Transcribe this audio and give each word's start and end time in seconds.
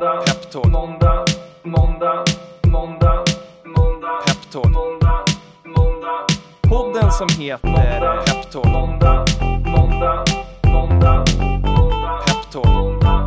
måndag, 0.00 0.24
Peptalk. 0.24 0.66
måndag, 0.66 1.24
måndag, 1.62 2.24
måndag, 2.66 3.24
måndag, 3.64 4.20
Peptalk. 4.26 4.64
måndag, 4.72 5.24
måndag. 5.64 6.26
Podden 6.62 7.12
som 7.12 7.28
heter 7.38 8.22
Peptalk. 8.26 8.64
Måndag, 8.64 9.24
måndag, 9.64 10.24
måndag, 10.64 11.24
måndag, 11.64 12.22
Peptalk. 12.26 12.66
måndag, 12.66 13.24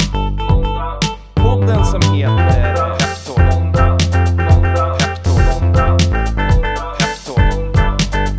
måndag. 0.50 1.00
Podden 1.36 1.86
som 1.86 2.02
heter 2.14 2.96
Peptalk. 2.98 3.38
Måndag, 3.54 3.98
måndag, 4.38 4.98
Peptalk. 4.98 5.62
måndag, 5.62 5.98
måndag, 6.48 6.88
Peptalk. 6.98 7.74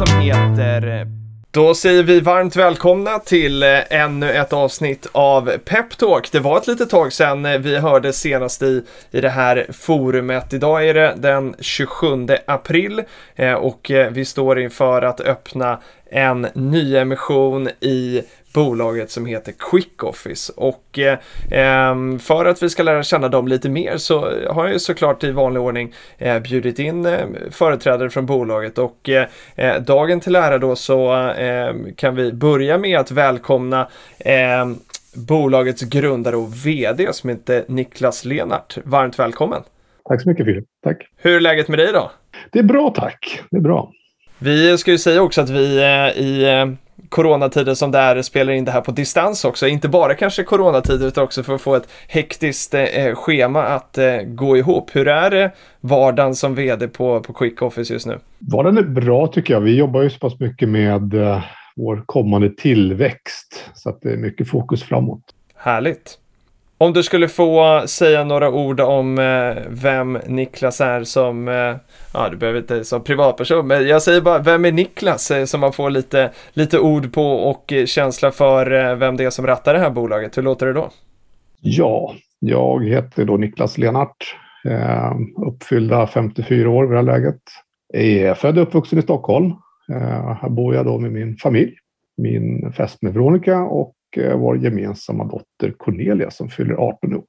som 0.06 0.20
heter 0.20 1.00
eh, 1.00 1.06
då 1.50 1.74
säger 1.74 2.02
vi 2.02 2.20
varmt 2.20 2.56
välkomna 2.56 3.18
till 3.18 3.62
eh, 3.62 3.68
ännu 3.90 4.30
ett 4.30 4.52
avsnitt 4.52 5.06
av 5.12 5.58
Peptalk. 5.64 6.32
Det 6.32 6.40
var 6.40 6.58
ett 6.58 6.66
litet 6.66 6.90
tag 6.90 7.12
sedan 7.12 7.46
eh, 7.46 7.58
vi 7.58 7.76
hörde 7.78 8.12
senast 8.12 8.62
i, 8.62 8.82
i 9.10 9.20
det 9.20 9.28
här 9.28 9.66
forumet. 9.72 10.52
Idag 10.52 10.88
är 10.88 10.94
det 10.94 11.14
den 11.16 11.54
27 11.60 12.06
april 12.46 13.02
och 13.58 13.90
vi 14.10 14.24
står 14.24 14.60
inför 14.60 15.02
att 15.02 15.20
öppna 15.20 15.78
en 16.10 16.46
nyemission 16.54 17.68
i 17.80 18.22
bolaget 18.54 19.10
som 19.10 19.26
heter 19.26 19.52
Quick 19.70 20.04
Office. 20.04 20.52
Och 20.56 20.98
eh, 20.98 21.18
ehm, 21.50 22.18
för 22.18 22.44
att 22.44 22.62
vi 22.62 22.70
ska 22.70 22.82
lära 22.82 23.02
känna 23.02 23.28
dem 23.28 23.48
lite 23.48 23.68
mer 23.68 23.96
så 23.96 24.20
har 24.50 24.64
jag 24.64 24.72
ju 24.72 24.78
såklart 24.78 25.24
i 25.24 25.30
vanlig 25.30 25.62
ordning 25.62 25.94
eh, 26.18 26.38
bjudit 26.38 26.78
in 26.78 27.06
eh, 27.06 27.26
företrädare 27.50 28.10
från 28.10 28.26
bolaget 28.26 28.78
och 28.78 29.08
eh, 29.08 29.26
eh, 29.54 29.82
dagen 29.82 30.20
till 30.20 30.36
ära 30.36 30.58
då 30.58 30.76
så 30.76 31.28
eh, 31.30 31.74
kan 31.96 32.16
vi 32.16 32.32
börja 32.32 32.78
med 32.78 32.98
att 32.98 33.10
välkomna 33.10 33.88
ehm, 34.18 34.76
bolagets 35.14 35.82
grundare 35.82 36.36
och 36.36 36.66
VD 36.66 37.12
som 37.12 37.30
heter 37.30 37.64
Niklas 37.68 38.24
Lenart. 38.24 38.78
Varmt 38.84 39.18
välkommen! 39.18 39.62
Tack 40.08 40.22
så 40.22 40.28
mycket 40.28 40.46
Filip. 40.46 40.64
Tack. 40.84 40.96
Hur 41.16 41.36
är 41.36 41.40
läget 41.40 41.68
med 41.68 41.78
dig 41.78 41.92
då? 41.92 42.10
Det 42.52 42.58
är 42.58 42.62
bra 42.62 42.90
tack. 42.96 43.42
Det 43.50 43.56
är 43.56 43.60
bra. 43.60 43.92
Vi 44.38 44.78
ska 44.78 44.90
ju 44.90 44.98
säga 44.98 45.22
också 45.22 45.40
att 45.40 45.50
vi 45.50 45.78
eh, 45.78 46.22
i 46.22 46.44
coronatider 47.10 47.74
som 47.74 47.90
det 47.90 47.98
är 47.98 48.22
spelar 48.22 48.52
in 48.52 48.64
det 48.64 48.70
här 48.70 48.80
på 48.80 48.90
distans 48.90 49.44
också. 49.44 49.68
Inte 49.68 49.88
bara 49.88 50.14
kanske 50.14 50.44
coronatider 50.44 51.06
utan 51.06 51.24
också 51.24 51.42
för 51.42 51.54
att 51.54 51.60
få 51.60 51.74
ett 51.74 51.88
hektiskt 52.08 52.74
eh, 52.74 53.14
schema 53.14 53.62
att 53.62 53.98
eh, 53.98 54.16
gå 54.22 54.56
ihop. 54.56 54.96
Hur 54.96 55.08
är 55.08 55.30
det 55.30 55.50
vardagen 55.80 56.34
som 56.34 56.54
vd 56.54 56.88
på, 56.88 57.20
på 57.20 57.32
Quick 57.32 57.62
Office 57.62 57.92
just 57.92 58.06
nu? 58.06 58.18
Vardagen 58.38 58.78
är 58.78 58.82
bra 58.82 59.26
tycker 59.26 59.54
jag. 59.54 59.60
Vi 59.60 59.76
jobbar 59.76 60.02
ju 60.02 60.10
så 60.10 60.18
pass 60.18 60.40
mycket 60.40 60.68
med 60.68 61.14
eh, 61.14 61.44
vår 61.76 62.02
kommande 62.06 62.50
tillväxt 62.50 63.70
så 63.74 63.88
att 63.90 64.02
det 64.02 64.12
är 64.12 64.16
mycket 64.16 64.48
fokus 64.48 64.82
framåt. 64.82 65.22
Härligt. 65.56 66.18
Om 66.82 66.92
du 66.92 67.02
skulle 67.02 67.28
få 67.28 67.82
säga 67.86 68.24
några 68.24 68.50
ord 68.50 68.80
om 68.80 69.18
eh, 69.18 69.62
vem 69.68 70.18
Niklas 70.26 70.80
är 70.80 71.04
som, 71.04 71.48
eh, 71.48 71.76
ja 72.14 72.28
du 72.30 72.36
behöver 72.36 72.58
inte 72.58 72.84
som 72.84 73.04
privatperson, 73.04 73.66
men 73.66 73.88
jag 73.88 74.02
säger 74.02 74.20
bara 74.20 74.38
vem 74.38 74.64
är 74.64 74.72
Niklas 74.72 75.30
eh, 75.30 75.44
så 75.44 75.58
man 75.58 75.72
får 75.72 75.90
lite, 75.90 76.30
lite 76.52 76.78
ord 76.78 77.12
på 77.12 77.22
och 77.22 77.72
eh, 77.72 77.86
känsla 77.86 78.30
för 78.30 78.72
eh, 78.72 78.96
vem 78.96 79.16
det 79.16 79.24
är 79.24 79.30
som 79.30 79.46
rattar 79.46 79.74
det 79.74 79.80
här 79.80 79.90
bolaget. 79.90 80.38
Hur 80.38 80.42
låter 80.42 80.66
det 80.66 80.72
då? 80.72 80.90
Ja, 81.60 82.14
jag 82.38 82.84
heter 82.84 83.24
då 83.24 83.36
Niklas 83.36 83.78
Lenart. 83.78 84.36
Eh, 84.64 85.12
uppfyllda 85.46 86.06
54 86.06 86.70
år 86.70 86.82
vid 86.82 86.92
det 86.92 86.96
här 86.96 87.20
läget. 87.20 87.40
Är 87.94 88.34
född 88.34 88.58
och 88.58 88.62
uppvuxen 88.62 88.98
i 88.98 89.02
Stockholm. 89.02 89.46
Eh, 89.92 90.34
här 90.42 90.48
bor 90.48 90.74
jag 90.74 90.86
då 90.86 90.98
med 90.98 91.12
min 91.12 91.36
familj. 91.36 91.74
Min 92.16 92.72
fästmö 92.72 93.10
Veronica 93.10 93.58
och 93.58 93.94
Eh, 94.16 94.36
vår 94.36 94.58
gemensamma 94.58 95.24
dotter 95.24 95.74
Cornelia 95.78 96.30
som 96.30 96.48
fyller 96.48 96.74
18 96.74 97.14
år. 97.14 97.24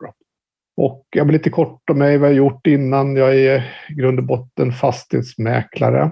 Och 0.77 1.07
jag 1.09 1.27
blir 1.27 1.37
lite 1.37 1.49
kort 1.49 1.89
om 1.89 1.97
mig, 1.97 2.17
vad 2.17 2.29
jag 2.29 2.37
gjort 2.37 2.67
innan. 2.67 3.15
Jag 3.15 3.35
är 3.35 3.63
i 3.89 3.93
grund 3.93 4.19
och 4.19 4.25
botten 4.25 4.71
fastighetsmäklare. 4.71 6.11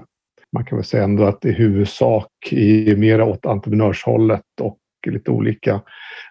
Man 0.51 0.65
kan 0.65 0.77
väl 0.77 0.85
säga 0.85 1.03
ändå 1.03 1.23
att 1.23 1.45
i 1.45 1.51
huvudsak 1.51 2.31
i 2.51 2.95
mera 2.95 3.25
åt 3.25 3.45
entreprenörshållet 3.45 4.61
och 4.61 4.79
lite 5.07 5.31
olika 5.31 5.81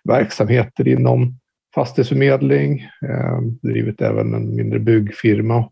verksamheter 0.05 0.89
inom 0.89 1.39
fastighetsförmedling, 1.75 2.79
eh, 3.09 3.41
drivit 3.63 4.01
även 4.01 4.35
en 4.35 4.57
mindre 4.57 4.79
byggfirma, 4.79 5.71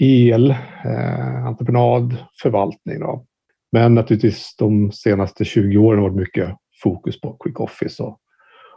el, 0.00 0.50
eh, 0.84 1.46
entreprenad, 1.46 2.16
förvaltning. 2.42 3.00
Då. 3.00 3.26
Men 3.72 3.94
naturligtvis 3.94 4.56
de 4.58 4.92
senaste 4.92 5.44
20 5.44 5.78
åren 5.78 5.98
har 5.98 6.08
varit 6.08 6.20
mycket 6.20 6.56
fokus 6.82 7.20
på 7.20 7.32
Quick 7.32 7.60
Office 7.60 8.02
och, 8.02 8.18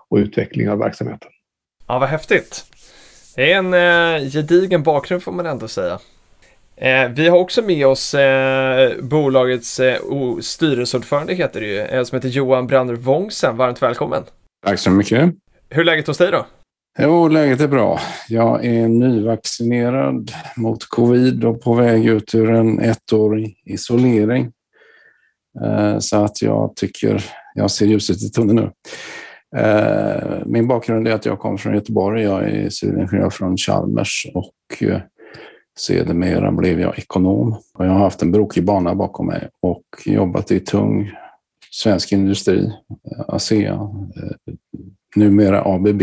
och 0.10 0.18
utveckling 0.18 0.70
av 0.70 0.78
verksamheten. 0.78 1.30
Ja, 1.88 2.00
vad 2.00 2.10
häftigt. 2.10 2.66
Det 3.36 3.52
är 3.54 3.58
en 3.58 3.74
eh, 3.74 4.30
gedigen 4.32 4.84
bakgrund 4.84 5.24
får 5.24 5.32
man 5.32 5.46
ändå 5.46 5.68
säga. 5.68 6.00
Eh, 6.76 7.10
vi 7.10 7.28
har 7.28 7.38
också 7.38 7.62
med 7.62 7.88
oss 7.88 8.14
eh, 8.14 8.92
bolagets 9.02 9.80
eh, 9.80 10.00
styrelseordförande 10.42 11.34
heter 11.34 11.62
det 11.62 11.68
ju, 11.68 11.80
eh, 11.80 12.04
som 12.04 12.16
heter 12.16 12.30
Johan 12.30 12.68
Brander 12.68 12.96
Wångsen. 12.96 13.58
Varmt 13.58 13.82
välkommen. 13.82 14.24
Tack 14.66 14.80
så 14.80 14.92
mycket. 14.92 15.34
Hur 15.70 15.82
är 15.82 15.86
läget 15.86 16.08
hos 16.08 16.18
dig 16.18 16.32
då? 16.32 16.46
Jo, 17.00 17.28
läget 17.28 17.62
är 17.62 17.68
bra. 17.68 18.00
Jag 18.30 18.66
är 18.66 18.88
nyvaccinerad 18.88 20.32
mot 20.58 20.86
covid 20.86 21.46
och 21.46 21.62
på 21.62 21.74
väg 21.74 22.06
ut 22.06 22.36
ur 22.36 22.50
en 22.50 22.80
ettårig 22.80 23.62
isolering. 23.66 24.52
Eh, 25.66 26.00
Så 26.00 26.24
att 26.24 26.42
jag 26.42 26.76
tycker 26.76 27.24
jag 27.54 27.72
ser 27.72 27.86
ljuset 27.86 28.24
i 28.24 28.30
tunneln 28.30 28.56
nu. 28.56 28.72
Eh, 29.60 30.42
Min 30.46 30.68
bakgrund 30.68 31.08
är 31.08 31.12
att 31.12 31.26
jag 31.26 31.40
kommer 31.40 31.58
från 31.58 31.74
Göteborg. 31.74 32.24
Jag 32.24 32.50
är 32.50 32.70
civilingenjör 32.70 33.30
från 33.30 33.58
Chalmers 33.58 34.28
och 34.34 34.84
eh, 34.84 35.02
sedermera 35.80 36.52
blev 36.52 36.80
jag 36.80 37.00
ekonom. 37.00 37.58
Och 37.74 37.86
jag 37.86 37.92
har 37.92 38.00
haft 38.00 38.22
en 38.22 38.32
brokig 38.32 38.66
bana 38.66 38.96
bakom 38.96 39.28
mig 39.28 39.50
och 39.62 39.84
jobbat 40.06 40.52
i 40.52 40.60
tung 40.60 41.12
svensk 41.72 42.12
industri, 42.12 42.66
eh, 43.12 43.24
ASEA, 43.28 43.74
eh, 43.74 44.54
numera 45.16 45.64
ABB, 45.66 46.02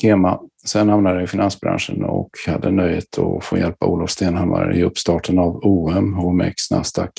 Kema. 0.00 0.40
Sen 0.66 0.88
hamnade 0.88 1.16
jag 1.16 1.24
i 1.24 1.26
finansbranschen 1.26 2.04
och 2.04 2.30
hade 2.46 2.70
nöjet 2.70 3.18
att 3.18 3.44
få 3.44 3.58
hjälpa 3.58 3.86
Olof 3.86 4.10
Stenhammar 4.10 4.76
i 4.76 4.82
uppstarten 4.84 5.38
av 5.38 5.60
OM, 5.62 6.14
HMX, 6.14 6.70
Nasdaq 6.70 7.10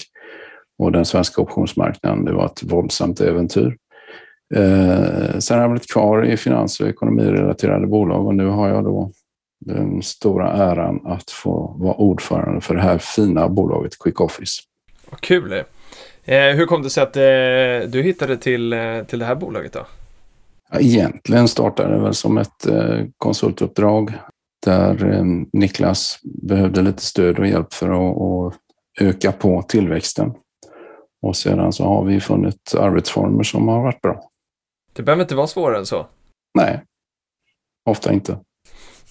och 0.83 0.91
den 0.91 1.05
svenska 1.05 1.41
optionsmarknaden. 1.41 2.25
Det 2.25 2.33
var 2.33 2.45
ett 2.45 2.63
våldsamt 2.63 3.21
äventyr. 3.21 3.77
Eh, 4.55 5.39
sen 5.39 5.57
har 5.57 5.63
jag 5.63 5.71
blivit 5.71 5.91
kvar 5.91 6.25
i 6.25 6.37
finans 6.37 6.79
och 6.79 6.87
ekonomirelaterade 6.87 7.87
bolag 7.87 8.27
och 8.27 8.35
nu 8.35 8.45
har 8.45 8.69
jag 8.69 8.83
då 8.83 9.11
den 9.65 10.01
stora 10.01 10.51
äran 10.51 11.01
att 11.05 11.31
få 11.31 11.75
vara 11.79 11.93
ordförande 11.93 12.61
för 12.61 12.75
det 12.75 12.81
här 12.81 12.97
fina 12.97 13.49
bolaget 13.49 13.99
Quick 13.99 14.21
Office. 14.21 14.61
Vad 15.09 15.21
kul 15.21 15.49
det 15.49 15.65
eh, 16.25 16.55
Hur 16.55 16.65
kom 16.65 16.83
det 16.83 16.89
sig 16.89 17.03
att 17.03 17.17
eh, 17.17 17.89
du 17.91 18.01
hittade 18.03 18.37
till, 18.37 18.73
eh, 18.73 19.03
till 19.07 19.19
det 19.19 19.25
här 19.25 19.35
bolaget 19.35 19.73
då? 19.73 19.85
Ja, 20.71 20.79
Egentligen 20.79 21.47
startade 21.47 21.93
det 21.93 22.03
väl 22.03 22.13
som 22.13 22.37
ett 22.37 22.67
eh, 22.67 22.99
konsultuppdrag 23.17 24.13
där 24.65 25.13
eh, 25.13 25.23
Niklas 25.53 26.19
behövde 26.23 26.81
lite 26.81 27.01
stöd 27.01 27.39
och 27.39 27.47
hjälp 27.47 27.73
för 27.73 27.89
att, 27.89 28.21
att 28.21 28.59
öka 29.01 29.31
på 29.31 29.61
tillväxten. 29.61 30.33
Och 31.23 31.35
sedan 31.35 31.73
så 31.73 31.83
har 31.83 32.03
vi 32.03 32.19
funnit 32.19 32.75
arbetsformer 32.79 33.43
som 33.43 33.67
har 33.67 33.81
varit 33.83 34.01
bra. 34.01 34.29
Det 34.93 35.03
behöver 35.03 35.23
inte 35.23 35.35
vara 35.35 35.47
svårare 35.47 35.77
än 35.77 35.85
så. 35.85 36.07
Nej, 36.57 36.83
ofta 37.89 38.13
inte. 38.13 38.37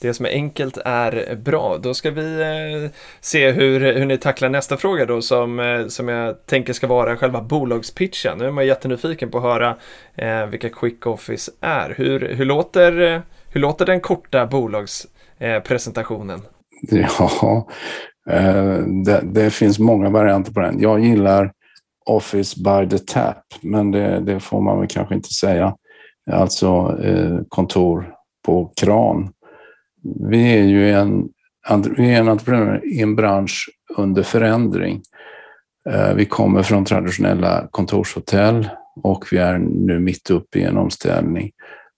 Det 0.00 0.14
som 0.14 0.26
är 0.26 0.30
enkelt 0.30 0.78
är 0.84 1.36
bra. 1.36 1.78
Då 1.78 1.94
ska 1.94 2.10
vi 2.10 2.40
eh, 2.40 2.90
se 3.20 3.50
hur, 3.50 3.80
hur 3.94 4.06
ni 4.06 4.18
tacklar 4.18 4.48
nästa 4.48 4.76
fråga 4.76 5.06
då 5.06 5.22
som, 5.22 5.60
eh, 5.60 5.86
som 5.86 6.08
jag 6.08 6.46
tänker 6.46 6.72
ska 6.72 6.86
vara 6.86 7.16
själva 7.16 7.42
bolagspitchen. 7.42 8.38
Nu 8.38 8.46
är 8.46 8.50
man 8.50 8.66
jättenyfiken 8.66 9.30
på 9.30 9.38
att 9.38 9.44
höra 9.44 9.76
eh, 10.14 10.46
vilka 10.46 10.68
Quick 10.68 11.06
Office 11.06 11.50
är. 11.60 11.94
Hur, 11.96 12.34
hur, 12.34 12.44
låter, 12.44 13.22
hur 13.48 13.60
låter 13.60 13.86
den 13.86 14.00
korta 14.00 14.46
bolagspresentationen? 14.46 16.40
Eh? 16.92 17.10
Ja, 17.18 17.68
eh, 18.30 18.76
det, 19.04 19.20
det 19.22 19.50
finns 19.50 19.78
många 19.78 20.10
varianter 20.10 20.52
på 20.52 20.60
den. 20.60 20.80
Jag 20.80 21.00
gillar 21.00 21.52
Office 22.06 22.60
by 22.60 22.88
the 22.88 22.98
tap, 22.98 23.44
men 23.60 23.90
det, 23.90 24.20
det 24.20 24.40
får 24.40 24.60
man 24.60 24.78
väl 24.78 24.88
kanske 24.88 25.14
inte 25.14 25.32
säga. 25.32 25.76
Alltså 26.30 26.98
eh, 27.02 27.38
kontor 27.48 28.14
på 28.46 28.72
kran. 28.80 29.32
Vi 30.30 30.58
är 30.58 30.62
ju 30.62 30.90
en, 30.90 31.28
vi 31.96 32.14
är 32.14 32.20
en 32.20 32.28
entreprenör 32.28 32.80
i 32.84 33.02
en 33.02 33.16
bransch 33.16 33.70
under 33.96 34.22
förändring. 34.22 35.02
Eh, 35.90 36.14
Vi 36.14 36.24
kommer 36.24 36.62
från 36.62 36.84
traditionella 36.84 37.68
kontorshotell 37.70 38.68
och 39.02 39.24
vi 39.32 39.38
är 39.38 39.58
nu 39.58 39.98
mitt 39.98 40.30
uppe 40.30 40.58
i 40.58 40.62
en 40.62 40.76
omställning 40.76 41.50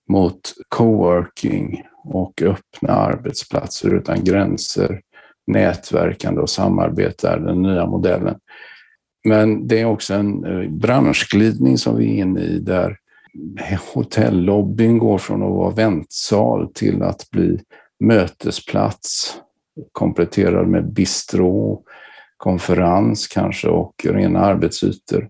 mot 0.08 0.40
coworking 0.68 1.82
och 2.04 2.42
öppna 2.42 2.92
arbetsplatser 2.92 3.94
utan 3.94 4.24
gränser 4.24 5.00
nätverkande 5.46 6.40
och 6.40 6.50
samarbete 6.50 7.28
är 7.28 7.38
den 7.38 7.62
nya 7.62 7.86
modellen. 7.86 8.38
Men 9.24 9.68
det 9.68 9.80
är 9.80 9.84
också 9.84 10.14
en 10.14 10.44
eh, 10.44 10.70
branschglidning 10.70 11.78
som 11.78 11.96
vi 11.96 12.04
är 12.04 12.22
inne 12.22 12.40
i 12.40 12.58
där 12.58 12.96
hotellobbyn 13.94 14.98
går 14.98 15.18
från 15.18 15.42
att 15.42 15.50
vara 15.50 15.70
väntsal 15.70 16.72
till 16.72 17.02
att 17.02 17.30
bli 17.30 17.60
mötesplats 18.00 19.36
kompletterad 19.92 20.68
med 20.68 20.92
bistro, 20.92 21.82
konferens 22.36 23.26
kanske 23.26 23.68
och 23.68 23.94
rena 24.04 24.40
arbetsytor. 24.40 25.28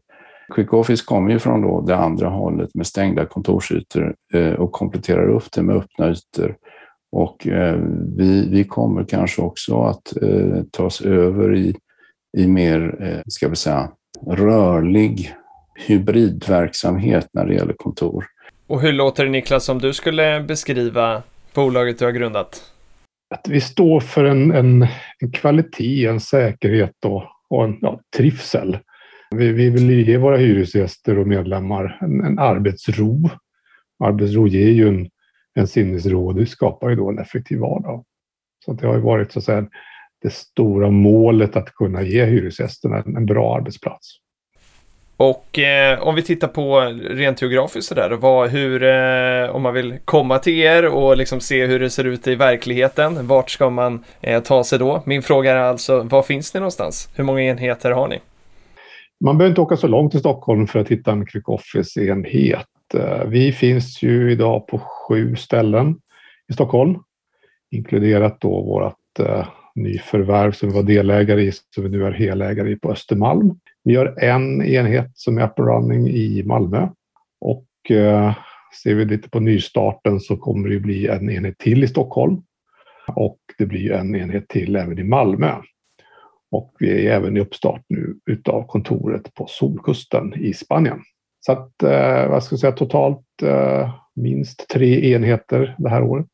Quick 0.55 0.73
Office 0.73 1.05
kommer 1.05 1.31
ju 1.31 1.39
från 1.39 1.63
då 1.63 1.81
det 1.81 1.97
andra 1.97 2.29
hållet 2.29 2.75
med 2.75 2.87
stängda 2.87 3.27
kontorsytor 3.27 4.15
eh, 4.35 4.53
och 4.53 4.73
kompletterar 4.73 5.29
upp 5.29 5.53
det 5.53 5.63
med 5.63 5.77
öppna 5.77 6.11
ytor. 6.11 6.57
Och 7.13 7.47
eh, 7.47 7.81
vi, 8.17 8.49
vi 8.51 8.65
kommer 8.65 9.05
kanske 9.05 9.43
också 9.43 9.83
att 9.83 10.13
tas 10.71 11.01
över 11.01 11.57
i, 11.57 11.77
i 12.37 12.47
mer, 12.47 13.23
ska 13.29 13.49
vi 13.49 13.57
säga, 13.57 13.91
rörlig 14.27 15.35
hybridverksamhet 15.75 17.29
när 17.33 17.47
det 17.47 17.55
gäller 17.55 17.75
kontor. 17.77 18.25
Och 18.67 18.81
hur 18.81 18.93
låter 18.93 19.25
det 19.25 19.31
Niklas 19.31 19.69
om 19.69 19.79
du 19.79 19.93
skulle 19.93 20.41
beskriva 20.41 21.23
bolaget 21.55 21.99
du 21.99 22.05
har 22.05 22.13
grundat? 22.13 22.73
Att 23.35 23.49
vi 23.49 23.61
står 23.61 24.01
för 24.01 24.25
en, 24.25 24.53
en, 24.53 24.87
en 25.19 25.33
kvalitet, 25.33 26.07
en 26.07 26.21
säkerhet 26.21 27.05
och, 27.05 27.23
och 27.51 27.65
en 27.65 27.79
ja, 27.81 28.01
trivsel. 28.17 28.79
Vi, 29.31 29.53
vi 29.53 29.71
vill 29.71 29.91
ge 29.91 30.17
våra 30.17 30.37
hyresgäster 30.37 31.19
och 31.19 31.27
medlemmar 31.27 31.99
en, 32.01 32.21
en 32.21 32.39
arbetsro. 32.39 33.31
Arbetsro 34.05 34.47
ger 34.47 34.71
ju 34.71 34.89
en, 34.89 35.09
en 35.55 35.67
sinnesro 35.67 36.27
och 36.27 36.35
det 36.35 36.47
skapar 36.47 36.91
ju 36.91 36.97
då 36.97 37.09
en 37.09 37.19
effektiv 37.19 37.59
vardag. 37.59 38.05
Så 38.65 38.73
det 38.73 38.87
har 38.87 38.95
ju 38.95 39.01
varit 39.01 39.33
så 39.33 39.39
att 39.39 39.45
säga, 39.45 39.67
det 40.25 40.33
stora 40.33 40.91
målet 40.91 41.57
att 41.57 41.75
kunna 41.75 42.03
ge 42.03 42.25
hyresgästerna 42.25 43.03
en, 43.07 43.27
bra 43.27 43.57
arbetsplats. 43.57 44.17
Och 45.17 45.59
eh, 45.59 46.03
om 46.03 46.15
vi 46.15 46.23
tittar 46.23 46.49
på 46.49 46.81
rent 47.11 47.43
geografiskt 47.43 47.89
sådär, 47.89 48.11
vad, 48.11 48.51
hur, 48.51 48.83
eh, 48.83 49.57
om 49.57 49.63
man 49.63 49.75
vill 49.75 49.99
komma 50.05 50.39
till 50.39 50.59
er 50.59 50.87
och 50.87 51.17
liksom 51.17 51.41
se 51.41 51.67
hur 51.67 51.81
det 51.81 51.91
ser 51.91 52.05
ut 52.05 52.27
i 52.27 52.35
verkligheten, 52.35 53.27
vart 53.27 53.51
ska 53.51 53.71
man 53.71 54.05
eh, 54.21 54.43
ta 54.43 54.65
sig 54.65 54.79
då? 54.79 55.03
Min 55.07 55.23
fråga 55.23 55.53
är 55.53 55.57
alltså, 55.57 56.01
var 56.03 56.23
finns 56.23 56.55
ni 56.55 56.61
någonstans? 56.61 57.09
Hur 57.17 57.25
många 57.25 57.43
enheter 57.43 57.91
har 57.91 58.09
ni? 58.09 58.19
Man 59.25 59.39
behöver 59.39 59.51
inte 59.51 59.61
åka 59.61 59.77
så 59.77 59.87
långt 59.87 60.11
till 60.11 60.21
Stockholm 60.21 60.67
för 60.67 60.79
att 60.79 60.89
hitta 60.89 61.13
en 61.13 61.27
Quick 61.27 61.49
Office-enhet. 61.49 62.67
Eh, 62.95 63.25
vi 63.27 63.53
finns 63.53 64.03
ju 64.03 64.33
idag 64.33 64.67
på 64.67 64.79
sju 64.79 65.37
ställen 65.37 65.97
i 66.51 66.53
Stockholm, 66.53 66.99
inkluderat 67.71 68.41
då 68.41 68.63
vårt 68.63 69.29
eh, 69.29 69.47
nyförvärv 69.75 70.53
som 70.53 70.69
vi 70.69 70.75
var 70.75 70.83
delägare 70.83 71.43
i, 71.43 71.53
som 71.75 71.85
vi 71.85 71.91
nu 71.91 72.05
är 72.05 72.13
helägare 72.13 72.71
i 72.71 72.77
på 72.77 72.93
Östermalm. 72.93 73.59
Vi 73.85 73.97
har 73.97 74.25
en 74.25 74.63
enhet 74.63 75.11
som 75.15 75.39
är 75.39 75.45
up 75.45 75.59
and 75.59 75.69
running 75.69 76.09
i 76.09 76.43
Malmö 76.47 76.89
och 77.41 77.91
eh, 77.91 78.35
ser 78.83 78.95
vi 78.95 79.05
lite 79.05 79.31
på 79.31 79.41
nystarten 79.41 80.21
så 80.21 80.37
kommer 80.37 80.69
det 80.69 80.81
bli 80.81 81.07
en 81.07 81.31
enhet 81.31 81.59
till 81.59 81.85
i 81.85 81.89
Stockholm 81.89 82.43
och 83.07 83.39
det 83.59 83.67
blir 83.67 83.93
en 83.93 84.15
enhet 84.15 84.49
till 84.49 84.77
även 84.77 84.99
i 84.99 85.05
Malmö. 85.05 85.55
Och 86.51 86.73
vi 86.79 87.07
är 87.07 87.13
även 87.13 87.37
i 87.37 87.41
uppstart 87.41 87.83
nu 87.89 88.17
utav 88.31 88.67
kontoret 88.67 89.35
på 89.35 89.47
Solkusten 89.49 90.35
i 90.35 90.55
Spanien. 90.55 91.01
Så 91.41 91.53
att, 91.53 91.83
eh, 91.83 92.29
vad 92.29 92.45
ska 92.45 92.53
jag 92.53 92.61
säga, 92.61 92.73
totalt 92.73 93.27
eh, 93.43 93.95
minst 94.17 94.69
tre 94.69 95.13
enheter 95.13 95.75
det 95.79 95.89
här 95.89 96.03
året. 96.03 96.31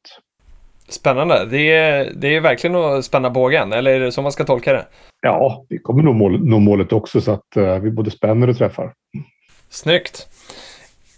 Spännande. 0.91 1.47
Det 1.51 1.73
är, 1.73 2.13
det 2.15 2.37
är 2.37 2.41
verkligen 2.41 2.77
att 2.77 3.05
spänna 3.05 3.31
bågen, 3.31 3.73
eller 3.73 3.91
är 3.91 4.01
det 4.01 4.13
så 4.13 4.23
man 4.23 4.33
ska 4.33 4.45
tolka 4.45 4.73
det? 4.73 4.87
Ja, 5.23 5.65
vi 5.69 5.79
kommer 5.79 6.03
nå, 6.03 6.13
mål, 6.13 6.49
nå 6.49 6.59
målet 6.59 6.93
också 6.93 7.21
så 7.21 7.33
att 7.33 7.57
uh, 7.57 7.79
vi 7.79 7.91
både 7.91 8.11
spänner 8.11 8.49
och 8.49 8.59
träffar. 8.59 8.93
Snyggt. 9.69 10.27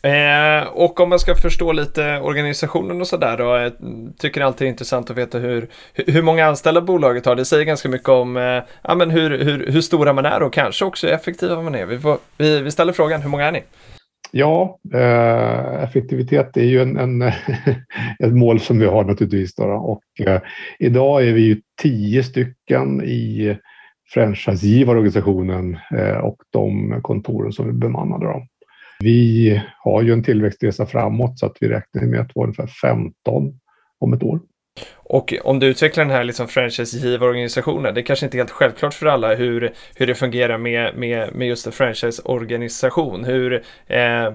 Eh, 0.02 0.66
och 0.68 1.00
om 1.00 1.08
man 1.08 1.18
ska 1.18 1.34
förstå 1.34 1.72
lite 1.72 2.20
organisationen 2.20 3.00
och 3.00 3.06
sådär 3.06 3.36
då, 3.36 3.44
jag 3.44 3.72
tycker 4.18 4.40
det 4.40 4.46
alltid 4.46 4.66
är 4.66 4.70
intressant 4.70 5.10
att 5.10 5.16
veta 5.16 5.38
hur, 5.38 5.68
hur 5.94 6.22
många 6.22 6.46
anställda 6.46 6.80
bolaget 6.80 7.26
har. 7.26 7.34
Det 7.34 7.44
säger 7.44 7.64
ganska 7.64 7.88
mycket 7.88 8.08
om 8.08 8.36
eh, 8.36 8.62
ja, 8.82 8.94
men 8.94 9.10
hur, 9.10 9.44
hur, 9.44 9.72
hur 9.72 9.80
stora 9.80 10.12
man 10.12 10.26
är 10.26 10.42
och 10.42 10.52
kanske 10.52 10.84
också 10.84 11.06
hur 11.06 11.14
effektiva 11.14 11.62
man 11.62 11.74
är. 11.74 11.86
Vi, 11.86 11.98
får, 11.98 12.18
vi, 12.38 12.60
vi 12.60 12.70
ställer 12.70 12.92
frågan, 12.92 13.22
hur 13.22 13.28
många 13.28 13.46
är 13.46 13.52
ni? 13.52 13.62
Ja, 14.34 14.78
eh, 14.94 15.82
effektivitet 15.82 16.56
är 16.56 16.64
ju 16.64 16.82
en, 16.82 16.96
en 16.96 17.22
ett 18.18 18.32
mål 18.32 18.60
som 18.60 18.78
vi 18.78 18.86
har 18.86 19.04
naturligtvis. 19.04 19.54
Då, 19.54 19.64
och 19.64 20.26
eh, 20.26 20.40
idag 20.78 21.28
är 21.28 21.32
vi 21.32 21.40
ju 21.40 21.60
tio 21.82 22.22
stycken 22.22 23.02
i 23.02 23.56
franchisegivarorganisationen 24.14 25.78
eh, 25.98 26.16
och 26.16 26.36
de 26.50 26.98
kontoren 27.02 27.52
som 27.52 27.66
vi 27.66 27.72
bemannar. 27.72 28.18
Då. 28.18 28.46
Vi 29.00 29.62
har 29.78 30.02
ju 30.02 30.12
en 30.12 30.22
tillväxtresa 30.22 30.86
framåt 30.86 31.38
så 31.38 31.46
att 31.46 31.56
vi 31.60 31.68
räknar 31.68 32.02
med 32.02 32.20
att 32.20 32.34
vara 32.34 32.46
ungefär 32.46 32.66
15 32.66 33.60
om 33.98 34.12
ett 34.12 34.22
år. 34.22 34.40
Och 35.12 35.34
om 35.44 35.58
du 35.58 35.66
utvecklar 35.66 36.04
den 36.04 36.14
här 36.14 36.24
liksom 36.24 36.48
franchisegivarorganisationen, 36.48 37.94
det 37.94 38.00
är 38.00 38.02
kanske 38.02 38.26
inte 38.26 38.36
helt 38.36 38.50
självklart 38.50 38.94
för 38.94 39.06
alla 39.06 39.34
hur, 39.34 39.72
hur 39.96 40.06
det 40.06 40.14
fungerar 40.14 40.58
med, 40.58 40.96
med, 40.96 41.34
med 41.34 41.48
just 41.48 41.66
en 41.66 41.72
franchiseorganisation. 41.72 43.24
Hur, 43.24 43.62
eh, 43.86 44.32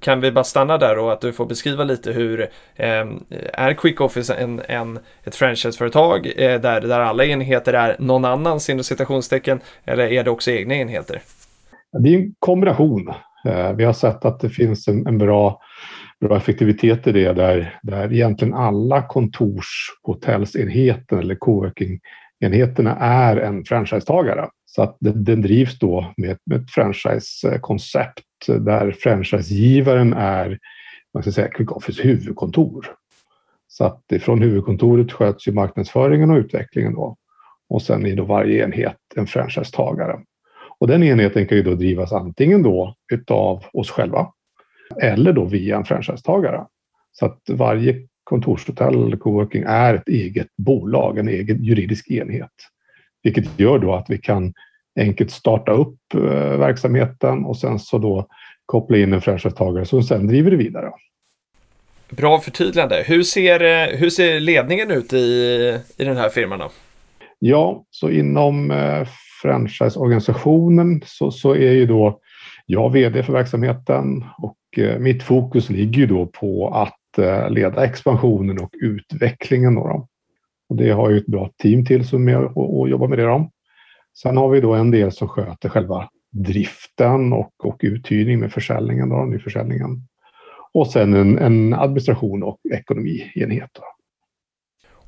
kan 0.00 0.20
vi 0.20 0.32
bara 0.32 0.44
stanna 0.44 0.78
där 0.78 0.98
och 0.98 1.12
att 1.12 1.20
du 1.20 1.32
får 1.32 1.46
beskriva 1.46 1.84
lite 1.84 2.12
hur 2.12 2.40
eh, 2.76 3.06
är 3.52 3.74
Quick 3.74 4.00
Office 4.00 4.34
en, 4.34 4.62
en, 4.68 4.98
ett 5.24 5.34
franchiseföretag 5.34 6.26
eh, 6.36 6.60
där, 6.60 6.80
där 6.80 7.00
alla 7.00 7.24
enheter 7.24 7.72
är 7.72 7.96
någon 7.98 8.24
annans 8.24 8.70
inom 8.70 8.84
citationstecken 8.84 9.60
eller 9.84 10.12
är 10.12 10.24
det 10.24 10.30
också 10.30 10.50
egna 10.50 10.74
enheter? 10.74 11.20
Det 12.02 12.08
är 12.08 12.18
en 12.18 12.34
kombination. 12.38 13.08
Eh, 13.46 13.72
vi 13.72 13.84
har 13.84 13.92
sett 13.92 14.24
att 14.24 14.40
det 14.40 14.50
finns 14.50 14.88
en, 14.88 15.06
en 15.06 15.18
bra 15.18 15.60
bra 16.20 16.36
effektivitet 16.36 17.06
i 17.06 17.12
det 17.12 17.32
där, 17.32 17.78
där 17.82 18.12
egentligen 18.12 18.54
alla 18.54 19.02
kontorshotellsenheter 19.02 21.16
eller 21.16 21.34
coworking-enheterna 21.34 22.96
är 23.00 23.36
en 23.36 23.64
franchisetagare. 23.64 24.48
Så 24.64 24.82
att 24.82 24.96
den, 25.00 25.24
den 25.24 25.42
drivs 25.42 25.78
då 25.78 26.12
med, 26.16 26.38
med 26.46 26.60
ett 26.60 26.70
franchisekoncept 26.70 28.24
där 28.46 28.90
franchisegivaren 28.90 30.12
är 30.12 30.58
man 31.14 31.22
ska 31.22 31.32
säga, 31.32 31.48
Quick 31.48 31.72
Office 31.72 32.02
huvudkontor. 32.02 32.86
Så 33.68 33.84
att 33.84 34.12
ifrån 34.12 34.42
huvudkontoret 34.42 35.12
sköts 35.12 35.48
ju 35.48 35.52
marknadsföringen 35.52 36.30
och 36.30 36.36
utvecklingen 36.36 36.94
då. 36.94 37.16
Och 37.68 37.82
sen 37.82 38.06
är 38.06 38.16
då 38.16 38.24
varje 38.24 38.64
enhet 38.64 38.96
en 39.16 39.26
franchisetagare. 39.26 40.20
Och 40.78 40.86
den 40.86 41.02
enheten 41.02 41.46
kan 41.46 41.58
ju 41.58 41.62
då 41.62 41.74
drivas 41.74 42.12
antingen 42.12 42.62
då 42.62 42.94
utav 43.12 43.64
oss 43.72 43.90
själva 43.90 44.32
eller 45.02 45.32
då 45.32 45.44
via 45.44 45.76
en 45.76 45.84
franchisetagare. 45.84 46.64
Så 47.12 47.26
att 47.26 47.40
varje 47.50 48.06
kontorshotell 48.24 49.06
eller 49.06 49.16
coworking 49.16 49.64
är 49.66 49.94
ett 49.94 50.08
eget 50.08 50.48
bolag, 50.56 51.18
en 51.18 51.28
egen 51.28 51.64
juridisk 51.64 52.10
enhet. 52.10 52.50
Vilket 53.22 53.60
gör 53.60 53.78
då 53.78 53.94
att 53.94 54.10
vi 54.10 54.18
kan 54.18 54.54
enkelt 55.00 55.30
starta 55.30 55.72
upp 55.72 55.98
eh, 56.14 56.58
verksamheten 56.58 57.44
och 57.44 57.56
sen 57.56 57.78
så 57.78 57.98
då 57.98 58.26
koppla 58.66 58.98
in 58.98 59.12
en 59.12 59.20
franchisetagare 59.20 59.84
som 59.84 60.02
sen 60.02 60.26
driver 60.26 60.50
det 60.50 60.56
vidare. 60.56 60.90
Bra 62.10 62.40
förtydligande. 62.40 63.04
Hur 63.06 63.22
ser, 63.22 63.62
eh, 63.62 63.98
hur 63.98 64.10
ser 64.10 64.40
ledningen 64.40 64.90
ut 64.90 65.12
i, 65.12 65.78
i 65.96 66.04
den 66.04 66.16
här 66.16 66.28
firman? 66.28 66.58
Då? 66.58 66.70
Ja, 67.38 67.84
så 67.90 68.10
inom 68.10 68.70
eh, 68.70 69.08
franchiseorganisationen 69.42 71.02
så, 71.06 71.30
så 71.30 71.54
är 71.54 71.72
ju 71.72 71.86
då 71.86 72.20
jag 72.70 72.84
är 72.86 72.90
vd 72.90 73.22
för 73.22 73.32
verksamheten 73.32 74.24
och 74.38 74.78
eh, 74.78 74.98
mitt 74.98 75.22
fokus 75.22 75.70
ligger 75.70 76.00
ju 76.00 76.06
då 76.06 76.26
på 76.26 76.68
att 76.68 77.18
eh, 77.18 77.50
leda 77.50 77.84
expansionen 77.84 78.58
och 78.58 78.70
utvecklingen. 78.82 79.74
Då. 79.74 80.08
Och 80.68 80.76
det 80.76 80.90
har 80.90 81.10
ju 81.10 81.18
ett 81.18 81.26
bra 81.26 81.50
team 81.62 81.84
till 81.84 82.08
som 82.08 82.28
är 82.28 82.32
med 82.38 82.50
och, 82.54 82.88
jobbar 82.88 83.08
med 83.08 83.18
det. 83.18 83.24
Då. 83.24 83.50
Sen 84.22 84.36
har 84.36 84.48
vi 84.48 84.60
då 84.60 84.74
en 84.74 84.90
del 84.90 85.12
som 85.12 85.28
sköter 85.28 85.68
själva 85.68 86.08
driften 86.30 87.32
och, 87.32 87.52
och 87.64 87.80
uthyrning 87.82 88.40
med 88.40 88.52
försäljningen, 88.52 89.08
då, 89.08 89.16
nyförsäljningen. 89.16 90.02
Och 90.74 90.86
sen 90.86 91.14
en, 91.14 91.38
en 91.38 91.74
administration 91.74 92.42
och 92.42 92.60
ekonomienhet. 92.74 93.70
Då. 93.72 93.82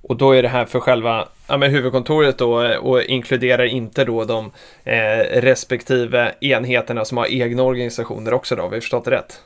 Och 0.02 0.16
då 0.16 0.32
är 0.32 0.42
det 0.42 0.48
här 0.48 0.64
för 0.64 0.80
själva 0.80 1.28
ja, 1.48 1.56
men 1.56 1.70
huvudkontoret 1.70 2.38
då 2.38 2.78
och 2.80 3.02
inkluderar 3.02 3.64
inte 3.64 4.04
då 4.04 4.24
de 4.24 4.50
eh, 4.84 5.40
respektive 5.40 6.34
enheterna 6.40 7.04
som 7.04 7.18
har 7.18 7.26
egna 7.26 7.62
organisationer 7.62 8.34
också 8.34 8.56
då, 8.56 8.62
har 8.62 8.70
vi 8.70 8.80
förstått 8.80 9.04
det 9.04 9.10
rätt? 9.10 9.40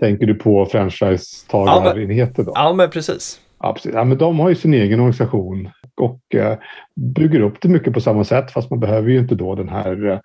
Tänker 0.00 0.26
du 0.26 0.34
på 0.34 0.66
franchisetagarenheter 0.66 2.42
då? 2.42 2.52
Ja, 2.54 2.72
men 2.72 2.90
precis. 2.90 3.40
Ja, 3.60 3.72
precis. 3.72 3.92
Ja, 3.94 4.04
men 4.04 4.18
de 4.18 4.40
har 4.40 4.48
ju 4.48 4.54
sin 4.54 4.74
egen 4.74 5.00
organisation 5.00 5.70
och 5.96 6.34
eh, 6.34 6.58
bygger 6.96 7.40
upp 7.40 7.60
det 7.60 7.68
mycket 7.68 7.92
på 7.92 8.00
samma 8.00 8.24
sätt 8.24 8.50
fast 8.50 8.70
man 8.70 8.80
behöver 8.80 9.10
ju 9.10 9.18
inte 9.18 9.34
då 9.34 9.54
den 9.54 9.68
här 9.68 10.20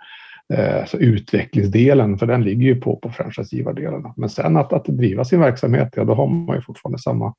eh, 0.54 0.86
så 0.86 0.98
utvecklingsdelen 0.98 2.18
för 2.18 2.26
den 2.26 2.44
ligger 2.44 2.66
ju 2.66 2.82
på, 2.82 2.96
på 2.96 3.10
franchisegivardelen. 3.10 4.04
Men 4.18 4.30
sen 4.30 4.58
att, 4.58 4.74
att 4.74 4.86
driva 4.86 5.26
sin 5.26 5.40
verksamhet, 5.40 5.94
ja 5.96 6.04
då 6.04 6.14
har 6.14 6.28
man 6.28 6.56
ju 6.56 6.62
fortfarande 6.62 7.00
samma, 7.00 7.34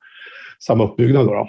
samma 0.58 0.84
uppbyggnad. 0.84 1.26
Då, 1.26 1.34
då. 1.34 1.49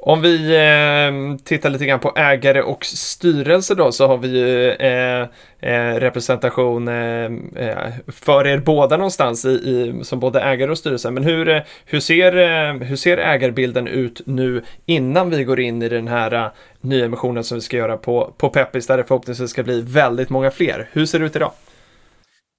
Om 0.00 0.20
vi 0.20 0.56
eh, 0.56 1.44
tittar 1.44 1.70
lite 1.70 1.86
grann 1.86 2.00
på 2.00 2.12
ägare 2.16 2.62
och 2.62 2.84
styrelse 2.84 3.74
då 3.74 3.92
så 3.92 4.06
har 4.06 4.18
vi 4.18 4.28
ju 4.28 4.70
eh, 4.70 5.28
eh, 5.60 5.94
representation 5.94 6.88
eh, 6.88 7.24
eh 7.56 7.92
för 8.08 8.46
er 8.46 8.58
båda 8.58 8.96
någonstans 8.96 9.44
i, 9.44 9.48
i, 9.48 10.04
som 10.04 10.20
både 10.20 10.40
ägare 10.40 10.70
och 10.70 10.78
styrelse. 10.78 11.10
Men 11.10 11.24
hur, 11.24 11.48
eh, 11.48 11.62
hur, 11.84 12.00
ser, 12.00 12.36
eh, 12.36 12.74
hur 12.74 12.96
ser 12.96 13.16
ägarbilden 13.16 13.86
ut 13.86 14.20
nu 14.26 14.62
innan 14.86 15.30
vi 15.30 15.44
går 15.44 15.60
in 15.60 15.82
i 15.82 15.88
den 15.88 16.08
här 16.08 16.50
nyemissionen 16.80 17.44
som 17.44 17.54
vi 17.54 17.60
ska 17.62 17.76
göra 17.76 17.96
på, 17.96 18.34
på 18.38 18.48
Peppis 18.48 18.86
där 18.86 18.96
det 18.96 19.04
förhoppningsvis 19.04 19.50
ska 19.50 19.62
bli 19.62 19.80
väldigt 19.80 20.30
många 20.30 20.50
fler. 20.50 20.88
Hur 20.92 21.06
ser 21.06 21.18
det 21.18 21.26
ut 21.26 21.36
idag? 21.36 21.52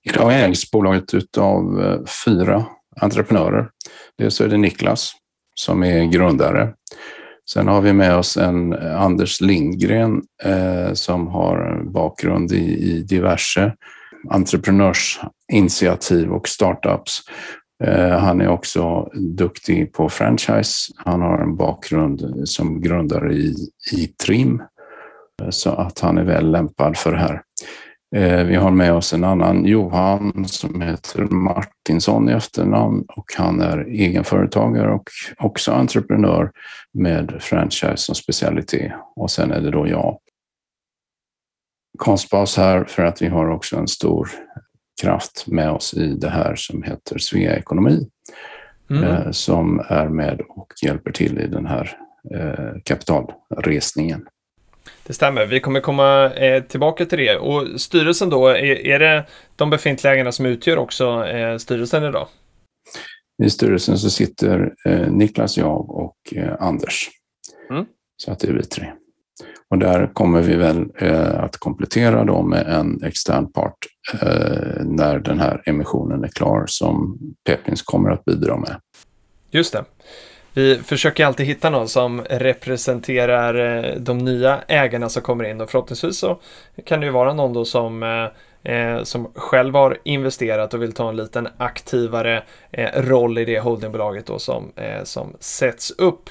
Idag 0.04 0.44
ägs 0.44 0.72
bolaget 0.72 1.38
av 1.38 1.82
fyra 2.26 2.66
entreprenörer. 3.02 3.70
Dels 4.18 4.42
är 4.42 4.48
det 4.48 4.58
Niklas 4.58 5.14
som 5.56 5.84
är 5.84 6.06
grundare. 6.06 6.74
Sen 7.54 7.68
har 7.68 7.82
vi 7.82 7.94
med 7.94 8.16
oss 8.16 8.38
en 8.38 8.74
eh, 8.74 9.02
Anders 9.02 9.42
Lindgren 9.42 10.22
eh, 10.44 10.94
som 10.94 11.28
har 11.28 11.84
bakgrund 11.84 12.52
i, 12.52 12.92
i 12.92 13.04
diverse 13.04 13.74
entreprenörsinitiativ 14.30 16.32
och 16.32 16.48
startups. 16.48 17.22
Eh, 17.84 18.10
han 18.10 18.42
är 18.42 18.48
också 18.48 19.10
duktig 19.14 19.94
på 19.94 20.10
franchise. 20.10 20.94
Han 20.96 21.22
har 21.22 21.38
en 21.38 21.56
bakgrund 21.56 22.50
som 22.50 22.82
grundare 22.82 23.34
i, 23.34 23.56
i 23.94 24.08
Trim 24.08 24.64
eh, 25.42 25.50
så 25.50 25.70
att 25.70 26.00
han 26.00 26.18
är 26.18 26.24
väl 26.24 26.52
lämpad 26.52 26.98
för 26.98 27.12
det 27.12 27.20
här. 27.20 27.42
Eh, 28.16 28.44
vi 28.44 28.56
har 28.56 28.72
med 28.72 28.94
oss 28.94 29.14
en 29.14 29.24
annan 29.24 29.66
Johan 29.66 30.46
som 30.46 30.82
heter 30.82 31.22
Martinsson 31.22 32.30
i 32.30 32.32
efternamn 32.32 33.06
och 33.08 33.26
han 33.38 33.62
är 33.62 33.78
egenföretagare 33.78 34.94
och 34.94 35.10
också 35.38 35.72
entreprenör 35.72 36.52
med 36.94 37.38
franchise 37.40 37.98
som 37.98 38.16
specialitet. 38.16 38.92
Och 39.16 39.32
sen 39.32 39.52
är 39.52 39.62
det 39.62 39.72
då 39.72 39.88
jag. 39.88 40.20
Konstbas 41.98 42.58
här 42.58 42.84
för 42.84 43.04
att 43.04 43.22
vi 43.22 43.28
har 43.28 43.50
också 43.50 43.78
en 43.78 43.88
stor 43.88 44.30
kraft 45.02 45.48
med 45.48 45.72
oss 45.72 45.94
i 45.94 46.14
det 46.14 46.30
här 46.30 46.56
som 46.56 46.84
heter 46.84 47.18
Svea 47.18 47.58
Ekonomi 47.58 48.08
mm. 48.90 49.04
Eh, 49.04 49.32
som 49.32 49.80
är 49.90 50.08
med 50.08 50.42
och 50.50 50.74
hjälper 50.84 51.12
till 51.12 51.40
i 51.40 51.48
den 51.48 51.66
här 51.66 51.98
eh, 52.36 52.82
kapitalresningen. 52.84 54.28
Det 55.10 55.14
stämmer, 55.14 55.46
vi 55.46 55.60
kommer 55.60 55.80
komma 55.80 56.34
eh, 56.34 56.64
tillbaka 56.64 57.06
till 57.06 57.18
det. 57.18 57.38
Och 57.38 57.82
styrelsen 57.82 58.30
då, 58.30 58.48
är, 58.48 58.88
är 58.88 59.00
det 59.00 59.26
de 59.56 59.70
befintliga 59.70 60.14
ägarna 60.14 60.32
som 60.32 60.46
utgör 60.46 60.78
också 60.78 61.26
eh, 61.28 61.58
styrelsen 61.58 62.04
idag? 62.04 62.28
I 63.44 63.50
styrelsen 63.50 63.98
så 63.98 64.10
sitter 64.10 64.74
eh, 64.86 65.12
Niklas, 65.12 65.58
jag 65.58 65.90
och 65.90 66.18
eh, 66.36 66.54
Anders. 66.60 67.10
Mm. 67.70 67.86
Så 68.18 68.32
att 68.32 68.40
det 68.40 68.48
är 68.48 68.54
vi 68.54 68.64
tre. 68.64 68.92
Och 69.70 69.78
där 69.78 70.14
kommer 70.14 70.42
vi 70.42 70.56
väl 70.56 70.86
eh, 70.96 71.44
att 71.44 71.58
komplettera 71.58 72.24
då 72.24 72.42
med 72.42 72.68
en 72.68 73.04
extern 73.04 73.52
part 73.52 73.78
eh, 74.22 74.84
när 74.84 75.20
den 75.20 75.40
här 75.40 75.64
emissionen 75.66 76.24
är 76.24 76.28
klar 76.28 76.64
som 76.68 77.20
Pepins 77.46 77.82
kommer 77.82 78.10
att 78.10 78.26
bidra 78.26 78.58
med. 78.58 78.76
Just 79.52 79.74
det. 79.74 79.86
Vi 80.54 80.76
försöker 80.76 81.26
alltid 81.26 81.46
hitta 81.46 81.70
någon 81.70 81.90
som 81.90 82.22
representerar 82.22 83.84
eh, 83.86 83.96
de 83.96 84.18
nya 84.18 84.60
ägarna 84.68 85.10
som 85.10 85.22
kommer 85.22 85.44
in 85.44 85.62
och 85.62 85.70
förhoppningsvis 85.70 86.20
så 86.20 86.40
kan 86.86 87.00
det 87.00 87.06
ju 87.06 87.12
vara 87.12 87.34
någon 87.34 87.54
då 87.54 87.66
som 87.66 88.04
eh, 88.04 88.28
eh, 88.64 89.04
som 89.04 89.32
själv 89.36 89.76
har 89.76 89.98
investerat 90.04 90.74
och 90.74 90.82
vill 90.82 90.94
ta 90.94 91.10
en 91.10 91.16
liten 91.16 91.48
aktivare 91.58 92.44
eh, 92.72 93.02
roll 93.02 93.38
i 93.38 93.46
det 93.46 93.60
holdingbolaget 93.60 94.26
då 94.26 94.40
som, 94.40 94.72
eh, 94.76 95.04
som 95.04 95.36
sätts 95.40 95.92
upp. 95.92 96.30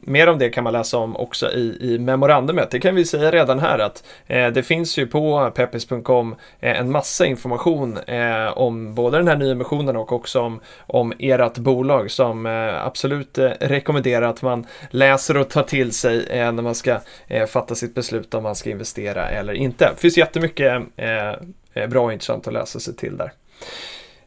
Mer 0.00 0.26
om 0.26 0.38
det 0.38 0.48
kan 0.48 0.64
man 0.64 0.72
läsa 0.72 0.98
om 0.98 1.16
också 1.16 1.52
i, 1.52 1.76
i 1.80 1.98
memorandumet. 1.98 2.70
Det 2.70 2.80
kan 2.80 2.94
vi 2.94 3.04
säga 3.04 3.30
redan 3.30 3.58
här 3.58 3.78
att 3.78 4.04
eh, 4.26 4.48
det 4.48 4.62
finns 4.62 4.98
ju 4.98 5.06
på 5.06 5.50
peppis.com 5.54 6.36
eh, 6.60 6.80
en 6.80 6.90
massa 6.90 7.26
information 7.26 7.98
eh, 7.98 8.58
om 8.58 8.94
både 8.94 9.16
den 9.16 9.28
här 9.28 9.36
nyemissionen 9.36 9.96
och 9.96 10.12
också 10.12 10.40
om, 10.40 10.60
om 10.86 11.12
ert 11.18 11.58
bolag 11.58 12.10
som 12.10 12.46
eh, 12.46 12.86
absolut 12.86 13.38
eh, 13.38 13.50
rekommenderar 13.60 14.28
att 14.28 14.42
man 14.42 14.66
läser 14.90 15.36
och 15.36 15.50
tar 15.50 15.62
till 15.62 15.92
sig 15.92 16.26
eh, 16.30 16.52
när 16.52 16.62
man 16.62 16.74
ska 16.74 17.00
eh, 17.26 17.46
fatta 17.46 17.74
sitt 17.74 17.94
beslut 17.94 18.34
om 18.34 18.42
man 18.42 18.54
ska 18.54 18.70
investera 18.70 19.28
eller 19.28 19.52
inte. 19.52 19.90
Det 19.94 20.00
finns 20.00 20.18
jättemycket 20.18 20.82
eh, 20.96 21.28
eh, 21.74 21.88
bra 21.88 22.04
och 22.04 22.12
intressant 22.12 22.46
att 22.46 22.52
läsa 22.52 22.80
sig 22.80 22.96
till 22.96 23.16
där. 23.16 23.32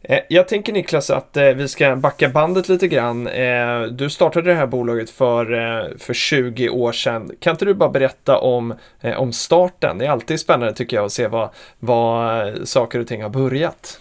Eh, 0.03 0.19
jag 0.29 0.47
tänker 0.47 0.73
Niklas 0.73 1.09
att 1.09 1.37
eh, 1.37 1.49
vi 1.49 1.67
ska 1.67 1.95
backa 1.95 2.29
bandet 2.29 2.69
lite 2.69 2.87
grann. 2.87 3.27
Eh, 3.27 3.81
du 3.81 4.09
startade 4.09 4.49
det 4.49 4.55
här 4.55 4.67
bolaget 4.67 5.09
för, 5.09 5.45
för 5.97 6.13
20 6.13 6.69
år 6.69 6.91
sedan. 6.91 7.31
Kan 7.39 7.51
inte 7.51 7.65
du 7.65 7.73
bara 7.73 7.89
berätta 7.89 8.37
om, 8.37 8.73
om 9.17 9.33
starten? 9.33 9.97
Det 9.97 10.05
är 10.05 10.09
alltid 10.09 10.39
spännande 10.39 10.73
tycker 10.73 10.97
jag 10.97 11.05
att 11.05 11.11
se 11.11 11.27
vad, 11.27 11.49
vad 11.79 12.53
saker 12.67 12.99
och 12.99 13.07
ting 13.07 13.23
har 13.23 13.29
börjat. 13.29 13.99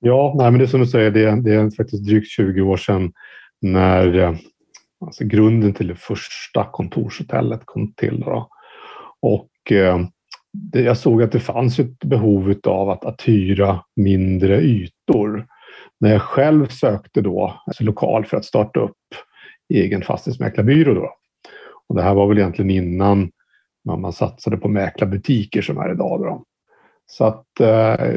Ja, 0.00 0.34
nej, 0.38 0.50
men 0.50 0.58
det 0.58 0.64
är 0.64 0.66
som 0.66 0.80
du 0.80 0.86
säger, 0.86 1.10
det, 1.10 1.42
det 1.42 1.54
är 1.54 1.76
faktiskt 1.76 2.06
drygt 2.06 2.28
20 2.28 2.60
år 2.60 2.76
sedan 2.76 3.12
när 3.60 4.38
alltså, 5.04 5.24
grunden 5.24 5.74
till 5.74 5.88
det 5.88 5.96
första 5.96 6.64
kontorshotellet 6.72 7.60
kom 7.64 7.92
till. 7.92 8.20
Då. 8.20 8.48
Och 9.22 9.72
eh, 9.72 10.00
jag 10.72 10.98
såg 10.98 11.22
att 11.22 11.32
det 11.32 11.40
fanns 11.40 11.78
ett 11.78 11.98
behov 11.98 12.54
av 12.64 12.90
att, 12.90 13.04
att 13.04 13.28
hyra 13.28 13.84
mindre 13.96 14.60
ytor. 14.60 15.01
När 16.00 16.12
jag 16.12 16.22
själv 16.22 16.66
sökte 16.66 17.20
då, 17.20 17.60
alltså 17.66 17.84
lokal 17.84 18.24
för 18.24 18.36
att 18.36 18.44
starta 18.44 18.80
upp 18.80 18.96
egen 19.74 20.02
fastighetsmäklarbyrå. 20.02 20.94
Då. 20.94 21.10
Och 21.88 21.96
det 21.96 22.02
här 22.02 22.14
var 22.14 22.26
väl 22.26 22.38
egentligen 22.38 22.70
innan 22.70 23.30
man 23.84 24.12
satsade 24.12 24.56
på 24.56 24.68
mäklarbutiker 24.68 25.62
som 25.62 25.78
är 25.78 25.92
idag. 25.92 26.20
Då. 26.20 26.44
Så 27.06 27.24
att 27.24 27.60
eh, 27.60 28.14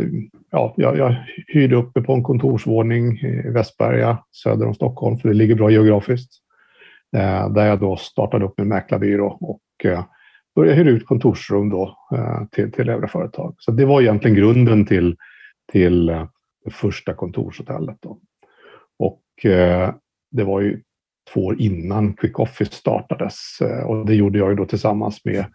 ja, 0.51 0.73
jag, 0.77 0.97
jag 0.97 1.15
hyrde 1.47 1.75
uppe 1.75 2.01
på 2.01 2.13
en 2.13 2.23
kontorsvåning 2.23 3.17
i 3.17 3.49
Västberga 3.49 4.17
söder 4.31 4.67
om 4.67 4.73
Stockholm, 4.73 5.17
för 5.17 5.29
det 5.29 5.35
ligger 5.35 5.55
bra 5.55 5.71
geografiskt. 5.71 6.31
Eh, 7.17 7.49
där 7.49 7.65
jag 7.65 7.79
då 7.79 7.97
startade 7.97 8.45
upp 8.45 8.53
min 8.57 8.67
mäklarbyrå 8.67 9.37
och 9.41 9.85
eh, 9.91 10.03
började 10.55 10.77
hyra 10.77 10.89
ut 10.89 11.05
kontorsrum 11.05 11.69
då, 11.69 11.97
till, 12.51 12.71
till 12.71 12.89
övriga 12.89 13.07
företag. 13.07 13.55
Så 13.57 13.71
det 13.71 13.85
var 13.85 14.01
egentligen 14.01 14.37
grunden 14.37 14.85
till, 14.85 15.15
till 15.71 16.25
det 16.65 16.71
första 16.71 17.13
kontorshotellet. 17.13 17.97
Då. 18.01 18.19
Och 18.99 19.45
eh, 19.45 19.93
det 20.31 20.43
var 20.43 20.61
ju 20.61 20.81
två 21.33 21.45
år 21.45 21.61
innan 21.61 22.13
Quick 22.13 22.39
Office 22.39 22.71
startades 22.71 23.61
eh, 23.61 23.83
och 23.83 24.05
det 24.05 24.15
gjorde 24.15 24.39
jag 24.39 24.49
ju 24.49 24.55
då 24.55 24.65
tillsammans 24.65 25.25
med 25.25 25.45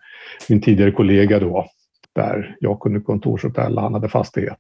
min 0.49 0.61
tidigare 0.61 0.93
kollega 0.93 1.41
då, 1.41 1.67
där 2.15 2.57
jag 2.61 2.81
kunde 2.81 3.01
kontorshotell 3.01 3.77
och 3.77 3.83
han 3.83 3.95
hade 3.95 4.09
fastighet. 4.09 4.59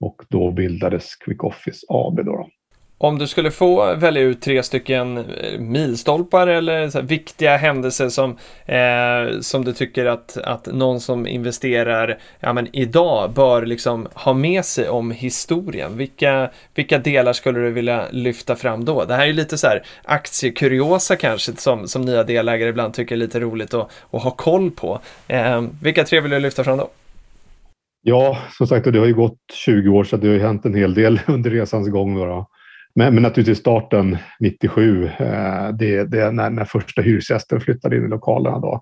Och 0.00 0.22
då 0.28 0.50
bildades 0.50 1.16
Quick 1.16 1.44
Office 1.44 1.86
AB. 1.88 2.24
Då. 2.24 2.48
Om 3.04 3.18
du 3.18 3.26
skulle 3.26 3.50
få 3.50 3.94
välja 3.94 4.22
ut 4.22 4.42
tre 4.42 4.62
stycken 4.62 5.16
eh, 5.16 5.58
milstolpar 5.58 6.46
eller 6.46 6.88
så 6.88 7.00
viktiga 7.00 7.56
händelser 7.56 8.08
som, 8.08 8.30
eh, 8.66 9.40
som 9.40 9.64
du 9.64 9.72
tycker 9.72 10.06
att, 10.06 10.36
att 10.36 10.66
någon 10.66 11.00
som 11.00 11.26
investerar 11.26 12.18
ja, 12.40 12.52
men 12.52 12.76
idag 12.76 13.30
bör 13.32 13.66
liksom 13.66 14.08
ha 14.14 14.32
med 14.32 14.64
sig 14.64 14.88
om 14.88 15.10
historien. 15.10 15.96
Vilka, 15.96 16.50
vilka 16.74 16.98
delar 16.98 17.32
skulle 17.32 17.60
du 17.60 17.70
vilja 17.70 18.04
lyfta 18.10 18.56
fram 18.56 18.84
då? 18.84 19.04
Det 19.04 19.14
här 19.14 19.26
är 19.26 19.32
lite 19.32 19.58
så 19.58 19.66
här 19.66 19.82
aktiekuriosa 20.04 21.16
kanske 21.16 21.52
som, 21.56 21.88
som 21.88 22.02
nya 22.02 22.22
delägare 22.22 22.68
ibland 22.68 22.94
tycker 22.94 23.14
är 23.14 23.18
lite 23.18 23.40
roligt 23.40 23.74
att, 23.74 23.90
att 24.10 24.22
ha 24.22 24.30
koll 24.30 24.70
på. 24.70 25.00
Eh, 25.28 25.62
vilka 25.82 26.04
tre 26.04 26.20
vill 26.20 26.30
du 26.30 26.38
lyfta 26.38 26.64
fram 26.64 26.78
då? 26.78 26.88
Ja, 28.02 28.38
som 28.50 28.66
sagt, 28.66 28.92
det 28.92 28.98
har 28.98 29.06
ju 29.06 29.14
gått 29.14 29.38
20 29.52 29.88
år 29.88 30.04
så 30.04 30.16
det 30.16 30.26
har 30.26 30.34
ju 30.34 30.40
hänt 30.40 30.64
en 30.64 30.74
hel 30.74 30.94
del 30.94 31.20
under 31.26 31.50
resans 31.50 31.88
gång. 31.88 32.14
Då. 32.14 32.46
Men, 32.94 33.14
men 33.14 33.22
naturligtvis 33.22 33.58
starten 33.58 34.18
97, 34.40 35.04
eh, 35.04 35.68
det, 35.78 36.04
det 36.04 36.30
när, 36.30 36.50
när 36.50 36.64
första 36.64 37.02
hyresgästen 37.02 37.60
flyttade 37.60 37.96
in 37.96 38.04
i 38.04 38.08
lokalerna. 38.08 38.58
Då. 38.58 38.80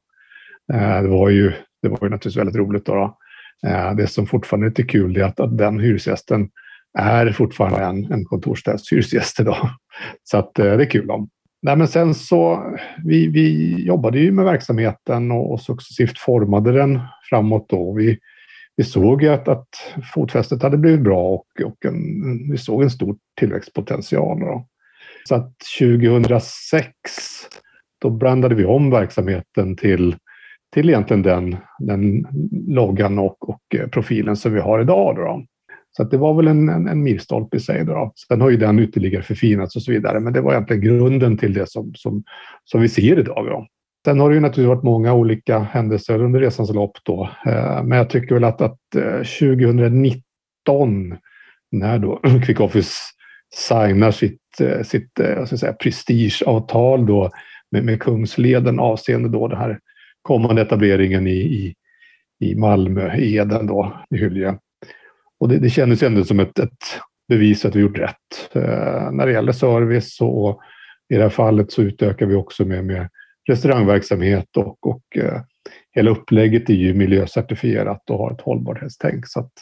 Eh, 0.73 1.03
det, 1.03 1.09
var 1.09 1.29
ju, 1.29 1.53
det 1.83 1.89
var 1.89 1.99
ju 2.03 2.09
naturligtvis 2.09 2.37
väldigt 2.37 2.57
roligt. 2.57 2.87
Då, 2.87 2.95
då. 2.95 3.19
Eh, 3.69 3.95
det 3.95 4.07
som 4.07 4.27
fortfarande 4.27 4.67
är 4.67 4.69
lite 4.69 4.83
kul 4.83 5.17
är 5.17 5.25
att, 5.25 5.41
att 5.41 5.59
den 5.59 5.81
hyresgästen 5.81 6.49
är 6.99 7.33
fortfarande 7.33 7.85
en, 7.85 8.13
en 8.13 8.25
kontorsstädshyresgäst 8.25 9.41
idag. 9.41 9.69
Så 10.23 10.39
att, 10.39 10.59
eh, 10.59 10.77
det 10.77 10.85
är 10.85 10.91
kul. 10.91 11.11
Om. 11.11 11.29
Nej, 11.63 11.77
men 11.77 11.89
sen 11.89 12.15
så, 12.15 12.63
vi, 13.05 13.29
vi 13.29 13.77
jobbade 13.85 14.19
ju 14.19 14.33
med 14.33 14.45
verksamheten 14.45 15.31
och, 15.31 15.53
och 15.53 15.61
successivt 15.61 16.19
formade 16.19 16.73
den 16.73 17.01
framåt. 17.31 17.67
Då. 17.69 17.93
Vi, 17.93 18.19
vi 18.77 18.85
såg 18.85 19.27
att, 19.27 19.49
att 19.49 19.69
fotfästet 20.15 20.63
hade 20.63 20.77
blivit 20.77 21.01
bra 21.01 21.29
och, 21.29 21.47
och 21.65 21.85
en, 21.85 22.51
vi 22.51 22.59
såg 22.59 22.83
en 22.83 22.91
stor 22.91 23.17
tillväxtpotential. 23.41 24.41
Då. 24.41 24.67
Så 25.29 25.35
att 25.35 25.53
2006 25.79 26.91
då 28.03 28.11
brandade 28.11 28.55
vi 28.55 28.65
om 28.65 28.91
verksamheten 28.91 29.77
till, 29.77 30.17
till 30.75 30.89
egentligen 30.89 31.23
den, 31.23 31.57
den 31.79 32.27
loggan 32.69 33.19
och, 33.19 33.49
och 33.49 33.75
eh, 33.75 33.89
profilen 33.89 34.37
som 34.37 34.53
vi 34.53 34.61
har 34.61 34.81
idag. 34.81 35.17
Då. 35.17 35.45
Så 35.97 36.05
det 36.05 36.17
var 36.17 36.35
väl 36.35 36.49
en, 36.49 36.69
en, 36.69 36.89
en 36.89 37.03
milstolpe 37.03 37.57
i 37.57 37.61
sig. 37.61 37.85
Då. 37.85 38.13
Sen 38.29 38.41
har 38.41 38.51
ju 38.51 38.57
den 38.57 38.79
ytterligare 38.79 39.23
förfinats 39.23 39.77
och 39.77 39.83
så 39.83 39.93
vidare, 39.93 40.21
men 40.21 40.33
det 40.33 40.41
var 40.41 40.53
egentligen 40.53 40.83
grunden 40.83 41.39
till 41.39 41.55
det 41.55 41.69
som, 41.69 41.93
som, 41.95 42.25
som 42.65 42.81
vi 42.81 42.89
ser 42.89 43.19
idag. 43.19 43.47
Då. 43.47 43.67
Sen 44.05 44.21
har 44.21 44.29
det 44.29 44.35
ju 44.35 44.41
naturligtvis 44.41 44.77
varit 44.77 44.83
många 44.83 45.15
olika 45.15 45.59
händelser 45.59 46.23
under 46.23 46.41
resans 46.41 46.71
lopp 46.71 46.99
då, 47.03 47.31
eh, 47.47 47.85
men 47.85 47.99
jag 47.99 48.11
tycker 48.11 48.35
väl 48.35 48.45
att, 48.45 48.61
att 48.61 48.95
eh, 48.97 49.17
2019 49.17 50.23
när 51.73 51.99
då 51.99 52.21
Quick 52.47 52.61
Office 52.61 52.93
signar 53.55 54.11
sitt, 54.11 54.61
eh, 54.61 54.83
sitt 54.83 55.11
jag 55.15 55.47
ska 55.47 55.57
säga, 55.57 55.73
prestigeavtal 55.73 57.07
då 57.07 57.31
med, 57.71 57.85
med 57.85 58.03
Kungsleden 58.03 58.81
avseende 58.81 59.29
då 59.29 59.49
den 59.49 59.59
här 59.59 59.79
kommande 60.23 60.63
etableringen 60.63 61.27
i, 61.27 61.41
i, 61.41 61.75
i 62.41 62.55
Malmö, 62.55 63.17
Eden 63.17 63.67
då, 63.67 64.05
i 64.11 64.17
Hylje. 64.17 64.59
Och 65.41 65.49
det, 65.49 65.59
det 65.59 65.71
kändes 65.71 66.03
ändå 66.03 66.25
som 66.25 66.41
ett, 66.41 66.59
ett 66.59 67.01
bevis 67.29 67.65
att 67.65 67.77
vi 67.77 67.81
gjort 67.81 67.99
rätt. 67.99 68.55
Eh, 68.55 69.11
när 69.13 69.27
det 69.27 69.33
gäller 69.33 69.53
service 69.53 70.21
och 70.21 70.61
i 71.09 71.17
det 71.17 71.23
här 71.23 71.29
fallet 71.29 71.73
så 71.73 71.83
utökar 71.83 72.27
vi 72.27 72.35
också 72.35 72.65
med, 72.65 72.85
med 72.85 73.09
restaurangverksamhet 73.49 74.57
och, 74.57 74.87
och 74.87 75.17
eh, 75.17 75.41
hela 75.95 76.11
upplägget 76.11 76.71
är 76.71 76.75
ju 76.75 76.95
miljöcertifierat 76.95 78.11
och 78.11 78.19
har 78.19 78.31
ett 78.31 78.41
hållbarhetstänk. 78.41 79.27
Så, 79.27 79.41
att, 79.41 79.53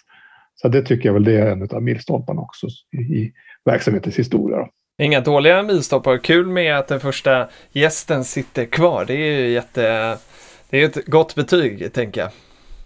så 0.55 0.69
det 0.69 0.83
tycker 0.83 1.09
jag 1.09 1.15
väl 1.15 1.25
det 1.25 1.37
är 1.37 1.47
en 1.47 1.69
av 1.71 1.83
milstolparna 1.83 2.41
också 2.41 2.67
i, 2.93 2.97
i 2.97 3.33
verksamhetens 3.65 4.19
historia. 4.19 4.57
Då. 4.57 4.69
Inga 5.03 5.21
dåliga 5.21 5.63
milstolpar. 5.63 6.19
Kul 6.19 6.47
med 6.47 6.79
att 6.79 6.89
den 6.89 7.01
första 7.01 7.49
gästen 7.73 8.25
sitter 8.25 8.65
kvar. 8.65 9.05
Det 9.05 9.15
är 9.15 9.41
ju 9.41 9.49
jätte... 9.49 10.17
Det 10.71 10.83
är 10.83 10.85
ett 10.85 11.07
gott 11.07 11.35
betyg, 11.35 11.93
tänker 11.93 12.21
jag 12.21 12.31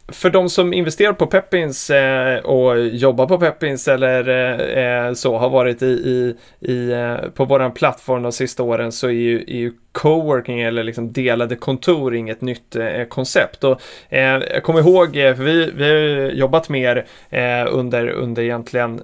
för 0.08 0.30
de 0.30 0.48
som 0.48 0.72
investerar 0.72 1.12
på 1.12 1.26
Peppins 1.26 1.90
eh, 1.90 2.38
och 2.38 2.78
jobbar 2.86 3.26
på 3.26 3.38
Peppins 3.38 3.88
eller 3.88 4.28
eh, 4.28 5.06
eh, 5.06 5.12
så 5.12 5.38
har 5.38 5.50
varit 5.50 5.82
i, 5.82 5.86
i, 5.86 6.36
i 6.60 6.92
eh, 6.92 7.16
på 7.30 7.44
våran 7.44 7.72
plattform 7.72 8.22
de 8.22 8.32
sista 8.32 8.62
åren 8.62 8.92
så 8.92 9.06
är 9.06 9.12
ju, 9.12 9.44
är 9.46 9.56
ju 9.56 9.72
coworking 9.92 10.60
eller 10.60 10.84
liksom 10.84 11.12
delade 11.12 11.56
kontor 11.56 12.14
inget 12.14 12.40
nytt 12.40 12.76
eh, 12.76 13.04
koncept. 13.04 13.64
Och, 13.64 13.80
eh, 14.08 14.42
jag 14.54 14.62
kommer 14.62 14.80
ihåg, 14.80 15.16
eh, 15.16 15.34
för 15.34 15.42
vi, 15.42 15.70
vi 15.76 15.84
har 15.84 16.30
jobbat 16.30 16.68
mer 16.68 17.06
eh, 17.30 17.66
under, 17.68 18.08
under 18.08 18.42
egentligen 18.42 19.00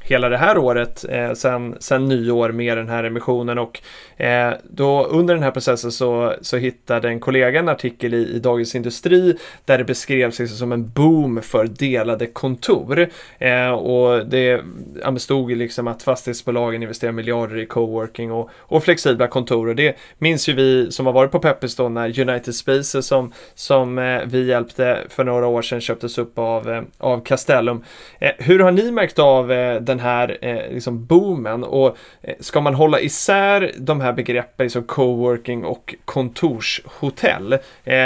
hela 0.00 0.28
det 0.28 0.36
här 0.36 0.58
året 0.58 1.04
eh, 1.08 1.32
sen, 1.32 1.76
sen 1.80 2.08
nyår 2.08 2.52
med 2.52 2.76
den 2.76 2.88
här 2.88 3.04
emissionen. 3.04 3.58
Och 3.58 3.80
eh, 4.22 4.54
då 4.70 5.04
under 5.04 5.34
den 5.34 5.42
här 5.42 5.50
processen 5.50 5.92
så, 5.92 6.34
så 6.40 6.56
hittade 6.56 7.08
en 7.08 7.20
kollega 7.20 7.58
en 7.58 7.68
artikel 7.68 8.14
i, 8.14 8.36
i 8.36 8.38
Dagens 8.38 8.74
Industri 8.74 9.36
där 9.64 9.78
det 9.78 9.84
beskrevs 9.84 10.38
liksom 10.38 10.58
som 10.58 10.72
en 10.72 10.88
boom 10.88 11.42
för 11.42 11.64
delade 11.64 12.26
kontor. 12.26 13.08
Eh, 13.38 13.70
och 13.70 14.26
det 14.26 14.60
ja, 15.02 15.16
stod 15.18 15.56
liksom 15.56 15.88
att 15.88 16.02
fastighetsbolagen 16.02 16.82
investerar 16.82 17.12
miljarder 17.12 17.58
i 17.58 17.66
coworking 17.66 18.32
och, 18.32 18.50
och 18.58 18.84
flexibla 18.84 19.26
kontor. 19.26 19.68
Och 19.68 19.76
det 19.76 19.96
minns 20.18 20.48
ju 20.48 20.52
vi 20.52 20.92
som 20.92 21.06
har 21.06 21.12
varit 21.12 21.30
på 21.30 21.38
Peppis 21.38 21.76
då 21.76 21.88
när 21.88 22.20
United 22.20 22.54
Spaces 22.54 23.06
som, 23.06 23.32
som 23.54 23.98
eh, 23.98 24.20
vi 24.26 24.46
hjälpte 24.46 24.98
för 25.08 25.24
några 25.24 25.46
år 25.46 25.62
sedan 25.62 25.80
köptes 25.80 26.18
upp 26.18 26.38
av, 26.38 26.70
eh, 26.70 26.82
av 26.98 27.24
Castellum. 27.24 27.84
Eh, 28.18 28.30
hur 28.38 28.58
har 28.58 28.70
ni 28.70 28.90
märkt 28.90 29.18
av 29.18 29.52
eh, 29.52 29.80
den 29.90 30.00
här 30.00 30.38
eh, 30.40 30.72
liksom 30.72 31.06
boomen 31.06 31.64
och 31.64 31.96
eh, 32.22 32.34
ska 32.40 32.60
man 32.60 32.74
hålla 32.74 33.00
isär 33.00 33.72
de 33.78 34.00
här 34.00 34.12
begreppen 34.12 34.70
som 34.70 34.82
coworking 34.82 35.64
och 35.64 35.94
kontorshotell? 36.04 37.52
Eh, 37.84 37.98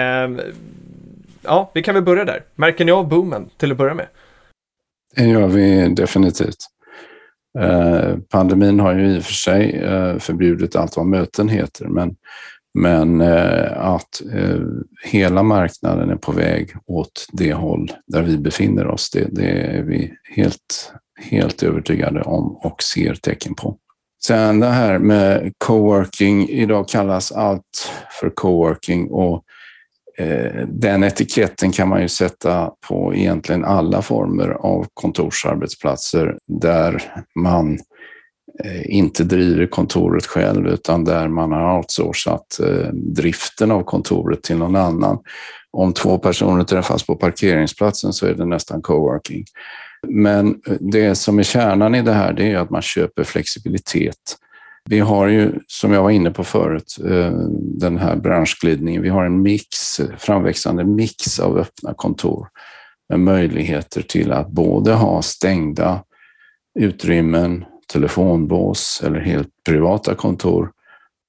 ja, 1.42 1.70
vi 1.74 1.82
kan 1.82 1.94
väl 1.94 2.04
börja 2.04 2.24
där. 2.24 2.44
Märker 2.54 2.84
ni 2.84 2.92
av 2.92 3.08
boomen 3.08 3.48
till 3.56 3.72
att 3.72 3.78
börja 3.78 3.94
med? 3.94 4.06
Det 5.16 5.24
gör 5.24 5.46
vi 5.46 5.94
definitivt. 5.94 6.58
Eh, 7.58 8.16
pandemin 8.30 8.80
har 8.80 8.94
ju 8.94 9.16
i 9.16 9.18
och 9.18 9.24
för 9.24 9.32
sig 9.32 9.76
eh, 9.76 10.18
förbjudit 10.18 10.76
allt 10.76 10.96
vad 10.96 11.06
möten 11.06 11.48
heter, 11.48 11.86
men 11.86 12.16
men 12.78 13.20
eh, 13.20 13.78
att 13.78 14.22
eh, 14.32 14.60
hela 15.04 15.42
marknaden 15.42 16.10
är 16.10 16.16
på 16.16 16.32
väg 16.32 16.74
åt 16.86 17.26
det 17.32 17.52
håll 17.52 17.92
där 18.06 18.22
vi 18.22 18.38
befinner 18.38 18.86
oss, 18.86 19.10
det, 19.10 19.28
det 19.30 19.50
är 19.50 19.82
vi 19.82 20.12
helt, 20.36 20.92
helt 21.20 21.62
övertygade 21.62 22.22
om 22.22 22.56
och 22.56 22.82
ser 22.82 23.14
tecken 23.14 23.54
på. 23.54 23.76
Sen 24.24 24.60
det 24.60 24.66
här 24.66 24.98
med 24.98 25.52
coworking, 25.58 26.48
idag 26.48 26.88
kallas 26.88 27.32
allt 27.32 27.90
för 28.20 28.30
coworking 28.30 29.10
och 29.10 29.44
eh, 30.18 30.66
den 30.68 31.04
etiketten 31.04 31.72
kan 31.72 31.88
man 31.88 32.02
ju 32.02 32.08
sätta 32.08 32.70
på 32.88 33.14
egentligen 33.14 33.64
alla 33.64 34.02
former 34.02 34.48
av 34.48 34.86
kontorsarbetsplatser 34.94 36.38
där 36.46 37.02
man 37.34 37.78
Eh, 38.62 38.96
inte 38.96 39.24
driver 39.24 39.66
kontoret 39.66 40.26
själv 40.26 40.66
utan 40.66 41.04
där 41.04 41.28
man 41.28 41.52
har 41.52 41.78
outsourcat 41.78 42.60
eh, 42.60 42.88
driften 42.92 43.70
av 43.70 43.82
kontoret 43.82 44.42
till 44.42 44.56
någon 44.56 44.76
annan. 44.76 45.18
Om 45.70 45.92
två 45.92 46.18
personer 46.18 46.64
träffas 46.64 47.06
på 47.06 47.16
parkeringsplatsen 47.16 48.12
så 48.12 48.26
är 48.26 48.34
det 48.34 48.44
nästan 48.44 48.82
coworking. 48.82 49.44
Men 50.08 50.48
eh, 50.66 50.76
det 50.80 51.14
som 51.14 51.38
är 51.38 51.42
kärnan 51.42 51.94
i 51.94 52.02
det 52.02 52.12
här 52.12 52.32
det 52.32 52.52
är 52.52 52.56
att 52.56 52.70
man 52.70 52.82
köper 52.82 53.24
flexibilitet. 53.24 54.36
Vi 54.90 55.00
har 55.00 55.26
ju, 55.26 55.52
som 55.66 55.92
jag 55.92 56.02
var 56.02 56.10
inne 56.10 56.30
på 56.30 56.44
förut, 56.44 56.96
eh, 57.04 57.32
den 57.60 57.98
här 57.98 58.16
branschglidningen. 58.16 59.02
Vi 59.02 59.08
har 59.08 59.24
en 59.24 59.42
mix, 59.42 60.00
framväxande 60.18 60.84
mix 60.84 61.40
av 61.40 61.58
öppna 61.58 61.94
kontor 61.94 62.48
med 63.08 63.20
möjligheter 63.20 64.02
till 64.02 64.32
att 64.32 64.50
både 64.50 64.92
ha 64.92 65.22
stängda 65.22 66.04
utrymmen, 66.78 67.64
telefonbås 67.92 69.02
eller 69.06 69.20
helt 69.20 69.48
privata 69.68 70.14
kontor. 70.14 70.70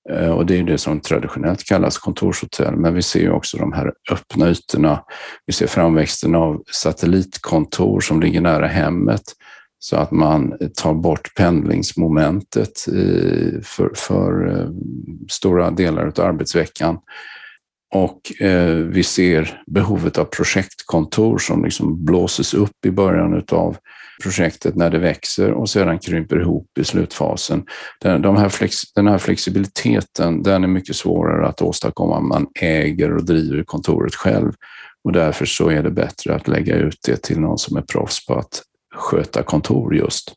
Eh, 0.09 0.29
och 0.29 0.45
det 0.45 0.59
är 0.59 0.63
det 0.63 0.77
som 0.77 0.99
traditionellt 0.99 1.63
kallas 1.63 1.97
kontorshotell. 1.97 2.75
Men 2.75 2.93
vi 2.93 3.01
ser 3.01 3.31
också 3.31 3.57
de 3.57 3.73
här 3.73 3.93
öppna 4.11 4.49
ytorna. 4.49 5.03
Vi 5.45 5.53
ser 5.53 5.67
framväxten 5.67 6.35
av 6.35 6.63
satellitkontor 6.71 7.99
som 7.99 8.21
ligger 8.21 8.41
nära 8.41 8.67
hemmet 8.67 9.23
så 9.79 9.97
att 9.97 10.11
man 10.11 10.53
tar 10.75 10.93
bort 10.93 11.35
pendlingsmomentet 11.35 12.79
för, 13.63 13.91
för 13.95 14.59
eh, 14.59 14.69
stora 15.29 15.71
delar 15.71 16.05
av 16.05 16.25
arbetsveckan. 16.25 16.97
Och 17.93 18.41
eh, 18.41 18.75
vi 18.75 19.03
ser 19.03 19.61
behovet 19.67 20.17
av 20.17 20.25
projektkontor 20.25 21.37
som 21.37 21.63
liksom 21.63 22.05
blåses 22.05 22.53
upp 22.53 22.85
i 22.85 22.91
början 22.91 23.43
av 23.51 23.77
projektet 24.23 24.75
när 24.75 24.89
det 24.89 24.99
växer 24.99 25.51
och 25.51 25.69
sedan 25.69 25.99
krymper 25.99 26.41
ihop 26.41 26.77
i 26.79 26.83
slutfasen. 26.83 27.65
Den, 28.01 28.21
de 28.21 28.37
här 28.37 28.49
flex, 28.49 28.93
den 28.93 29.07
här 29.07 29.17
flexibiliteten 29.17 30.43
den 30.43 30.63
är 30.63 30.67
mycket 30.67 30.95
svårare 30.95 31.47
att 31.47 31.61
åstadkomma 31.61 32.17
om 32.17 32.27
man 32.27 32.47
äger 32.61 33.15
och 33.15 33.25
driver 33.25 33.63
kontoret 33.63 34.15
själv. 34.15 34.51
Och 35.03 35.11
därför 35.11 35.45
så 35.45 35.69
är 35.69 35.83
det 35.83 35.91
bättre 35.91 36.35
att 36.35 36.47
lägga 36.47 36.75
ut 36.75 36.99
det 37.05 37.23
till 37.23 37.39
någon 37.39 37.57
som 37.57 37.77
är 37.77 37.81
proffs 37.81 38.25
på 38.25 38.35
att 38.35 38.61
sköta 38.95 39.43
kontor 39.43 39.95
just. 39.95 40.33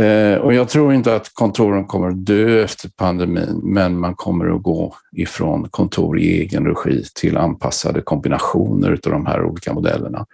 Eh, 0.00 0.34
och 0.34 0.54
jag 0.54 0.68
tror 0.68 0.94
inte 0.94 1.14
att 1.14 1.34
kontoren 1.34 1.84
kommer 1.84 2.08
att 2.08 2.26
dö 2.26 2.64
efter 2.64 2.90
pandemin, 2.96 3.60
men 3.62 3.98
man 3.98 4.14
kommer 4.14 4.56
att 4.56 4.62
gå 4.62 4.94
ifrån 5.16 5.68
kontor 5.68 6.18
i 6.18 6.40
egen 6.40 6.66
regi 6.66 7.04
till 7.14 7.36
anpassade 7.36 8.00
kombinationer 8.00 8.90
av 8.90 9.12
de 9.12 9.26
här 9.26 9.44
olika 9.44 9.72
modellerna. 9.72 10.26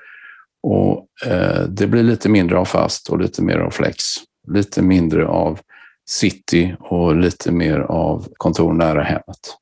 Och 0.67 1.07
eh, 1.27 1.63
det 1.69 1.87
blir 1.87 2.03
lite 2.03 2.29
mindre 2.29 2.59
av 2.59 2.65
fast 2.65 3.11
och 3.11 3.19
lite 3.19 3.43
mer 3.43 3.59
av 3.59 3.71
flex. 3.71 4.03
Lite 4.49 4.83
mindre 4.83 5.27
av 5.27 5.61
city 6.07 6.77
och 6.81 7.17
lite 7.17 7.53
mer 7.53 7.79
av 7.79 8.29
kontor 8.37 8.73
nära 8.73 9.03
hemmet. 9.03 9.57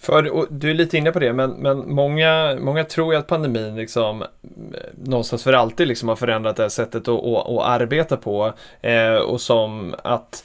För, 0.00 0.46
du 0.50 0.70
är 0.70 0.74
lite 0.74 0.98
inne 0.98 1.12
på 1.12 1.18
det, 1.18 1.32
men, 1.32 1.50
men 1.50 1.94
många, 1.94 2.58
många 2.60 2.84
tror 2.84 3.12
ju 3.12 3.18
att 3.18 3.26
pandemin 3.26 3.76
liksom, 3.76 4.22
eh, 4.22 4.28
någonstans 5.04 5.44
för 5.44 5.52
alltid 5.52 5.88
liksom 5.88 6.08
har 6.08 6.16
förändrat 6.16 6.56
det 6.56 6.62
här 6.62 6.68
sättet 6.68 7.08
att, 7.08 7.24
att, 7.24 7.48
att 7.48 7.64
arbeta 7.64 8.16
på. 8.16 8.52
Eh, 8.80 9.14
och 9.14 9.40
som 9.40 9.94
att 10.04 10.44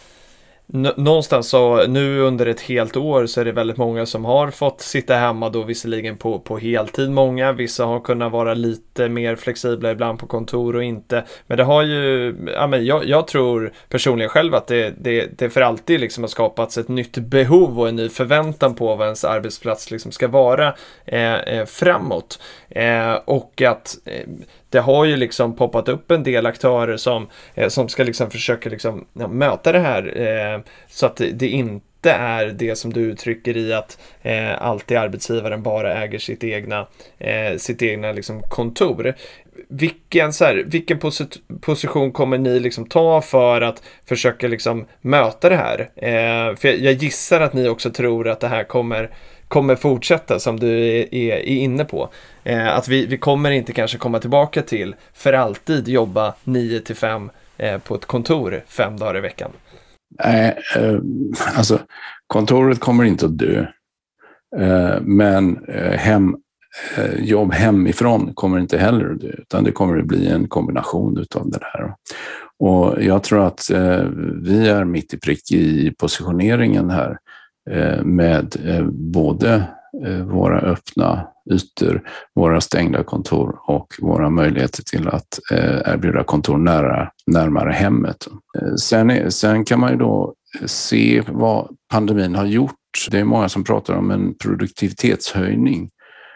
någonstans 0.74 1.50
så 1.50 1.88
nu 1.88 2.20
under 2.20 2.46
ett 2.46 2.62
helt 2.62 2.98
år 2.98 3.26
så 3.26 3.42
är 3.42 3.46
det 3.46 3.52
väldigt 3.52 3.78
många 3.78 4.06
som 4.06 4.26
har 4.26 4.52
fått 4.52 4.82
sitta 4.82 5.16
hemma 5.16 5.50
då 5.50 5.64
visserligen 5.64 6.18
på, 6.18 6.40
på 6.40 6.58
heltid 6.58 7.12
många. 7.12 7.52
Vissa 7.52 7.86
har 7.86 8.00
kunnat 8.00 8.32
vara 8.32 8.54
lite 8.54 9.10
mer 9.10 9.36
flexibla 9.36 9.92
ibland 9.92 10.20
på 10.20 10.28
kontor 10.28 10.76
och 10.76 10.84
inte. 10.84 11.24
Men 11.48 11.58
det 11.58 11.64
har 11.64 11.84
ju, 11.84 12.36
ja 12.56 12.68
men 12.68 12.86
jag, 12.86 13.06
jag 13.06 13.28
tror 13.28 13.74
personligen 13.90 14.30
själv 14.30 14.56
att 14.56 14.68
det, 14.68 14.94
det, 14.98 15.38
det 15.38 15.50
för 15.50 15.62
alltid 15.62 16.00
liksom 16.00 16.24
har 16.24 16.28
skapats 16.28 16.78
ett 16.78 16.88
nytt 16.88 17.18
behov 17.18 17.80
och 17.80 17.90
en 17.90 17.96
ny 17.96 18.10
förväntan 18.10 18.76
på 18.76 18.96
vad 18.96 19.08
ens 19.08 19.26
arbetsplats 19.26 19.92
liksom 19.92 20.12
ska 20.12 20.28
vara 20.28 20.74
eh, 21.06 21.34
eh 21.34 21.66
framåt. 21.66 22.40
Eh, 22.70 23.14
och 23.14 23.62
att 23.62 23.98
eh, 24.06 24.28
det 24.74 24.80
har 24.80 25.06
ju 25.06 25.16
liksom 25.16 25.56
poppat 25.56 25.90
upp 25.90 26.12
en 26.12 26.24
del 26.24 26.46
aktörer 26.46 26.98
som, 26.98 27.28
eh, 27.56 27.68
som 27.68 27.90
ska 27.90 28.04
liksom 28.04 28.32
försöka 28.32 28.70
liksom, 28.70 29.06
ja, 29.14 29.28
möta 29.28 29.72
det 29.72 29.80
här 29.80 30.22
eh, 30.22 30.62
så 30.88 31.06
att 31.06 31.22
det 31.34 31.48
inte 31.48 32.12
är 32.12 32.46
det 32.46 32.76
som 32.76 32.94
du 32.94 33.02
uttrycker 33.02 33.58
i 33.58 33.74
att 33.74 33.98
eh, 34.22 34.62
alltid 34.62 34.98
arbetsgivaren 34.98 35.64
bara 35.64 36.04
äger 36.04 36.20
sitt 36.20 36.44
egna, 36.44 36.88
eh, 37.18 37.58
sitt 37.58 37.82
egna 37.82 38.12
liksom 38.12 38.42
kontor. 38.42 39.14
vilken, 39.70 40.34
så 40.34 40.46
här, 40.46 40.64
vilken 40.68 41.00
posit 41.00 41.38
position 41.62 42.12
kommer 42.12 42.38
ni 42.38 42.60
liksom 42.60 42.86
ta 42.86 43.22
för 43.22 43.62
att 43.62 43.84
försöka 44.06 44.48
liksom 44.48 44.86
möta 45.02 45.50
det 45.50 45.58
här? 45.58 45.80
Eh, 45.96 46.56
för 46.56 46.68
jag, 46.68 46.78
jag, 46.78 46.94
gissar 46.94 47.42
att 47.42 47.54
ni 47.54 47.70
också 47.70 47.92
tror 47.92 48.28
att 48.28 48.40
det 48.40 48.48
här 48.48 48.64
kommer, 48.64 49.10
kommer 49.54 49.76
fortsätta 49.76 50.40
som 50.40 50.60
du 50.60 50.68
är, 50.68 51.16
är, 51.16 51.40
inne 51.40 51.86
på. 51.86 52.10
Eh, 52.44 52.78
att 52.78 52.88
vi, 52.88 53.06
vi 53.06 53.18
kommer 53.18 53.52
inte 53.52 53.74
kanske 53.74 53.98
komma 53.98 54.20
tillbaka 54.20 54.62
till 54.62 54.96
för 55.14 55.34
alltid 55.34 55.88
jobba 55.88 56.34
9 56.44 56.80
till 56.80 56.96
5 56.96 57.30
eh, 57.58 57.78
på 57.78 57.96
ett 57.96 58.06
kontor 58.06 58.64
fem 58.68 58.98
dagar 58.98 59.18
i 59.18 59.22
veckan. 59.22 59.52
Nej, 60.24 60.58
eh, 60.78 61.00
alltså 61.56 61.80
kontoret 62.28 62.80
kommer 62.80 63.04
inte 63.04 63.26
att 63.26 63.38
dö. 63.38 63.66
Eh, 64.60 65.02
men 65.02 65.66
eh, 65.68 65.98
hem, 65.98 66.36
Eh, 66.98 67.24
jobb 67.24 67.54
hemifrån 67.54 68.34
kommer 68.34 68.60
inte 68.60 68.78
heller 68.78 69.12
att 69.12 69.22
dö, 69.22 69.28
utan 69.28 69.64
det 69.64 69.72
kommer 69.72 69.98
att 69.98 70.06
bli 70.06 70.28
en 70.28 70.48
kombination 70.48 71.26
av 71.36 71.52
det 71.52 71.60
där. 71.60 71.94
Och 72.60 73.04
jag 73.04 73.24
tror 73.24 73.48
att 73.48 73.72
eh, 73.72 74.04
vi 74.42 74.70
är 74.70 74.84
mitt 74.84 75.14
i 75.14 75.20
prick 75.20 75.52
i 75.52 75.94
positioneringen 75.98 76.90
här 76.90 77.10
eh, 77.10 77.18
Eh, 77.72 78.04
med 78.04 78.56
eh, 78.66 78.86
både 78.86 79.64
eh, 80.06 80.26
våra 80.26 80.60
öppna 80.60 81.28
ytor, 81.52 82.02
våra 82.36 82.62
stängda 82.62 83.04
kontor 83.04 83.60
och 83.68 83.88
våra 84.02 84.30
möjligheter 84.30 84.84
till 84.84 85.08
att 85.08 85.40
erbjuda 85.86 86.24
kontor 86.24 86.58
nära, 86.58 87.10
närmare 87.28 87.72
hemmet. 87.72 88.28
Sen, 88.82 89.10
är, 89.10 89.30
sen 89.30 89.66
kan 89.66 89.80
man 89.80 89.92
ju 89.92 89.98
då 89.98 90.34
se 90.66 91.24
vad 91.28 91.76
pandemin 91.92 92.36
har 92.36 92.46
gjort. 92.46 93.08
Det 93.12 93.20
är 93.20 93.24
många 93.24 93.50
som 93.50 93.64
pratar 93.64 93.94
om 93.94 94.12
en 94.12 94.36
produktivitetshöjning 94.38 95.90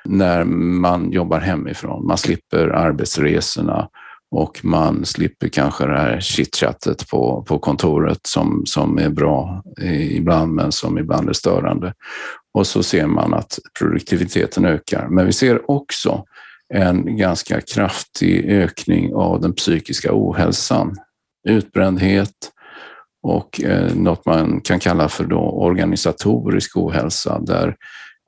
när 0.06 0.44
man 0.44 1.12
jobbar 1.12 1.40
hemifrån. 1.40 2.08
Man 2.08 2.18
slipper 2.18 2.68
arbetsresorna 2.68 3.90
och 4.32 4.60
man 4.64 5.06
slipper 5.06 5.48
kanske 5.48 5.86
det 5.86 5.98
här 5.98 6.20
chitchattet 6.20 7.10
på, 7.10 7.46
på 7.48 7.60
kontoret 7.60 8.20
som, 8.28 8.64
som 8.66 8.98
är 8.98 9.10
bra 9.10 9.64
ibland 10.10 10.54
men 10.54 10.72
som 10.72 10.98
ibland 10.98 11.30
är 11.30 11.34
störande. 11.34 11.94
Och 12.54 12.68
så 12.68 12.84
ser 12.84 13.08
man 13.08 13.34
att 13.34 13.60
produktiviteten 13.80 14.66
ökar. 14.66 15.08
Men 15.08 15.26
vi 15.26 15.34
ser 15.34 15.72
också 15.72 16.24
en 16.74 17.18
ganska 17.18 17.62
kraftig 17.62 18.46
ökning 18.46 19.14
av 19.14 19.42
den 19.42 19.54
psykiska 19.54 20.10
ohälsan, 20.14 20.96
utbrändhet 21.50 22.52
och 23.24 23.62
eh, 23.64 23.96
något 23.96 24.26
man 24.26 24.62
kan 24.62 24.80
kalla 24.80 25.10
för 25.10 25.26
då 25.26 25.40
organisatorisk 25.40 26.78
ohälsa 26.78 27.40
där 27.40 27.76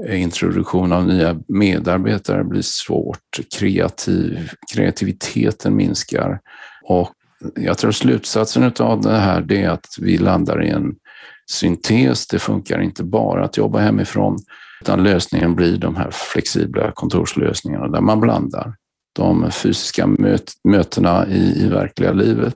Eh, 0.08 0.22
introduktion 0.22 0.92
av 0.92 1.08
nya 1.08 1.40
medarbetare 1.48 2.44
blir 2.44 2.62
svårt, 2.62 3.40
kreativ, 3.60 4.50
kreativiteten 4.74 5.76
minskar 5.76 6.40
och 6.84 7.12
jag 7.56 7.78
tror 7.78 7.92
slutsatsen 7.92 8.72
av 8.80 9.02
det 9.02 9.18
här 9.18 9.52
är 9.52 9.70
att 9.70 9.88
vi 10.02 10.18
landar 10.18 10.64
i 10.64 10.70
en 10.70 10.96
syntes. 11.52 12.28
Det 12.28 12.40
funkar 12.40 12.82
inte 12.82 13.04
bara 13.04 13.46
att 13.46 13.58
jobba 13.58 13.80
hemifrån 13.80 14.38
utan 14.82 15.04
lösningen 15.04 15.56
blir 15.56 15.78
de 15.78 15.96
här 15.96 16.10
flexibla 16.12 16.92
kontorslösningarna 16.92 17.88
där 17.88 18.02
man 18.02 18.20
blandar 18.20 18.76
de 19.16 19.52
fysiska 19.52 20.08
möt 20.08 20.54
mötena 20.64 21.28
i, 21.28 21.64
i 21.64 21.68
verkliga 21.68 22.12
livet 22.12 22.54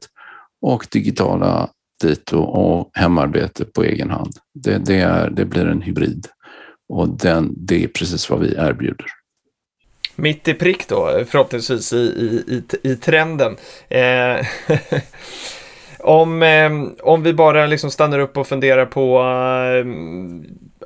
och 0.62 0.88
digitala 0.92 1.70
dito 2.02 2.38
och 2.38 2.92
hemarbete 2.94 3.66
på 3.66 3.84
egen 3.84 4.10
hand. 4.10 4.34
Det, 4.54 4.78
det, 4.78 5.00
är, 5.00 5.30
det 5.30 5.46
blir 5.46 5.66
en 5.66 5.82
hybrid. 5.82 6.28
Och 6.94 7.10
den, 7.10 7.54
det 7.58 7.84
är 7.84 7.88
precis 7.88 8.30
vad 8.30 8.40
vi 8.40 8.56
erbjuder. 8.58 9.06
Mitt 10.16 10.48
i 10.48 10.54
prick 10.54 10.88
då, 10.88 11.24
förhoppningsvis 11.28 11.94
i, 11.94 11.98
i, 11.98 12.64
i, 12.84 12.92
i 12.92 12.96
trenden. 12.96 13.58
Eh, 13.90 14.46
om, 16.00 16.44
eh, 16.44 16.72
om 17.02 17.24
vi 17.24 17.34
bara 17.34 17.66
liksom 17.66 17.92
stannar 17.92 18.20
upp 18.20 18.38
och 18.38 18.48
funderar 18.48 18.86
på 18.86 19.18
eh, 19.18 19.86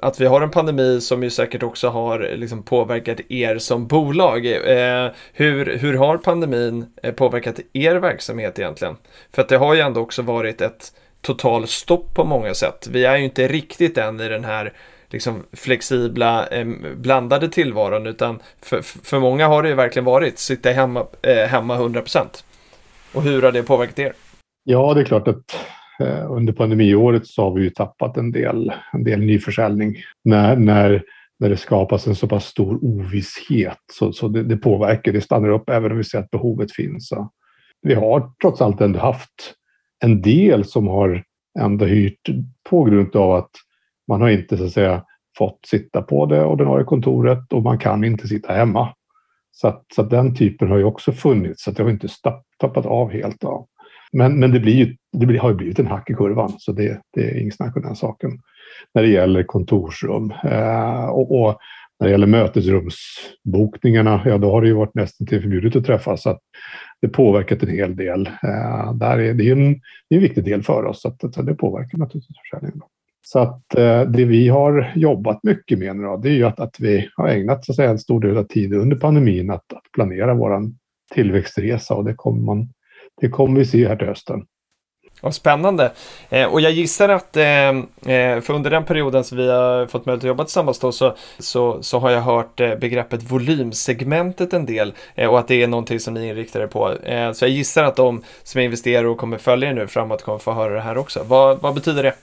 att 0.01 0.21
vi 0.21 0.25
har 0.25 0.41
en 0.41 0.51
pandemi 0.51 1.01
som 1.01 1.23
ju 1.23 1.29
säkert 1.29 1.63
också 1.63 1.89
har 1.89 2.19
liksom 2.35 2.63
påverkat 2.63 3.19
er 3.29 3.57
som 3.57 3.87
bolag. 3.87 4.45
Eh, 4.45 5.11
hur, 5.33 5.77
hur 5.77 5.93
har 5.93 6.17
pandemin 6.17 6.85
eh, 7.03 7.13
påverkat 7.13 7.59
er 7.73 7.95
verksamhet 7.95 8.59
egentligen? 8.59 8.95
För 9.33 9.41
att 9.41 9.49
det 9.49 9.57
har 9.57 9.73
ju 9.73 9.81
ändå 9.81 10.01
också 10.01 10.21
varit 10.21 10.61
ett 10.61 10.91
totalstopp 11.21 12.13
på 12.15 12.23
många 12.23 12.53
sätt. 12.53 12.87
Vi 12.91 13.05
är 13.05 13.17
ju 13.17 13.23
inte 13.23 13.47
riktigt 13.47 13.97
än 13.97 14.19
i 14.19 14.29
den 14.29 14.45
här 14.45 14.73
liksom 15.11 15.43
flexibla 15.53 16.47
eh, 16.47 16.67
blandade 16.97 17.49
tillvaron 17.49 18.07
utan 18.07 18.39
för, 18.61 18.81
för 18.81 19.19
många 19.19 19.47
har 19.47 19.63
det 19.63 19.69
ju 19.69 19.75
verkligen 19.75 20.05
varit 20.05 20.39
sitta 20.39 20.69
hemma, 20.69 21.05
eh, 21.21 21.47
hemma 21.47 21.77
100%. 21.77 22.43
Och 23.13 23.23
hur 23.23 23.41
har 23.41 23.51
det 23.51 23.63
påverkat 23.63 23.99
er? 23.99 24.13
Ja, 24.63 24.93
det 24.93 25.01
är 25.01 25.05
klart 25.05 25.27
att 25.27 25.55
eh, 25.99 26.31
under 26.31 26.53
pandemiåret 26.53 27.27
så 27.27 27.43
har 27.43 27.53
vi 27.53 27.63
ju 27.63 27.69
tappat 27.69 28.17
en 28.17 28.31
del, 28.31 28.73
en 28.93 29.03
del 29.03 29.19
nyförsäljning 29.19 29.95
när, 30.23 30.55
när, 30.55 31.03
när 31.39 31.49
det 31.49 31.57
skapas 31.57 32.07
en 32.07 32.15
så 32.15 32.27
pass 32.27 32.45
stor 32.45 32.79
ovisshet. 32.85 33.77
Så, 33.93 34.13
så 34.13 34.27
det, 34.27 34.43
det 34.43 34.57
påverkar, 34.57 35.11
det 35.11 35.21
stannar 35.21 35.49
upp 35.49 35.69
även 35.69 35.91
om 35.91 35.97
vi 35.97 36.03
ser 36.03 36.19
att 36.19 36.31
behovet 36.31 36.71
finns. 36.71 37.07
Så 37.07 37.31
vi 37.81 37.93
har 37.93 38.31
trots 38.41 38.61
allt 38.61 38.81
ändå 38.81 38.99
haft 38.99 39.53
en 40.03 40.21
del 40.21 40.65
som 40.65 40.87
har 40.87 41.23
ändå 41.59 41.85
hyrt 41.85 42.29
på 42.69 42.83
grund 42.83 43.15
av 43.15 43.31
att 43.31 43.51
man 44.07 44.21
har 44.21 44.29
inte 44.29 44.57
så 44.57 44.65
att 44.65 44.71
säga 44.71 45.03
fått 45.37 45.59
sitta 45.65 46.01
på 46.01 46.25
det 46.25 46.43
ordinarie 46.43 46.85
kontoret 46.85 47.53
och 47.53 47.63
man 47.63 47.77
kan 47.77 48.03
inte 48.03 48.27
sitta 48.27 48.53
hemma. 48.53 48.93
Så, 49.51 49.67
att, 49.67 49.85
så 49.95 50.01
att 50.01 50.09
den 50.09 50.35
typen 50.35 50.69
har 50.69 50.77
ju 50.77 50.83
också 50.83 51.11
funnits, 51.11 51.63
så 51.63 51.69
att 51.69 51.77
det 51.77 51.83
har 51.83 51.89
inte 51.89 52.07
tappat 52.59 52.85
av 52.85 53.11
helt. 53.11 53.43
Av. 53.43 53.67
Men, 54.11 54.39
men 54.39 54.51
det, 54.51 54.59
blir 54.59 54.73
ju, 54.73 54.95
det 55.17 55.25
blir, 55.25 55.39
har 55.39 55.49
ju 55.49 55.55
blivit 55.55 55.79
en 55.79 55.87
hack 55.87 56.09
i 56.09 56.13
kurvan, 56.13 56.53
så 56.57 56.71
det, 56.71 57.01
det 57.13 57.21
är 57.21 57.41
inget 57.41 57.55
snack 57.55 57.75
om 57.75 57.81
den 57.81 57.95
saken. 57.95 58.31
När 58.93 59.01
det 59.01 59.09
gäller 59.09 59.43
kontorsrum 59.43 60.33
eh, 60.43 61.05
och, 61.05 61.41
och, 61.41 61.57
när 61.99 62.07
det 62.07 62.11
gäller 62.11 62.27
mötesrumsbokningarna, 62.27 64.21
ja 64.25 64.37
då 64.37 64.51
har 64.51 64.61
det 64.61 64.67
ju 64.67 64.73
varit 64.73 64.95
nästan 64.95 65.27
till 65.27 65.41
förbjudet 65.41 65.75
att 65.75 65.85
träffas. 65.85 66.21
Så 66.21 66.29
att 66.29 66.39
det 67.01 67.07
påverkat 67.07 67.63
en 67.63 67.69
hel 67.69 67.95
del. 67.95 68.27
Eh, 68.27 68.93
där 68.93 69.19
är, 69.19 69.33
det 69.33 69.49
är 69.49 69.51
en, 69.51 69.73
det 70.09 70.15
är 70.15 70.17
en 70.17 70.21
viktig 70.21 70.43
del 70.43 70.63
för 70.63 70.85
oss, 70.85 71.01
så, 71.01 71.07
att, 71.07 71.33
så 71.35 71.41
det 71.41 71.55
påverkar 71.55 71.97
naturligtvis 71.97 72.37
försäljningen. 72.37 72.81
Så 73.29 73.39
att 73.39 73.75
eh, 73.75 74.01
det 74.01 74.25
vi 74.25 74.49
har 74.49 74.93
jobbat 74.95 75.39
mycket 75.43 75.79
med 75.79 75.95
nu 75.95 76.03
då, 76.03 76.17
det 76.17 76.29
är 76.29 76.33
ju 76.33 76.43
att, 76.43 76.59
att 76.59 76.75
vi 76.79 77.09
har 77.15 77.27
ägnat 77.27 77.65
så 77.65 77.71
att 77.71 77.75
säga, 77.75 77.89
en 77.89 77.99
stor 77.99 78.21
del 78.21 78.37
av 78.37 78.43
tiden 78.43 78.79
under 78.81 78.95
pandemin 78.95 79.49
att, 79.49 79.73
att 79.73 79.91
planera 79.93 80.33
vår 80.33 80.71
tillväxtresa 81.13 81.95
och 81.95 82.05
det 82.05 82.13
kommer, 82.13 82.41
man, 82.41 82.69
det 83.21 83.29
kommer 83.29 83.59
vi 83.59 83.65
se 83.65 83.87
här 83.87 83.95
till 83.95 84.07
hösten. 84.07 84.45
Vad 85.21 85.33
spännande. 85.33 85.91
Eh, 86.29 86.45
och 86.45 86.61
jag 86.61 86.71
gissar 86.71 87.09
att 87.09 87.37
eh, 87.37 87.69
eh, 88.13 88.41
för 88.41 88.51
under 88.51 88.69
den 88.69 88.83
perioden 88.83 89.23
som 89.23 89.37
vi 89.37 89.51
har 89.51 89.85
fått 89.85 90.05
möjlighet 90.05 90.23
att 90.23 90.27
jobba 90.27 90.43
tillsammans 90.43 90.79
då 90.79 90.91
så, 90.91 91.15
så, 91.39 91.83
så 91.83 91.99
har 91.99 92.11
jag 92.11 92.21
hört 92.21 92.59
eh, 92.59 92.75
begreppet 92.75 93.31
volymsegmentet 93.31 94.53
en 94.53 94.65
del 94.65 94.93
eh, 95.15 95.29
och 95.29 95.39
att 95.39 95.47
det 95.47 95.63
är 95.63 95.67
någonting 95.67 95.99
som 95.99 96.13
ni 96.13 96.27
inriktar 96.27 96.59
er 96.59 96.67
på. 96.67 96.93
Så 97.33 97.45
jag 97.45 97.51
gissar 97.51 97.83
att 97.83 97.95
de 97.95 98.23
som 98.43 98.61
investerar 98.61 99.05
och 99.05 99.17
kommer 99.17 99.37
följa 99.37 99.69
er 99.69 99.73
nu 99.73 99.87
framåt 99.87 100.23
kommer 100.23 100.37
få 100.37 100.51
höra 100.51 100.73
det 100.73 100.81
här 100.81 100.97
också. 100.97 101.23
Vad, 101.23 101.61
vad 101.61 101.73
betyder 101.73 102.03
det? 102.03 102.13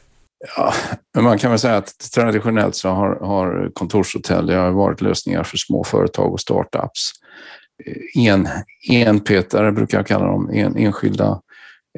Ja, 0.56 0.72
man 1.18 1.38
kan 1.38 1.50
väl 1.50 1.58
säga 1.58 1.76
att 1.76 1.98
traditionellt 2.14 2.74
så 2.74 2.88
har, 2.88 3.16
har 3.16 3.70
kontorshotell 3.74 4.46
det 4.46 4.54
har 4.54 4.70
varit 4.70 5.00
lösningar 5.00 5.42
för 5.42 5.56
små 5.56 5.84
företag 5.84 6.32
och 6.32 6.40
startups. 6.40 7.10
Eh, 7.84 8.26
en, 8.26 8.48
enpetare 8.90 9.72
brukar 9.72 9.98
jag 9.98 10.06
kalla 10.06 10.26
dem, 10.26 10.50
en, 10.52 10.76
enskilda 10.76 11.40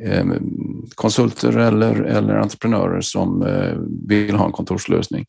eh, 0.02 0.24
konsulter 0.94 1.56
eller, 1.56 2.02
eller 2.02 2.34
entreprenörer 2.34 3.00
som 3.00 3.42
eh, 3.42 3.74
vill 4.08 4.34
ha 4.34 4.46
en 4.46 4.52
kontorslösning. 4.52 5.24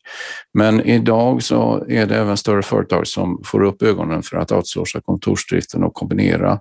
Men 0.54 0.80
idag 0.80 1.42
så 1.42 1.84
är 1.88 2.06
det 2.06 2.16
även 2.16 2.36
större 2.36 2.62
företag 2.62 3.06
som 3.06 3.42
får 3.44 3.62
upp 3.62 3.82
ögonen 3.82 4.22
för 4.22 4.36
att 4.36 4.52
outsourca 4.52 5.00
kontorsdriften 5.00 5.84
och 5.84 5.94
kombinera 5.94 6.60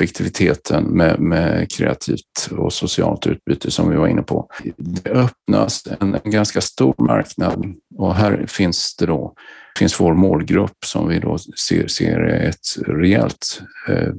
effektiviteten 0.00 0.84
med, 0.84 1.20
med 1.20 1.72
kreativt 1.72 2.48
och 2.50 2.72
socialt 2.72 3.26
utbyte 3.26 3.70
som 3.70 3.90
vi 3.90 3.96
var 3.96 4.08
inne 4.08 4.22
på. 4.22 4.48
Det 4.76 5.10
öppnas 5.10 5.88
en, 6.00 6.18
en 6.24 6.30
ganska 6.30 6.60
stor 6.60 6.94
marknad 6.98 7.74
och 7.98 8.14
här 8.14 8.44
finns 8.48 8.96
det 8.96 9.06
då 9.06 9.34
finns 9.78 10.00
vår 10.00 10.14
målgrupp 10.14 10.84
som 10.84 11.08
vi 11.08 11.18
då 11.18 11.38
ser, 11.38 11.86
ser 11.86 12.20
ett 12.24 12.86
rejält, 12.86 13.62
eh, 13.88 14.12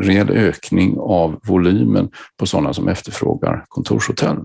rejäl 0.00 0.30
ökning 0.30 0.96
av 0.98 1.40
volymen 1.42 2.10
på 2.38 2.46
sådana 2.46 2.72
som 2.72 2.88
efterfrågar 2.88 3.64
kontorshotell. 3.68 4.38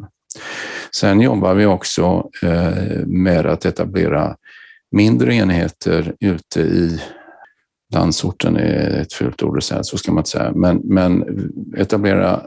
Sen 0.96 1.22
jobbar 1.22 1.54
vi 1.54 1.66
också 1.66 2.30
eh, 2.44 3.06
med 3.06 3.46
att 3.46 3.66
etablera 3.66 4.36
mindre 4.92 5.36
enheter 5.36 6.16
ute 6.20 6.62
i 6.62 7.02
landsorten 7.94 8.56
är 8.56 9.02
ett 9.02 9.14
fult 9.14 9.44
ord 9.44 9.58
att 9.58 9.64
säga, 9.64 9.84
så 9.84 9.98
ska 9.98 10.12
man 10.12 10.20
inte 10.20 10.30
säga, 10.30 10.52
men, 10.56 10.82
men 10.84 11.24
etablera, 11.78 12.42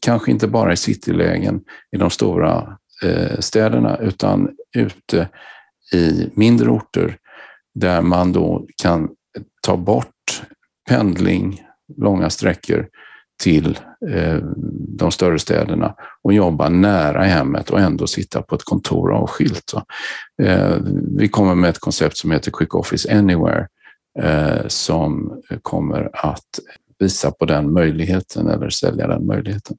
kanske 0.00 0.30
inte 0.30 0.48
bara 0.48 0.72
i 0.72 0.76
citylägen 0.76 1.60
i 1.96 1.96
de 1.96 2.10
stora 2.10 2.78
eh, 3.04 3.38
städerna, 3.38 3.96
utan 3.96 4.50
ute 4.76 5.28
i 5.92 6.30
mindre 6.34 6.70
orter 6.70 7.16
där 7.74 8.02
man 8.02 8.32
då 8.32 8.66
kan 8.82 9.08
ta 9.62 9.76
bort 9.76 10.42
pendling 10.88 11.62
långa 11.96 12.30
sträckor 12.30 12.88
till 13.42 13.78
eh, 14.10 14.36
de 14.88 15.12
större 15.12 15.38
städerna 15.38 15.94
och 16.22 16.32
jobba 16.32 16.68
nära 16.68 17.22
hemmet 17.22 17.70
och 17.70 17.80
ändå 17.80 18.06
sitta 18.06 18.42
på 18.42 18.54
ett 18.54 18.64
kontor 18.64 19.12
avskilt. 19.12 19.72
Eh, 20.42 20.76
vi 21.18 21.28
kommer 21.28 21.54
med 21.54 21.70
ett 21.70 21.78
koncept 21.78 22.16
som 22.16 22.30
heter 22.30 22.50
Quick 22.50 22.74
Office 22.74 23.18
Anywhere 23.18 23.60
eh, 23.60 23.66
Eh, 24.18 24.66
som 24.66 25.42
kommer 25.62 26.10
att 26.12 26.58
visa 26.98 27.30
på 27.30 27.44
den 27.44 27.72
möjligheten 27.72 28.46
eller 28.46 28.70
sälja 28.70 29.06
den 29.06 29.26
möjligheten. 29.26 29.76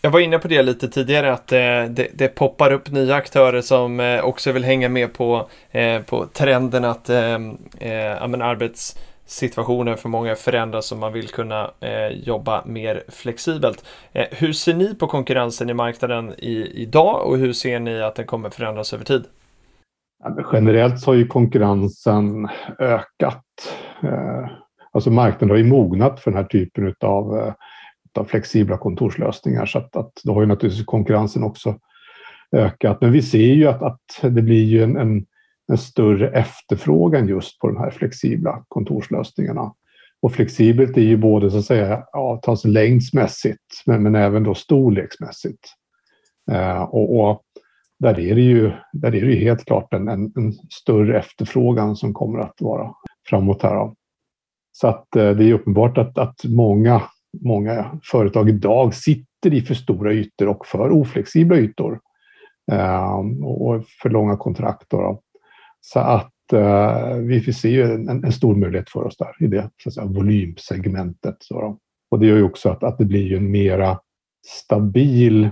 Jag 0.00 0.10
var 0.10 0.20
inne 0.20 0.38
på 0.38 0.48
det 0.48 0.62
lite 0.62 0.88
tidigare 0.88 1.32
att 1.32 1.52
eh, 1.52 1.58
det, 1.58 2.08
det, 2.14 2.28
poppar 2.28 2.72
upp 2.72 2.90
nya 2.90 3.14
aktörer 3.14 3.60
som 3.60 4.00
eh, 4.00 4.24
också 4.24 4.52
vill 4.52 4.64
hänga 4.64 4.88
med 4.88 5.12
på, 5.12 5.48
på 6.06 6.26
trenden 6.26 6.84
att 6.84 7.08
eh, 7.08 7.38
arbets 8.22 8.96
arbetssituationen 9.24 9.96
för 9.96 10.08
många 10.08 10.34
förändras 10.34 10.92
och 10.92 10.98
man 10.98 11.12
vill 11.12 11.28
kunna 11.28 11.70
eh, 11.80 12.08
jobba 12.08 12.64
mer 12.66 13.04
flexibelt. 13.08 13.84
hur 14.12 14.52
ser 14.52 14.74
ni 14.74 14.94
på 14.94 15.06
konkurrensen 15.06 15.70
i 15.70 15.74
marknaden 15.74 16.34
i, 16.38 16.82
idag 16.82 17.26
och 17.26 17.38
hur 17.38 17.52
ser 17.52 17.80
ni 17.80 18.02
att 18.02 18.14
den 18.14 18.26
kommer 18.26 18.50
förändras 18.50 18.92
över 18.92 19.04
tid? 19.04 19.24
Ja, 20.24 20.36
generellt 20.52 21.00
så 21.00 21.10
har 21.10 21.14
ju 21.14 21.26
konkurrensen 21.26 22.48
ökat. 22.78 23.44
Eh, 24.02 24.48
alltså 24.92 25.10
marknaden 25.10 25.50
har 25.50 25.56
ju 25.56 25.64
mognat 25.64 26.20
för 26.20 26.30
den 26.30 26.38
här 26.38 26.48
typen 26.48 26.94
av 27.00 27.38
eh, 28.18 28.24
flexibla 28.24 28.78
kontorslösningar. 28.78 29.66
Så 29.66 29.78
att, 29.78 29.96
att 29.96 30.12
då 30.24 30.34
har 30.34 30.40
ju 30.40 30.46
naturligtvis 30.46 30.86
konkurrensen 30.86 31.42
också 31.42 31.78
ökat. 32.52 33.00
Men 33.00 33.12
vi 33.12 33.22
ser 33.22 33.54
ju 33.54 33.66
att, 33.66 33.82
att 33.82 34.00
det 34.22 34.42
blir 34.42 34.64
ju 34.64 34.82
en, 34.82 34.96
en, 34.96 35.26
en 35.72 35.78
större 35.78 36.28
efterfrågan 36.28 37.28
just 37.28 37.58
på 37.58 37.66
de 37.66 37.76
här 37.76 37.90
flexibla 37.90 38.64
kontorslösningarna. 38.68 39.72
Och 40.22 40.32
flexibelt 40.32 40.96
är 40.96 41.02
ju 41.02 41.16
både 41.16 41.50
så 41.50 41.58
att 41.58 41.64
säga 41.64 42.04
avtalslängdsmässigt 42.12 43.82
men, 43.86 44.02
men 44.02 44.14
även 44.14 44.42
då 44.42 44.54
storleksmässigt. 44.54 45.68
Eh, 46.50 46.82
och, 46.82 47.20
och, 47.20 47.43
där 48.04 48.20
är 48.20 48.34
det 48.34 48.40
ju, 48.40 48.72
där 48.92 49.14
är 49.14 49.20
det 49.20 49.32
ju 49.32 49.44
helt 49.44 49.64
klart 49.64 49.94
en, 49.94 50.08
en, 50.08 50.32
en, 50.36 50.52
större 50.52 51.18
efterfrågan 51.18 51.96
som 51.96 52.14
kommer 52.14 52.38
att 52.38 52.60
vara 52.60 52.94
framåt 53.28 53.62
här. 53.62 53.92
Så 54.72 54.88
att 54.88 55.16
eh, 55.16 55.30
det 55.30 55.44
är 55.44 55.52
uppenbart 55.52 55.98
att, 55.98 56.18
att 56.18 56.44
många 56.44 57.02
många 57.42 58.00
företag 58.02 58.48
idag 58.48 58.94
sitter 58.94 59.54
i 59.54 59.60
för 59.60 59.74
stora 59.74 60.12
ytor 60.12 60.48
och 60.48 60.66
för 60.66 60.90
oflexibla 60.90 61.56
ytor. 61.56 62.00
Eh, 62.72 63.18
och 63.44 63.84
för 64.02 64.10
långa 64.10 64.36
kontrakt. 64.36 64.90
Då. 64.90 65.20
Så 65.80 66.00
att 66.00 66.52
eh, 66.52 67.16
vi 67.16 67.52
ser 67.52 67.68
ju 67.68 67.82
en, 67.82 68.24
en, 68.24 68.32
stor 68.32 68.54
möjlighet 68.54 68.90
för 68.90 69.04
oss 69.04 69.16
där 69.16 69.36
i 69.40 69.46
det 69.46 69.70
så 69.82 69.88
att 69.88 69.94
säga, 69.94 70.06
volymsegmentet. 70.06 71.36
Så 71.38 71.78
Och 72.10 72.18
det 72.20 72.26
gör 72.26 72.36
ju 72.36 72.42
också 72.42 72.68
att, 72.68 72.82
att 72.82 72.98
det 72.98 73.04
blir 73.04 73.36
en 73.36 73.50
mera 73.50 74.00
stabil 74.46 75.50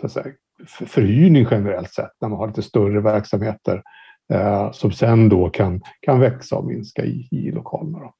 så 0.00 0.06
att 0.06 0.12
säga, 0.12 0.26
förhyrning 0.66 1.46
generellt 1.50 1.94
sett 1.94 2.12
när 2.20 2.28
man 2.28 2.38
har 2.38 2.46
lite 2.46 2.62
större 2.62 3.00
verksamheter 3.00 3.82
eh, 4.32 4.72
som 4.72 4.92
sen 4.92 5.28
då 5.28 5.50
kan, 5.50 5.82
kan 6.00 6.20
växa 6.20 6.56
och 6.56 6.66
minska 6.66 7.04
i, 7.04 7.28
i 7.30 7.50
lokalerna. 7.50 7.98
Då. 7.98 8.12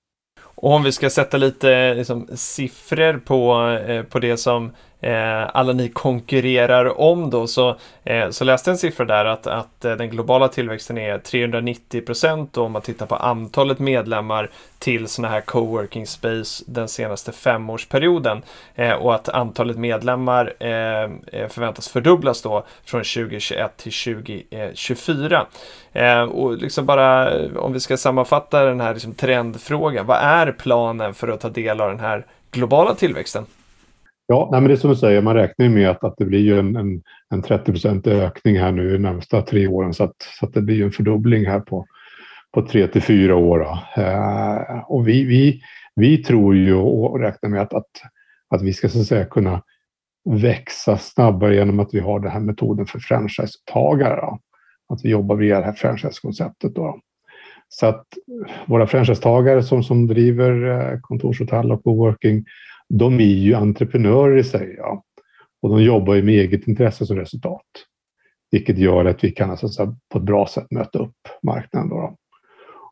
Och 0.60 0.72
om 0.72 0.82
vi 0.82 0.92
ska 0.92 1.10
sätta 1.10 1.36
lite 1.36 1.94
liksom, 1.94 2.28
siffror 2.34 3.18
på, 3.18 3.68
eh, 3.88 4.02
på 4.02 4.18
det 4.18 4.36
som 4.36 4.70
Eh, 5.00 5.56
alla 5.56 5.72
ni 5.72 5.88
konkurrerar 5.88 7.00
om 7.00 7.30
då 7.30 7.46
så, 7.46 7.76
eh, 8.04 8.30
så 8.30 8.44
läste 8.44 8.70
jag 8.70 8.74
en 8.74 8.78
siffra 8.78 9.04
där 9.04 9.24
att, 9.24 9.46
att 9.46 9.84
eh, 9.84 9.92
den 9.92 10.10
globala 10.10 10.48
tillväxten 10.48 10.98
är 10.98 11.18
390 11.18 12.00
procent 12.00 12.56
om 12.56 12.72
man 12.72 12.82
tittar 12.82 13.06
på 13.06 13.16
antalet 13.16 13.78
medlemmar 13.78 14.50
till 14.78 15.08
sådana 15.08 15.34
här 15.34 15.40
coworking 15.40 16.06
space 16.06 16.64
den 16.66 16.88
senaste 16.88 17.32
femårsperioden 17.32 18.42
eh, 18.74 18.92
och 18.92 19.14
att 19.14 19.28
antalet 19.28 19.78
medlemmar 19.78 20.54
eh, 20.60 21.02
eh 21.32 21.48
förväntas 21.48 21.88
fördubblas 21.88 22.42
då 22.42 22.64
från 22.84 23.00
2021 23.00 23.76
till 23.76 23.92
2024. 23.92 25.46
och 26.30 26.56
liksom 26.56 26.86
bara 26.86 27.32
om 27.58 27.72
vi 27.72 27.80
ska 27.80 27.96
sammanfatta 27.96 28.64
den 28.64 28.80
här 28.80 28.94
liksom 28.94 29.14
trendfrågan, 29.14 30.06
vad 30.06 30.18
är 30.18 30.52
planen 30.52 31.14
för 31.14 31.28
att 31.28 31.40
ta 31.40 31.48
del 31.48 31.80
av 31.80 31.90
den 31.90 32.00
här 32.00 32.26
globala 32.50 32.94
tillväxten? 32.94 33.46
Ja, 34.30 34.48
nej, 34.52 34.60
men 34.60 34.68
det 34.68 34.74
är 34.74 34.76
som 34.76 34.90
du 34.90 34.96
säger, 34.96 35.22
man 35.22 35.34
räknar 35.34 35.68
med 35.68 35.90
att, 35.90 36.04
att 36.04 36.14
det 36.18 36.24
blir 36.24 36.58
en, 36.58 36.76
en, 36.76 37.02
en 37.30 37.42
30% 37.42 38.08
ökning 38.08 38.58
här 38.58 38.72
nu 38.72 38.92
de 38.92 38.98
närmsta 38.98 39.42
tre 39.42 39.66
åren 39.66 39.94
så 39.94 40.04
att, 40.04 40.16
så 40.40 40.46
att 40.46 40.54
det 40.54 40.62
blir 40.62 40.84
en 40.84 40.90
fördubbling 40.90 41.46
här 41.46 41.60
på, 41.60 41.86
på 42.54 42.62
tre 42.62 42.86
till 42.86 43.02
fyra 43.02 43.36
år. 43.36 43.68
Eh, 43.96 44.78
och 44.86 45.08
vi, 45.08 45.24
vi, 45.24 45.60
vi 45.94 46.18
tror 46.18 46.56
ju 46.56 46.74
och 46.74 47.20
räknar 47.20 47.50
med 47.50 47.60
att, 47.60 47.74
att, 47.74 47.90
att 48.48 48.62
vi 48.62 48.72
ska 48.72 48.88
så 48.88 49.00
att 49.00 49.06
säga 49.06 49.24
kunna 49.24 49.62
växa 50.30 50.98
snabbare 50.98 51.54
genom 51.54 51.80
att 51.80 51.94
vi 51.94 52.00
har 52.00 52.20
den 52.20 52.30
här 52.30 52.40
metoden 52.40 52.86
för 52.86 52.98
franchisetagare. 52.98 54.38
Att 54.88 55.04
vi 55.04 55.08
jobbar 55.08 55.36
via 55.36 55.58
det 55.58 55.64
här 55.64 55.72
franchisekonceptet. 55.72 56.74
Då. 56.74 57.00
Så 57.68 57.86
att 57.86 58.06
våra 58.66 58.86
franchisetagare 58.86 59.62
som, 59.62 59.82
som 59.82 60.06
driver 60.06 60.66
eh, 60.70 61.00
kontorshotell 61.00 61.72
och 61.72 61.84
coworking 61.84 62.44
de 62.88 63.20
är 63.20 63.24
ju 63.24 63.54
entreprenörer 63.54 64.36
i 64.36 64.44
sig. 64.44 64.78
Och 65.62 65.70
de 65.70 65.82
jobbar 65.82 66.14
ju 66.14 66.22
med 66.22 66.34
eget 66.34 66.68
intresse 66.68 67.06
som 67.06 67.16
resultat. 67.16 67.66
Vilket 68.50 68.78
gör 68.78 69.04
att 69.04 69.24
vi 69.24 69.30
kan 69.30 69.50
alltså, 69.50 69.96
på 70.12 70.18
ett 70.18 70.24
bra 70.24 70.46
sätt 70.46 70.70
möta 70.70 70.98
upp 70.98 71.16
marknaden. 71.42 71.88
Då, 71.88 72.16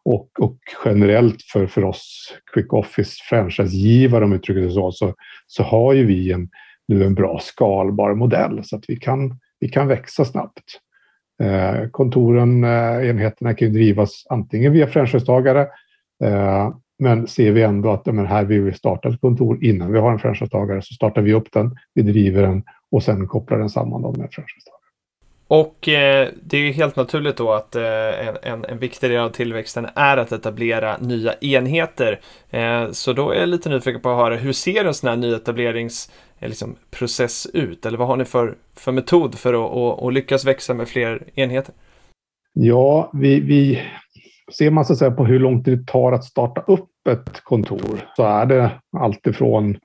Och, 0.04 0.30
och, 0.38 0.58
generellt 0.84 1.42
för, 1.42 1.66
för 1.66 1.84
oss 1.84 2.34
Quick 2.52 2.72
Office 2.72 3.10
franchisegivare, 3.28 4.24
om 4.24 4.32
uttrycker 4.32 4.60
det 4.60 4.70
så, 4.70 4.92
så, 4.92 5.14
så 5.46 5.62
har 5.62 5.92
ju 5.92 6.06
vi 6.06 6.32
en, 6.32 6.48
nu 6.88 7.04
en 7.04 7.14
bra 7.14 7.38
skalbar 7.42 8.14
modell 8.14 8.64
så 8.64 8.76
att 8.76 8.84
vi 8.88 8.96
kan, 8.96 9.38
vi 9.60 9.68
kan 9.68 9.88
växa 9.88 10.24
snabbt. 10.24 10.80
Eh, 11.42 11.88
kontoren, 11.90 12.64
eh, 12.64 13.08
enheterna 13.08 13.54
kan 13.54 13.68
ju 13.68 13.74
drivas 13.74 14.26
antingen 14.30 14.72
via 14.72 14.86
franchisetagare 14.86 15.68
eh, 16.24 16.74
men 16.98 17.26
ser 17.26 17.52
vi 17.52 17.62
ändå 17.62 17.90
att 17.90 18.06
men 18.06 18.26
här 18.26 18.44
vill 18.44 18.60
vi 18.60 18.72
starta 18.72 19.08
ett 19.08 19.20
kontor 19.20 19.64
innan 19.64 19.92
vi 19.92 19.98
har 19.98 20.12
en 20.12 20.18
franchisetagare 20.18 20.82
så 20.82 20.94
startar 20.94 21.22
vi 21.22 21.34
upp 21.34 21.52
den, 21.52 21.76
vi 21.94 22.02
driver 22.02 22.42
den 22.42 22.62
och 22.90 23.02
sen 23.02 23.28
kopplar 23.28 23.58
den 23.58 23.70
samman 23.70 24.00
med 24.00 24.28
franchisetagare. 24.32 24.76
Och 25.48 25.88
eh, 25.88 26.28
det 26.42 26.56
är 26.56 26.72
helt 26.72 26.96
naturligt 26.96 27.36
då 27.36 27.52
att 27.52 27.76
eh, 27.76 28.28
en, 28.42 28.64
en, 28.64 28.78
viktig 28.78 29.10
del 29.10 29.20
av 29.20 29.30
tillväxten 29.30 29.88
är 29.94 30.16
att 30.16 30.32
etablera 30.32 30.96
nya 30.96 31.34
enheter. 31.40 32.20
Eh, 32.50 32.90
så 32.90 33.12
då 33.12 33.30
är 33.30 33.40
jag 33.40 33.48
lite 33.48 33.68
nyfiken 33.68 34.00
på 34.00 34.10
att 34.10 34.16
höra 34.16 34.36
hur 34.36 34.52
ser 34.52 34.84
en 34.84 34.94
sån 34.94 35.08
här 35.08 35.16
nyetableringsprocess 35.16 37.46
liksom, 37.50 37.62
ut? 37.62 37.86
Eller 37.86 37.98
vad 37.98 38.08
har 38.08 38.16
ni 38.16 38.24
för, 38.24 38.54
för 38.76 38.92
metod 38.92 39.34
för 39.34 39.54
att, 39.54 39.76
att, 39.76 40.02
att 40.06 40.12
lyckas 40.12 40.44
växa 40.44 40.74
med 40.74 40.88
fler 40.88 41.22
enheter? 41.34 41.74
Ja, 42.52 43.10
vi, 43.12 43.40
vi, 43.40 43.82
Ser 44.52 44.70
man 44.70 44.84
så 44.84 44.92
att 44.92 44.98
säga 44.98 45.10
på 45.10 45.24
hur 45.24 45.38
lång 45.38 45.64
tid 45.64 45.78
det 45.78 45.86
tar 45.86 46.12
att 46.12 46.24
starta 46.24 46.60
upp 46.60 46.90
ett 47.08 47.40
kontor 47.44 48.00
så 48.16 48.24
är 48.24 48.46
det 48.46 48.70
alltifrån 48.98 49.76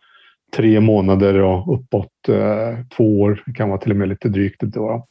tre 0.55 0.79
månader 0.79 1.35
och 1.41 1.73
uppåt 1.73 2.29
eh, 2.29 2.85
två 2.97 3.21
år. 3.21 3.43
Det 3.45 3.53
kan 3.53 3.69
vara 3.69 3.79
till 3.79 3.91
och 3.91 3.97
med 3.97 4.09
lite 4.09 4.29
drygt. 4.29 4.61
Då. 4.61 5.07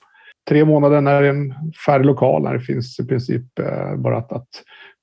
Tre 0.49 0.65
månader 0.65 1.01
när 1.01 1.23
det 1.23 1.27
är 1.27 1.31
en 1.31 1.55
färdig 1.87 2.07
lokal, 2.07 2.43
när 2.43 2.55
det 2.55 2.61
finns 2.61 3.01
i 3.01 3.07
princip 3.07 3.59
eh, 3.59 3.97
bara 3.97 4.19
att, 4.19 4.33
att, 4.33 4.49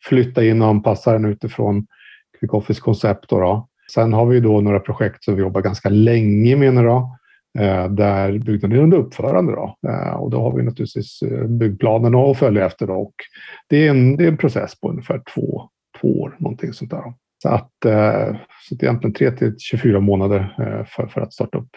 flytta 0.03 0.43
in 0.43 0.62
och 0.62 0.67
anpassa 0.67 1.12
den 1.12 1.25
utifrån 1.25 1.88
Quick 2.39 2.53
Office-koncept. 2.53 3.25
Sen 3.93 4.13
har 4.13 4.25
vi 4.25 4.39
då 4.39 4.62
några 4.62 4.79
projekt 4.79 5.23
som 5.23 5.36
vi 5.36 5.41
jobbar 5.41 5.62
ganska 5.62 5.89
länge 5.89 6.55
med. 6.55 6.83
Då. 6.83 7.17
Eh, 7.60 7.89
där 7.89 8.39
byggnaden 8.39 8.78
är 8.78 8.84
under 8.84 8.98
uppförande. 8.98 9.52
Då. 9.52 9.78
Eh, 9.88 10.13
och 10.13 10.30
då 10.30 10.41
har 10.41 10.56
vi 10.56 10.63
naturligtvis 10.63 11.22
eh, 11.22 11.48
byggplanen 11.48 12.15
att 12.15 12.38
följa 12.38 12.65
efter. 12.65 12.88
Då. 12.88 12.93
Och 12.93 13.13
det, 13.67 13.88
är 13.88 13.89
en, 13.89 14.17
det 14.17 14.24
är 14.24 14.28
en 14.28 14.38
process 14.38 14.80
på 14.80 14.89
ungefär 14.89 15.22
två, 15.36 15.70
två 16.02 16.22
år, 16.22 16.36
någonting 16.39 16.74
sånt 16.74 16.91
där. 16.91 17.13
Så 17.41 17.50
att, 17.50 17.72
så 18.70 18.76
att 18.76 18.84
egentligen 18.84 19.13
3 19.13 19.32
till 19.32 19.56
24 19.60 20.00
månader 20.00 20.54
för, 20.89 21.08
för 21.08 21.22
att 21.22 21.34
starta 21.34 21.58
upp 21.58 21.70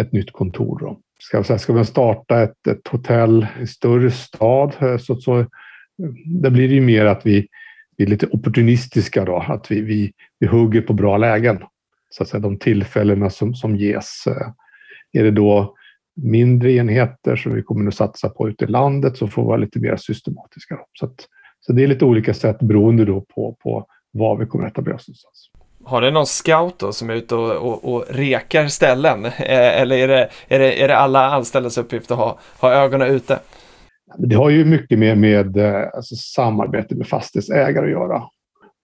ett 0.00 0.12
nytt 0.12 0.32
kontor. 0.32 0.78
Då. 0.80 0.98
Ska, 1.18 1.58
ska 1.58 1.72
man 1.72 1.84
starta 1.84 2.42
ett, 2.42 2.66
ett 2.66 2.88
hotell 2.88 3.46
i 3.60 3.66
större 3.66 4.10
stad 4.10 4.74
så, 5.00 5.14
så 5.16 5.46
där 6.26 6.50
blir 6.50 6.68
det 6.68 6.74
ju 6.74 6.80
mer 6.80 7.04
att 7.04 7.26
vi, 7.26 7.46
vi 7.96 8.04
är 8.04 8.08
lite 8.08 8.26
opportunistiska. 8.26 9.24
Då, 9.24 9.44
att 9.48 9.70
vi, 9.70 9.80
vi, 9.80 10.12
vi 10.38 10.46
hugger 10.46 10.80
på 10.80 10.92
bra 10.92 11.16
lägen. 11.16 11.58
Så 12.10 12.22
att 12.22 12.28
säga, 12.28 12.40
de 12.40 12.58
tillfällena 12.58 13.30
som, 13.30 13.54
som 13.54 13.76
ges 13.76 14.24
är 15.12 15.24
det 15.24 15.30
då 15.30 15.74
mindre 16.22 16.72
enheter 16.72 17.36
som 17.36 17.54
vi 17.54 17.62
kommer 17.62 17.88
att 17.88 17.94
satsa 17.94 18.28
på 18.28 18.48
ute 18.48 18.64
i 18.64 18.68
landet 18.68 19.16
så 19.16 19.28
får 19.28 19.42
vi 19.42 19.46
vara 19.46 19.56
lite 19.56 19.80
mer 19.80 19.96
systematiska. 19.96 20.78
Så, 20.92 21.06
att, 21.06 21.14
så 21.60 21.72
det 21.72 21.82
är 21.82 21.86
lite 21.86 22.04
olika 22.04 22.34
sätt 22.34 22.58
beroende 22.58 23.04
då 23.04 23.20
på, 23.20 23.56
på 23.62 23.86
var 24.12 24.36
vi 24.36 24.46
kommer 24.46 24.66
att 24.66 24.72
etablera 24.72 24.96
oss 24.96 25.08
någonstans. 25.08 25.50
Har 25.84 26.00
det 26.00 26.10
någon 26.10 26.26
scout 26.26 26.78
då 26.78 26.92
som 26.92 27.10
är 27.10 27.14
ute 27.14 27.34
och, 27.34 27.56
och, 27.56 27.94
och 27.94 28.04
rekar 28.10 28.66
ställen? 28.66 29.24
Eh, 29.24 29.80
eller 29.80 29.96
är 29.96 30.08
det, 30.08 30.28
är 30.48 30.58
det, 30.58 30.82
är 30.82 30.88
det 30.88 30.96
alla 30.96 31.30
anställdas 31.30 31.78
uppgift 31.78 32.10
att 32.10 32.18
ha, 32.18 32.38
ha 32.60 32.72
ögonen 32.72 33.08
ute? 33.08 33.38
Det 34.18 34.36
har 34.36 34.50
ju 34.50 34.64
mycket 34.64 34.98
med, 34.98 35.18
med 35.18 35.56
eh, 35.56 35.88
alltså, 35.94 36.14
samarbete 36.16 36.94
med 36.94 37.06
fastighetsägare 37.06 37.84
att 37.84 37.90
göra. 37.90 38.22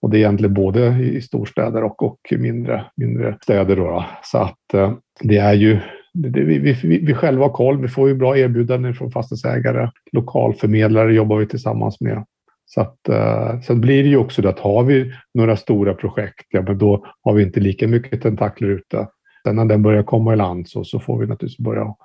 Och 0.01 0.09
det 0.09 0.17
är 0.17 0.19
egentligen 0.19 0.53
både 0.53 0.87
i 1.03 1.21
storstäder 1.21 1.83
och, 1.83 2.03
och 2.03 2.19
mindre, 2.31 2.85
mindre 2.95 3.37
städer. 3.41 3.75
Då, 3.75 3.85
då. 3.85 4.05
Så 4.23 4.37
att 4.37 4.73
eh, 4.73 4.93
det 5.23 5.37
är 5.37 5.53
ju 5.53 5.79
det, 6.15 6.43
vi, 6.43 6.57
vi, 6.57 6.99
vi 7.05 7.13
själva 7.13 7.45
har 7.45 7.49
koll. 7.49 7.81
Vi 7.81 7.87
får 7.87 8.09
ju 8.09 8.15
bra 8.15 8.37
erbjudanden 8.37 8.93
från 8.93 9.11
fastighetsägare. 9.11 9.89
Lokalförmedlare 10.11 11.13
jobbar 11.13 11.37
vi 11.37 11.47
tillsammans 11.47 12.01
med. 12.01 12.25
Så 12.65 12.81
att, 12.81 13.09
eh, 13.09 13.59
sen 13.59 13.81
blir 13.81 14.03
det 14.03 14.09
ju 14.09 14.17
också 14.17 14.41
det 14.41 14.49
att 14.49 14.59
har 14.59 14.83
vi 14.83 15.13
några 15.33 15.57
stora 15.57 15.93
projekt, 15.93 16.45
ja, 16.49 16.61
men 16.61 16.77
då 16.77 17.05
har 17.21 17.33
vi 17.33 17.43
inte 17.43 17.59
lika 17.59 17.87
mycket 17.87 18.21
tentakler 18.21 18.67
ute. 18.67 19.07
Sen 19.43 19.55
när 19.55 19.65
den 19.65 19.83
börjar 19.83 20.03
komma 20.03 20.33
i 20.33 20.35
land 20.35 20.69
så, 20.69 20.83
så 20.83 20.99
får 20.99 21.19
vi 21.19 21.27
naturligtvis 21.27 21.65
börja 21.65 21.95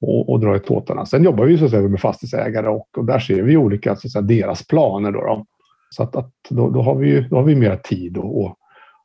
och, 0.00 0.28
och 0.28 0.40
dra 0.40 0.56
i 0.56 0.60
tåtarna. 0.60 1.06
Sen 1.06 1.24
jobbar 1.24 1.44
vi 1.44 1.58
så 1.58 1.64
att 1.64 1.70
säga, 1.70 1.88
med 1.88 2.00
fastighetsägare 2.00 2.68
och, 2.68 2.88
och 2.96 3.04
där 3.04 3.18
ser 3.18 3.42
vi 3.42 3.56
olika, 3.56 3.96
så 3.96 4.06
att 4.06 4.12
säga, 4.12 4.22
deras 4.22 4.66
planer. 4.66 5.12
Då, 5.12 5.20
då. 5.20 5.46
Så 5.90 6.02
att, 6.02 6.16
att 6.16 6.32
då, 6.50 6.70
då, 6.70 6.82
har 6.82 6.94
vi, 6.94 7.20
då 7.20 7.36
har 7.36 7.42
vi 7.42 7.56
mer 7.56 7.76
tid 7.76 8.16
och, 8.16 8.40
och, 8.44 8.56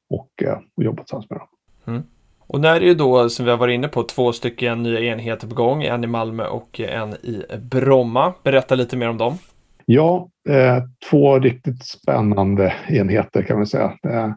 och, 0.09 0.43
eh, 0.43 0.57
och 0.77 0.83
jobba 0.83 1.03
tillsammans 1.03 1.29
med 1.29 1.39
dem. 1.39 1.47
Mm. 1.87 2.03
Och 2.47 2.61
när 2.61 2.75
är 2.75 2.79
det 2.79 2.85
ju 2.85 2.93
då, 2.93 3.29
som 3.29 3.45
vi 3.45 3.51
har 3.51 3.57
varit 3.57 3.73
inne 3.73 3.87
på, 3.87 4.03
två 4.03 4.33
stycken 4.33 4.83
nya 4.83 4.99
enheter 4.99 5.47
på 5.47 5.55
gång, 5.55 5.83
en 5.83 6.03
i 6.03 6.07
Malmö 6.07 6.47
och 6.47 6.79
en 6.79 7.13
i 7.13 7.43
Bromma. 7.57 8.33
Berätta 8.43 8.75
lite 8.75 8.97
mer 8.97 9.09
om 9.09 9.17
dem. 9.17 9.37
Ja, 9.85 10.29
eh, 10.49 10.83
två 11.09 11.39
riktigt 11.39 11.85
spännande 11.85 12.73
enheter 12.87 13.41
kan 13.41 13.57
man 13.57 13.67
säga. 13.67 13.97
Eh, 14.07 14.33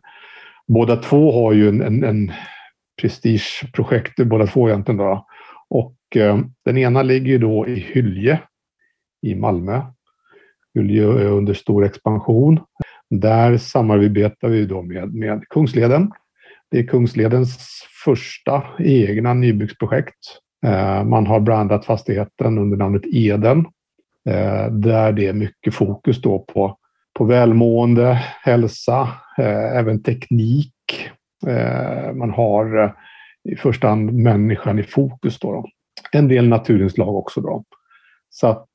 båda 0.69 0.97
två 0.97 1.33
har 1.33 1.53
ju 1.53 1.69
en, 1.69 1.83
en, 1.83 2.05
en 2.05 2.33
prestigeprojekt, 3.01 4.17
båda 4.27 4.47
två 4.47 4.69
egentligen. 4.69 4.99
Då. 4.99 5.27
Och 5.71 6.17
eh, 6.17 6.39
den 6.65 6.79
ena 6.79 7.03
ligger 7.03 7.27
ju 7.27 7.39
då 7.39 7.67
i 7.67 7.75
Hylje 7.75 8.41
i 9.27 9.35
Malmö. 9.35 9.83
Hylje 10.75 11.03
är 11.03 11.31
under 11.31 11.55
stor 11.55 11.85
expansion. 11.85 12.61
Där 13.11 13.57
samarbetar 13.57 14.49
vi 14.49 14.67
då 14.67 14.83
med, 14.83 15.15
med 15.15 15.45
Kungsleden. 15.49 16.11
Det 16.71 16.79
är 16.79 16.87
Kungsledens 16.87 17.59
första 18.05 18.63
egna 18.79 19.35
nybyggsprojekt. 19.35 20.19
Eh, 20.67 21.05
man 21.05 21.27
har 21.27 21.41
brandat 21.41 21.85
fastigheten 21.85 22.59
under 22.59 22.77
namnet 22.77 23.03
Eden 23.13 23.59
eh, 24.29 24.67
där 24.71 25.13
det 25.13 25.27
är 25.27 25.33
mycket 25.33 25.75
fokus 25.75 26.23
då 26.23 26.39
på, 26.39 26.79
på 27.19 27.25
välmående, 27.25 28.25
hälsa, 28.43 29.09
eh, 29.39 29.77
även 29.77 30.03
teknik. 30.03 30.75
Man 32.15 32.31
har 32.31 32.95
i 33.49 33.57
första 33.57 33.89
hand 33.89 34.13
människan 34.13 34.79
i 34.79 34.83
fokus. 34.83 35.39
Då, 35.39 35.53
då. 35.53 35.67
En 36.13 36.29
del 36.29 36.49
naturinslag 36.49 37.17
också. 37.17 37.41
Då. 37.41 37.65
Så 38.31 38.47
att 38.47 38.67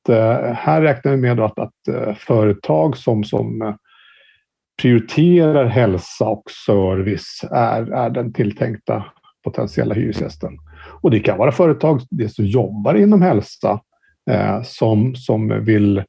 här 0.54 0.82
räknar 0.82 1.12
vi 1.12 1.18
med 1.18 1.40
att, 1.40 1.58
att 1.58 2.18
företag 2.18 2.96
som, 2.96 3.24
som 3.24 3.76
prioriterar 4.82 5.64
hälsa 5.64 6.24
och 6.24 6.50
service 6.66 7.44
är, 7.50 7.92
är 7.92 8.10
den 8.10 8.32
tilltänkta 8.32 9.04
potentiella 9.44 9.94
hyresgästen. 9.94 10.58
Och 11.00 11.10
det 11.10 11.20
kan 11.20 11.38
vara 11.38 11.52
företag 11.52 12.00
som 12.30 12.46
jobbar 12.46 12.94
inom 12.94 13.22
hälsa 13.22 13.80
eh, 14.30 14.62
som, 14.62 15.14
som 15.14 15.64
vill, 15.64 16.04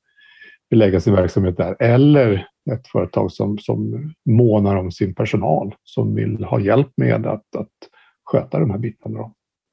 vill 0.70 0.80
lägga 0.80 1.00
sin 1.00 1.16
verksamhet 1.16 1.58
där. 1.58 1.76
Eller 1.80 2.48
ett 2.72 2.88
företag 2.88 3.32
som, 3.32 3.58
som 3.58 4.14
månar 4.30 4.76
om 4.76 4.92
sin 4.92 5.16
personal, 5.16 5.76
som 5.84 6.16
vill 6.16 6.44
ha 6.44 6.60
hjälp 6.60 6.92
med 6.98 7.26
att, 7.28 7.56
att 7.56 7.72
sköta 8.24 8.60
de 8.60 8.70
här 8.70 8.78
bitarna. 8.78 9.20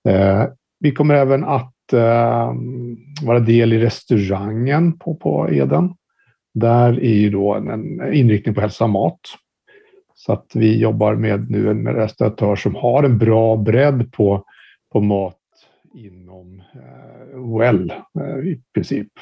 Eh, 0.08 0.44
vi 0.80 0.92
kommer 0.92 1.14
även 1.14 1.44
att 1.44 1.92
eh, 1.92 2.52
vara 3.22 3.40
del 3.40 3.72
i 3.72 3.78
restaurangen 3.78 4.98
på, 4.98 5.14
på 5.14 5.48
Eden. 5.50 5.94
Där 6.54 7.04
är 7.04 7.14
ju 7.14 7.30
då 7.30 7.54
en, 7.54 7.68
en 7.68 8.12
inriktning 8.14 8.54
på 8.54 8.60
hälsa 8.60 8.84
och 8.84 8.90
mat. 8.90 9.20
Så 10.14 10.32
att 10.32 10.46
vi 10.54 10.78
jobbar 10.78 11.14
med 11.14 11.50
nu 11.50 11.70
en 11.70 11.88
restauratör 11.88 12.56
som 12.56 12.74
har 12.74 13.02
en 13.02 13.18
bra 13.18 13.56
bredd 13.56 14.12
på, 14.12 14.44
på 14.92 15.00
mat 15.00 15.38
inom 15.94 16.62
eh, 16.74 17.58
well 17.58 17.92
eh, 18.20 18.48
i 18.48 18.62
princip. 18.74 19.12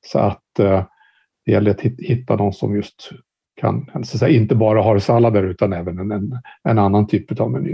Så 0.00 0.18
att 0.18 0.58
eh, 0.58 0.84
det 1.44 1.52
gäller 1.52 1.70
att 1.70 1.80
hitta 1.80 2.36
någon 2.36 2.52
som 2.52 2.76
just 2.76 3.10
kan, 3.60 3.86
så 3.92 3.98
att 3.98 4.06
säga, 4.06 4.40
inte 4.40 4.54
bara 4.54 4.82
har 4.82 4.98
sallader 4.98 5.42
utan 5.42 5.72
även 5.72 5.98
en, 5.98 6.12
en, 6.12 6.38
en 6.62 6.78
annan 6.78 7.06
typ 7.06 7.40
av 7.40 7.50
meny. 7.50 7.72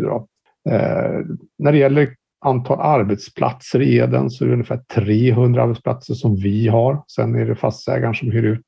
Eh, 0.71 1.21
när 1.59 1.73
det 1.73 1.79
gäller 1.79 2.17
antal 2.43 2.81
arbetsplatser 2.81 3.83
i 3.83 3.97
Eden 3.97 4.31
så 4.31 4.45
är 4.45 4.49
det 4.49 4.55
ungefär 4.55 4.81
300 4.95 5.63
arbetsplatser 5.63 6.15
som 6.15 6.37
vi 6.37 6.69
har. 6.69 7.03
Sen 7.07 7.35
är 7.35 7.47
det 7.47 7.55
fastighetsägaren 7.55 8.15
som 8.15 8.31
hyr 8.31 8.45
ut 8.45 8.67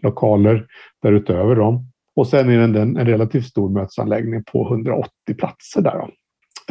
lokaler 0.00 0.66
därutöver. 1.02 1.56
dem. 1.56 1.90
Och 2.16 2.26
sen 2.26 2.50
är 2.50 2.68
det 2.68 2.80
en, 2.80 2.96
en 2.96 3.06
relativt 3.06 3.46
stor 3.46 3.68
mötesanläggning 3.70 4.44
på 4.44 4.68
180 4.68 5.10
platser 5.38 5.82
där. 5.82 5.98
Då. 5.98 6.10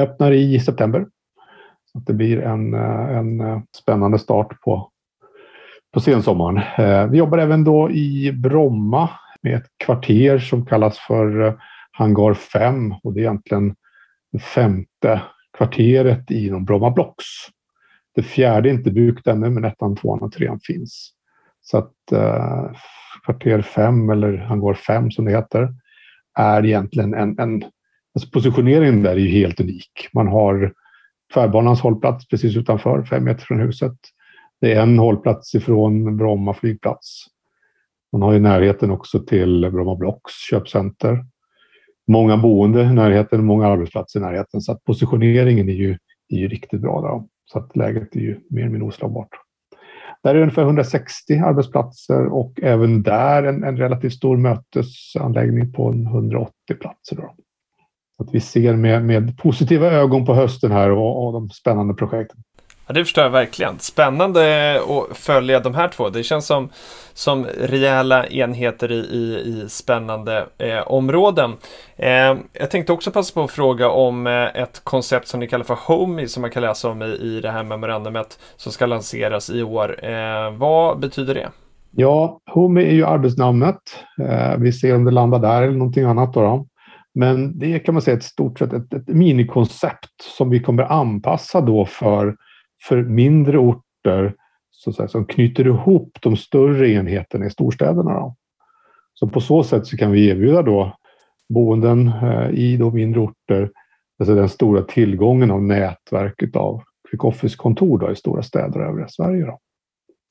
Öppnar 0.04 0.32
i 0.32 0.60
september 0.60 1.06
att 1.94 2.06
det 2.06 2.14
blir 2.14 2.42
en, 2.42 2.74
eh, 2.74 3.18
en 3.18 3.42
eh, 3.42 3.62
spännande 3.78 4.20
start 4.20 4.62
på, 4.62 4.90
på 5.94 6.00
sensommaren. 6.00 6.58
Eh, 6.58 7.08
vi 7.08 7.18
jobbar 7.18 7.38
även 7.38 7.64
då 7.64 7.92
i 7.92 8.32
Bromma 8.32 9.10
med 9.42 9.56
ett 9.56 9.68
kvarter 9.86 10.40
som 10.40 10.66
kallas 10.66 11.00
för 11.00 11.58
Hangar 11.92 12.34
5 12.34 12.94
och 13.04 13.14
det 13.14 13.20
är 13.20 13.24
egentligen 13.24 13.76
den 14.32 14.42
femte 14.42 15.22
kvarteret 15.58 16.32
inom 16.32 16.66
Bromma 16.66 16.92
Blocks. 16.92 17.26
Det 18.16 18.24
fjärde 18.24 18.70
är 18.70 18.74
inte 18.74 18.92
byggt 18.92 19.28
ännu, 19.28 19.50
men 19.50 19.66
ettan, 19.66 19.96
tvåan 19.96 20.22
och 20.22 20.32
trean 20.34 20.60
finns. 20.64 21.14
Så 21.62 21.78
att 21.78 22.12
eh, 22.12 22.72
kvarter 23.26 23.62
5 23.62 24.10
eller 24.10 24.38
Hangar 24.38 24.74
5 24.74 25.12
som 25.12 25.26
det 25.26 25.32
heter 25.32 25.74
är 26.38 26.66
egentligen 26.66 27.14
en, 27.14 27.40
en 27.40 27.64
alltså 28.16 28.30
positioneringen 28.32 29.04
där 29.04 29.12
är 29.12 29.18
ju 29.18 29.30
helt 29.30 29.60
unik. 29.60 30.10
Man 30.14 30.28
har 30.28 30.74
Tvärbanans 31.34 31.82
hållplats 31.82 32.28
precis 32.28 32.58
utanför, 32.58 33.04
fem 33.04 33.24
meter 33.24 33.46
från 33.46 33.60
huset. 33.60 33.98
Det 34.62 34.74
är 34.74 34.82
en 34.82 35.00
hållplats 35.00 35.56
ifrån 35.56 36.18
Bromma 36.18 36.54
flygplats. 36.54 37.26
Man 38.12 38.22
har 38.22 38.34
i 38.34 38.40
närheten 38.40 38.92
också 38.92 39.20
till 39.20 39.70
Bromma 39.72 39.96
Blocks 39.96 40.34
köpcenter. 40.50 41.26
Många 42.08 42.38
boende 42.38 42.82
i 42.82 42.94
närheten, 42.94 43.46
många 43.46 43.68
arbetsplatser 43.68 44.20
i 44.20 44.24
närheten. 44.24 44.62
Så 44.62 44.72
att 44.72 44.84
positioneringen 44.84 45.70
är 45.70 45.74
ju, 45.74 45.98
är 46.30 46.38
ju 46.38 46.48
riktigt 46.48 46.82
bra. 46.82 47.02
Där. 47.02 47.28
Så 47.46 47.60
att 47.60 47.76
läget 47.76 48.16
är 48.16 48.20
ju 48.20 48.40
mer 48.50 48.62
eller 48.62 48.72
mindre 48.72 48.88
oslagbart. 48.88 49.30
Där 50.24 50.36
är 50.36 50.42
ungefär 50.42 50.62
160 50.62 51.34
arbetsplatser 51.46 52.26
och 52.26 52.60
även 52.62 53.04
där 53.04 53.44
en, 53.44 53.64
en 53.64 53.78
relativt 53.78 54.14
stor 54.14 54.38
mötesanläggning 54.38 55.74
på 55.74 55.92
180 55.92 56.52
platser. 56.80 57.16
Då. 57.16 57.36
Så 58.18 58.24
att 58.24 58.34
vi 58.34 58.40
ser 58.40 58.76
med, 58.76 59.06
med 59.06 59.38
positiva 59.38 59.92
ögon 59.92 60.26
på 60.26 60.34
hösten 60.34 60.72
här 60.72 60.92
och, 60.92 61.26
och 61.26 61.34
de 61.34 61.50
spännande 61.50 61.94
projekten. 61.94 62.44
Ja, 62.88 62.94
det 62.94 63.04
förstår 63.04 63.24
jag 63.24 63.32
verkligen. 63.32 63.80
Spännande 63.80 64.76
att 64.82 65.18
följa 65.18 65.60
de 65.60 65.76
här 65.76 65.88
två. 65.88 66.10
Det 66.10 66.24
känns 66.24 66.46
som, 66.46 66.70
som 67.14 67.46
rejäla 67.46 68.28
enheter 68.28 68.92
i, 68.92 68.96
i, 68.96 69.40
i 69.46 69.70
spännande 69.70 70.46
eh, 70.58 70.88
områden. 70.88 71.54
Eh, 71.96 72.36
jag 72.54 72.72
tänkte 72.72 72.94
också 72.94 73.12
passa 73.12 73.34
på 73.34 73.44
att 73.44 73.52
fråga 73.52 73.90
om 73.90 74.28
eh, 74.28 74.34
ett 74.34 74.82
koncept 74.84 75.28
som 75.28 75.40
ni 75.40 75.48
kallar 75.48 75.66
för 75.66 75.78
Homey 75.88 76.28
som 76.28 76.42
man 76.42 76.52
kan 76.52 76.62
läsa 76.62 76.90
om 76.90 77.02
i, 77.02 77.06
i 77.06 77.40
det 77.42 77.52
här 77.52 77.64
memorandumet 77.64 78.40
som 78.56 78.72
ska 78.72 78.86
lanseras 78.86 79.50
i 79.50 79.64
år. 79.64 80.06
Eh, 80.06 80.52
vad 80.52 81.00
betyder 81.00 81.34
det? 81.34 81.50
Ja, 81.92 82.40
Homey 82.52 82.86
är 82.86 82.94
ju 82.94 83.06
arbetsnamnet. 83.06 83.80
Eh, 84.22 84.58
vi 84.58 84.72
ser 84.72 84.96
om 84.96 85.06
det 85.06 85.12
landar 85.12 85.40
där 85.40 85.62
eller 85.62 85.78
någonting 85.78 86.04
annat. 86.04 86.34
Då, 86.34 86.42
då. 86.42 86.68
Men 87.16 87.60
det 87.60 87.74
är 87.74 87.80
kan 87.80 87.94
man 87.94 88.02
säga 88.02 88.18
ett 88.18 88.24
stort 88.24 88.60
sett 88.60 88.74
ett, 88.74 88.94
ett 88.94 89.08
minikoncept 89.08 90.22
som 90.38 90.50
vi 90.50 90.60
kommer 90.60 90.84
anpassa 90.84 91.62
då 91.62 91.86
för, 91.86 92.36
för 92.88 93.04
mindre 93.04 93.58
orter 93.58 94.36
så 94.72 94.90
att 94.90 94.96
säga, 94.96 95.08
som 95.08 95.26
knyter 95.26 95.68
ihop 95.68 96.18
de 96.22 96.38
större 96.38 96.90
enheterna 96.90 97.46
i 97.46 97.50
storstäderna. 97.50 98.14
Då. 98.14 98.36
Så 99.14 99.30
på 99.30 99.42
så 99.42 99.64
sätt 99.64 99.88
så 99.88 99.98
kan 99.98 100.12
vi 100.12 100.30
erbjuda 100.30 100.62
då 100.62 100.98
boenden 101.50 102.08
eh, 102.08 102.50
i 102.50 102.78
de 102.78 102.94
mindre 102.94 103.22
orter, 103.22 103.72
alltså 104.20 104.36
den 104.36 104.50
stora 104.50 104.82
tillgången 104.82 105.52
av 105.52 105.64
nätverket 105.64 106.56
av 106.56 106.84
quick 107.10 107.24
office-kontor 107.24 108.12
i 108.12 108.16
stora 108.16 108.44
städer 108.44 108.80
och 108.80 108.88
övriga 108.88 109.08
Sverige. 109.08 109.46
Då. 109.46 109.60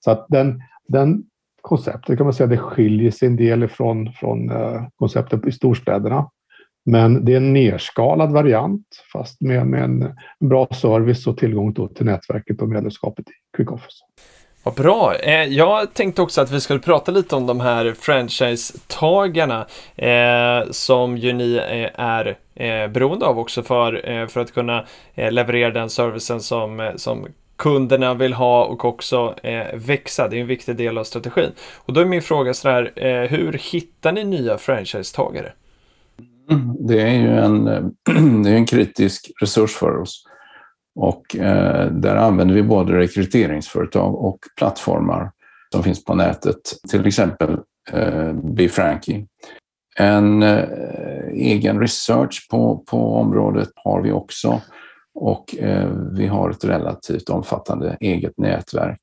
Så 0.04 0.10
att 0.10 0.26
den, 0.28 0.62
den 0.88 1.24
konceptet 1.60 2.16
kan 2.16 2.26
man 2.26 2.34
säga 2.34 2.46
det 2.46 2.58
skiljer 2.58 3.10
sig 3.10 3.28
en 3.28 3.36
del 3.36 3.62
ifrån 3.62 4.12
från, 4.12 4.50
eh, 4.50 4.82
konceptet 4.96 5.46
i 5.46 5.52
storstäderna. 5.52 6.30
Men 6.84 7.24
det 7.24 7.32
är 7.32 7.36
en 7.36 7.52
nerskalad 7.52 8.32
variant 8.32 8.86
fast 9.12 9.40
med, 9.40 9.66
med 9.66 9.84
en 9.84 10.14
bra 10.48 10.68
service 10.72 11.26
och 11.26 11.36
tillgång 11.36 11.74
till 11.74 12.06
nätverket 12.06 12.62
och 12.62 12.68
medlemskapet 12.68 13.28
i 13.28 13.32
QuickOffice. 13.56 14.04
Vad 14.64 14.74
bra! 14.74 15.14
Eh, 15.14 15.44
jag 15.44 15.94
tänkte 15.94 16.22
också 16.22 16.40
att 16.40 16.50
vi 16.50 16.60
skulle 16.60 16.80
prata 16.80 17.12
lite 17.12 17.36
om 17.36 17.46
de 17.46 17.60
här 17.60 17.94
franchisetagarna 17.98 19.66
eh, 19.96 20.70
som 20.70 21.16
ju 21.16 21.32
ni 21.32 21.56
eh, 21.56 22.04
är 22.04 22.38
eh, 22.54 22.88
beroende 22.88 23.26
av 23.26 23.38
också 23.38 23.62
för, 23.62 24.08
eh, 24.10 24.26
för 24.26 24.40
att 24.40 24.54
kunna 24.54 24.84
eh, 25.14 25.32
leverera 25.32 25.70
den 25.70 25.90
servicen 25.90 26.40
som, 26.40 26.92
som 26.96 27.26
kunderna 27.56 28.14
vill 28.14 28.32
ha 28.32 28.64
och 28.64 28.84
också 28.84 29.34
eh, 29.42 29.74
växa. 29.74 30.28
Det 30.28 30.36
är 30.36 30.40
en 30.40 30.46
viktig 30.46 30.76
del 30.76 30.98
av 30.98 31.04
strategin. 31.04 31.50
Och 31.76 31.92
då 31.92 32.00
är 32.00 32.04
min 32.04 32.22
fråga 32.22 32.54
så 32.54 32.68
här, 32.68 32.92
hur 33.28 33.52
hittar 33.72 34.12
ni 34.12 34.24
nya 34.24 34.58
franchisetagare? 34.58 35.52
Det 36.78 37.00
är 37.00 37.14
ju 37.14 37.38
en, 37.38 37.68
eh, 37.68 37.82
det 38.42 38.50
är 38.50 38.54
en 38.54 38.66
kritisk 38.66 39.30
resurs 39.40 39.74
för 39.74 39.96
oss. 39.96 40.24
Och 40.94 41.36
eh, 41.36 41.86
där 41.92 42.16
använder 42.16 42.54
vi 42.54 42.62
både 42.62 42.98
rekryteringsföretag 42.98 44.14
och 44.14 44.38
plattformar 44.56 45.30
som 45.72 45.82
finns 45.82 46.04
på 46.04 46.14
nätet. 46.14 46.60
Till 46.90 47.06
exempel 47.06 47.58
eh, 47.92 48.32
BeFrankie. 48.32 49.26
En 49.96 50.42
eh, 50.42 50.68
egen 51.32 51.80
research 51.80 52.46
på, 52.50 52.84
på 52.86 53.14
området 53.14 53.68
har 53.74 54.02
vi 54.02 54.12
också 54.12 54.60
och 55.14 55.56
eh, 55.56 55.90
vi 56.12 56.26
har 56.26 56.50
ett 56.50 56.64
relativt 56.64 57.28
omfattande 57.28 57.96
eget 58.00 58.38
nätverk. 58.38 59.00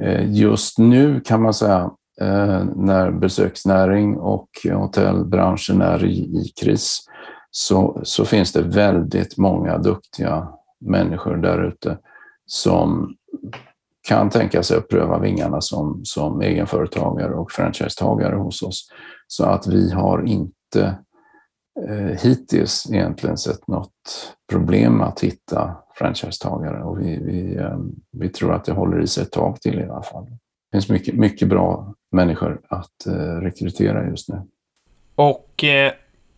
Eh, 0.00 0.32
just 0.32 0.78
nu 0.78 1.20
kan 1.20 1.42
man 1.42 1.54
säga 1.54 1.90
Eh, 2.20 2.64
när 2.76 3.10
besöksnäring 3.10 4.16
och 4.16 4.48
hotellbranschen 4.72 5.82
är 5.82 6.04
i, 6.04 6.18
i 6.18 6.52
kris 6.60 7.00
så, 7.50 8.00
så 8.04 8.24
finns 8.24 8.52
det 8.52 8.62
väldigt 8.62 9.38
många 9.38 9.78
duktiga 9.78 10.48
människor 10.80 11.36
där 11.36 11.68
ute 11.68 11.98
som 12.46 13.14
kan 14.08 14.30
tänka 14.30 14.62
sig 14.62 14.76
att 14.76 14.88
pröva 14.88 15.18
vingarna 15.18 15.60
som, 15.60 16.00
som 16.04 16.40
egenföretagare 16.40 17.34
och 17.34 17.52
franchisetagare 17.52 18.36
hos 18.36 18.62
oss. 18.62 18.88
Så 19.26 19.44
att 19.44 19.66
vi 19.66 19.92
har 19.92 20.24
inte 20.26 20.98
eh, 21.88 22.18
hittills 22.22 22.90
egentligen 22.90 23.38
sett 23.38 23.68
något 23.68 23.90
problem 24.50 25.00
att 25.00 25.20
hitta 25.20 25.76
franchisetagare 25.94 26.82
och 26.82 27.00
vi, 27.00 27.18
vi, 27.18 27.56
eh, 27.56 27.78
vi 28.12 28.28
tror 28.28 28.52
att 28.52 28.64
det 28.64 28.72
håller 28.72 29.02
i 29.02 29.06
sig 29.06 29.22
ett 29.22 29.32
tag 29.32 29.60
till 29.60 29.80
i 29.80 29.84
alla 29.84 30.02
fall. 30.02 30.24
Det 30.24 30.76
finns 30.76 30.88
mycket, 30.88 31.14
mycket 31.14 31.48
bra 31.48 31.94
människor 32.14 32.60
att 32.68 33.06
eh, 33.06 33.12
rekrytera 33.40 34.06
just 34.08 34.28
nu. 34.28 34.42
Och 35.14 35.64
eh, 35.64 35.92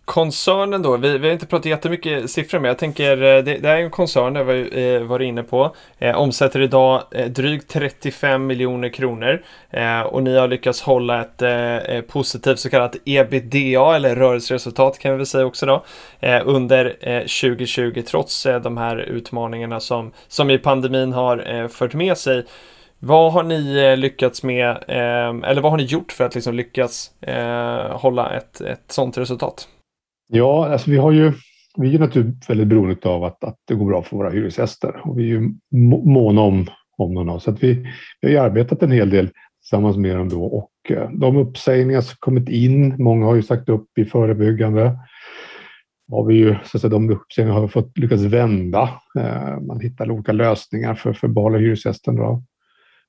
koncernen 0.07 0.83
då, 0.83 0.97
vi, 0.97 1.19
vi 1.19 1.27
har 1.27 1.33
inte 1.33 1.47
pratat 1.47 1.67
jättemycket 1.67 2.31
siffror 2.31 2.59
men 2.59 2.69
jag 2.69 2.79
tänker 2.79 3.23
eh, 3.23 3.45
det, 3.45 3.59
det 3.59 3.69
är 3.69 3.77
en 3.77 3.91
koncern, 3.91 4.35
det 4.35 4.41
har 4.41 4.45
vi 4.45 4.95
eh, 4.95 5.03
varit 5.03 5.27
inne 5.27 5.43
på. 5.43 5.75
Eh, 5.99 6.17
omsätter 6.17 6.61
idag 6.61 7.03
eh, 7.13 7.27
drygt 7.27 7.71
35 7.71 8.47
miljoner 8.47 8.89
kronor 8.89 9.43
eh, 9.71 10.01
och 10.01 10.23
ni 10.23 10.37
har 10.37 10.49
lyckats 10.49 10.83
hålla 10.83 11.21
ett 11.21 11.43
eh, 11.43 12.01
positivt 12.01 12.59
så 12.59 12.71
kallat 12.71 12.97
ebitda 13.05 13.97
eller 13.97 14.17
rörelseresultat 14.17 14.99
kan 14.99 15.11
vi 15.11 15.17
väl 15.17 15.27
säga 15.27 15.47
också 15.47 15.67
då 15.67 15.85
under 16.45 16.97
2020 17.21 18.03
trots 18.07 18.47
de 18.63 18.77
här 18.77 18.97
utmaningarna 18.97 19.81
som, 19.81 20.13
som 20.29 20.51
i 20.51 20.59
pandemin 20.59 21.13
har 21.13 21.69
fört 21.69 21.95
med 21.95 22.19
sig. 22.19 22.45
Vad 22.99 23.33
har 23.33 23.43
ni 23.43 23.85
eh, 23.85 23.97
lyckats 23.97 24.43
med, 24.43 24.85
ehm, 24.89 25.45
eller 25.45 25.63
vad 25.63 25.73
har 25.73 25.79
ni 25.79 25.85
gjort 25.85 26.13
för 26.13 26.25
att 26.25 26.35
liksom 26.35 26.55
lyckas 26.55 27.11
eh, 27.21 27.99
hålla 27.99 28.37
ett, 28.37 28.61
ett 28.61 28.85
sådant 28.93 29.19
resultat? 29.19 29.69
Ja, 30.29 30.69
alltså 30.73 30.91
vi 30.91 30.97
har 30.97 31.13
ju 31.13 31.33
vi 31.77 31.95
är 31.95 31.99
naturligtvis 31.99 32.51
väldigt 32.51 32.69
beroende 32.69 33.09
av 33.09 33.25
att, 33.25 33.45
att 33.45 33.57
det 33.69 33.75
går 33.75 33.87
bra 33.87 34.03
för 34.03 34.17
våra 34.17 34.31
hyresgäster 34.31 35.01
och 35.05 35.19
vi 35.19 35.23
är 35.23 35.27
ju 35.27 35.51
måna 36.05 36.41
om, 36.41 36.67
om 36.97 37.15
dem. 37.15 37.41
Så 37.41 37.51
att 37.51 37.63
vi, 37.63 37.87
vi 38.21 38.37
har 38.37 38.45
arbetat 38.45 38.83
en 38.83 38.91
hel 38.91 39.11
del 39.11 39.31
tillsammans 39.61 39.97
med 39.97 40.17
dem 40.17 40.29
då 40.29 40.45
och 40.45 40.91
eh, 40.91 41.11
de 41.11 41.37
uppsägningar 41.37 42.01
som 42.01 42.17
kommit 42.19 42.49
in, 42.49 43.03
många 43.03 43.27
har 43.27 43.35
ju 43.35 43.43
sagt 43.43 43.69
upp 43.69 43.99
i 43.99 44.05
förebyggande. 44.05 44.99
Har 46.11 46.25
vi 46.25 46.35
ju, 46.35 46.57
så 46.65 46.77
att 46.77 46.81
säga, 46.81 46.91
de 46.91 47.11
uppsägningarna 47.11 47.61
har 47.61 47.67
vi 47.67 47.73
fått 47.73 47.99
lyckats 47.99 48.23
vända. 48.23 48.91
Man 49.67 49.81
hittar 49.81 50.11
olika 50.11 50.33
lösningar 50.33 50.95
för, 50.95 51.13
för 51.13 51.29
behålla 51.29 51.59
hyresgästen. 51.59 52.17
Då. 52.17 52.43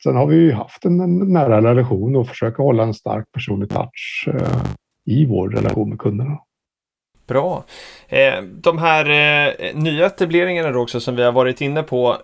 Sen 0.03 0.15
har 0.15 0.27
vi 0.27 0.35
ju 0.35 0.51
haft 0.51 0.85
en, 0.85 1.33
nära 1.33 1.61
relation 1.61 2.15
och 2.15 2.27
försöker 2.27 2.63
hålla 2.63 2.83
en 2.83 2.93
stark 2.93 3.31
personlig 3.31 3.69
touch 3.69 4.29
eh, 4.33 4.63
i 5.05 5.25
vår 5.25 5.49
relation 5.49 5.89
med 5.89 5.99
kunderna. 5.99 6.39
Bra. 7.27 7.63
Eh, 8.07 8.41
de 8.41 8.77
här 8.77 9.09
eh, 9.09 9.75
nya 9.75 10.05
etableringarna 10.05 10.71
då 10.71 10.79
också 10.79 10.99
som 10.99 11.15
vi 11.15 11.23
har 11.23 11.31
varit 11.31 11.61
inne 11.61 11.83
på, 11.83 12.17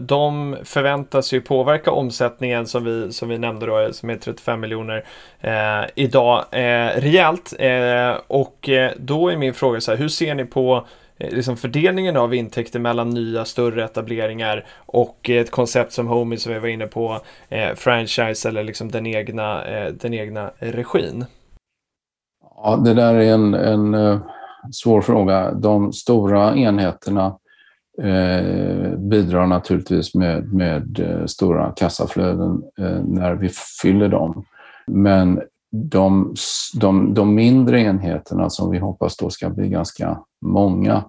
de 0.00 0.56
förväntas 0.64 1.32
ju 1.32 1.40
påverka 1.40 1.90
omsättningen 1.90 2.66
som 2.66 2.84
vi, 2.84 3.12
som 3.12 3.28
vi 3.28 3.38
nämnde 3.38 3.66
då, 3.66 3.92
som 3.92 4.10
är 4.10 4.16
35 4.16 4.60
miljoner 4.60 5.04
idag, 5.94 6.44
eh, 6.52 7.00
rejält. 7.00 7.52
Och 8.26 8.70
då 8.96 9.28
är 9.28 9.36
min 9.36 9.54
fråga 9.54 9.80
så 9.80 9.90
här, 9.90 9.98
hur 9.98 10.08
ser 10.08 10.34
ni 10.34 10.44
på 10.44 10.86
Eh, 11.20 11.30
liksom 11.34 11.56
fördelningen 11.56 12.16
av 12.16 12.34
intäkter 12.34 12.78
mellan 12.78 13.10
nya 13.10 13.44
större 13.44 13.84
etableringar 13.84 14.66
och 14.86 15.30
ett 15.30 15.50
koncept 15.50 15.92
som 15.92 16.08
Homey 16.08 16.38
som 16.38 16.52
vi 16.52 16.58
var 16.58 16.68
inne 16.68 16.86
på, 16.86 17.20
eh, 17.48 17.74
franchise 17.74 18.48
eller 18.48 18.64
liksom 18.64 18.90
den 18.90 19.06
egna, 19.06 19.64
eh, 19.64 19.92
den 19.92 20.14
egna 20.14 20.50
regin? 20.58 21.24
Ja, 22.56 22.76
det 22.76 22.94
där 22.94 23.14
är 23.14 23.32
en, 23.34 23.54
en 23.54 24.20
svår 24.72 25.00
fråga. 25.00 25.52
De 25.52 25.92
stora 25.92 26.56
enheterna 26.56 27.36
eh, 28.02 28.96
bidrar 28.98 29.46
naturligtvis 29.46 30.14
med, 30.14 30.52
med 30.52 31.00
eh, 31.00 31.26
stora 31.26 31.72
kassaflöden 31.76 32.62
eh, 32.78 33.02
när 33.04 33.34
vi 33.34 33.48
fyller 33.82 34.08
dem. 34.08 34.44
Men 34.86 35.40
de, 35.70 36.34
de, 36.74 37.14
de 37.14 37.34
mindre 37.34 37.80
enheterna 37.80 38.50
som 38.50 38.70
vi 38.70 38.78
hoppas 38.78 39.16
då 39.16 39.30
ska 39.30 39.50
bli 39.50 39.68
ganska 39.68 40.18
många, 40.40 41.04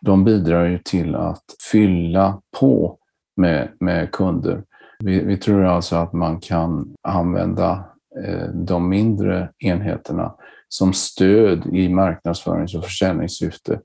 de 0.00 0.24
bidrar 0.24 0.64
ju 0.64 0.78
till 0.78 1.14
att 1.14 1.44
fylla 1.72 2.40
på 2.58 2.98
med, 3.36 3.68
med 3.80 4.12
kunder. 4.12 4.64
Vi, 4.98 5.24
vi 5.24 5.36
tror 5.36 5.64
alltså 5.64 5.96
att 5.96 6.12
man 6.12 6.40
kan 6.40 6.94
använda 7.02 7.84
eh, 8.24 8.48
de 8.48 8.88
mindre 8.88 9.50
enheterna 9.58 10.34
som 10.68 10.92
stöd 10.92 11.66
i 11.66 11.88
marknadsförings 11.88 12.74
och 12.74 12.84
försäljningssyfte 12.84 13.80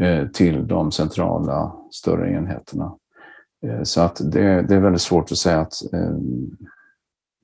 eh, 0.00 0.26
till 0.26 0.66
de 0.66 0.92
centrala 0.92 1.72
större 1.90 2.32
enheterna. 2.32 2.96
Eh, 3.66 3.82
så 3.82 4.00
att 4.00 4.16
det, 4.32 4.62
det 4.62 4.74
är 4.74 4.80
väldigt 4.80 5.02
svårt 5.02 5.32
att 5.32 5.38
säga 5.38 5.60
att 5.60 5.92
eh, 5.92 6.16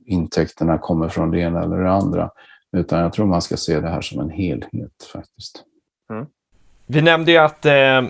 intäkterna 0.04 0.78
kommer 0.78 1.08
från 1.08 1.30
det 1.30 1.40
ena 1.40 1.62
eller 1.62 1.76
det 1.76 1.90
andra. 1.90 2.30
Utan 2.76 3.00
jag 3.00 3.12
tror 3.12 3.26
man 3.26 3.42
ska 3.42 3.56
se 3.56 3.80
det 3.80 3.88
här 3.88 4.00
som 4.00 4.20
en 4.20 4.30
helhet 4.30 5.02
faktiskt. 5.12 5.64
Mm. 6.10 6.26
Vi 6.86 7.02
nämnde 7.02 7.32
ju 7.32 7.38
att 7.38 7.66
eh, 7.66 8.02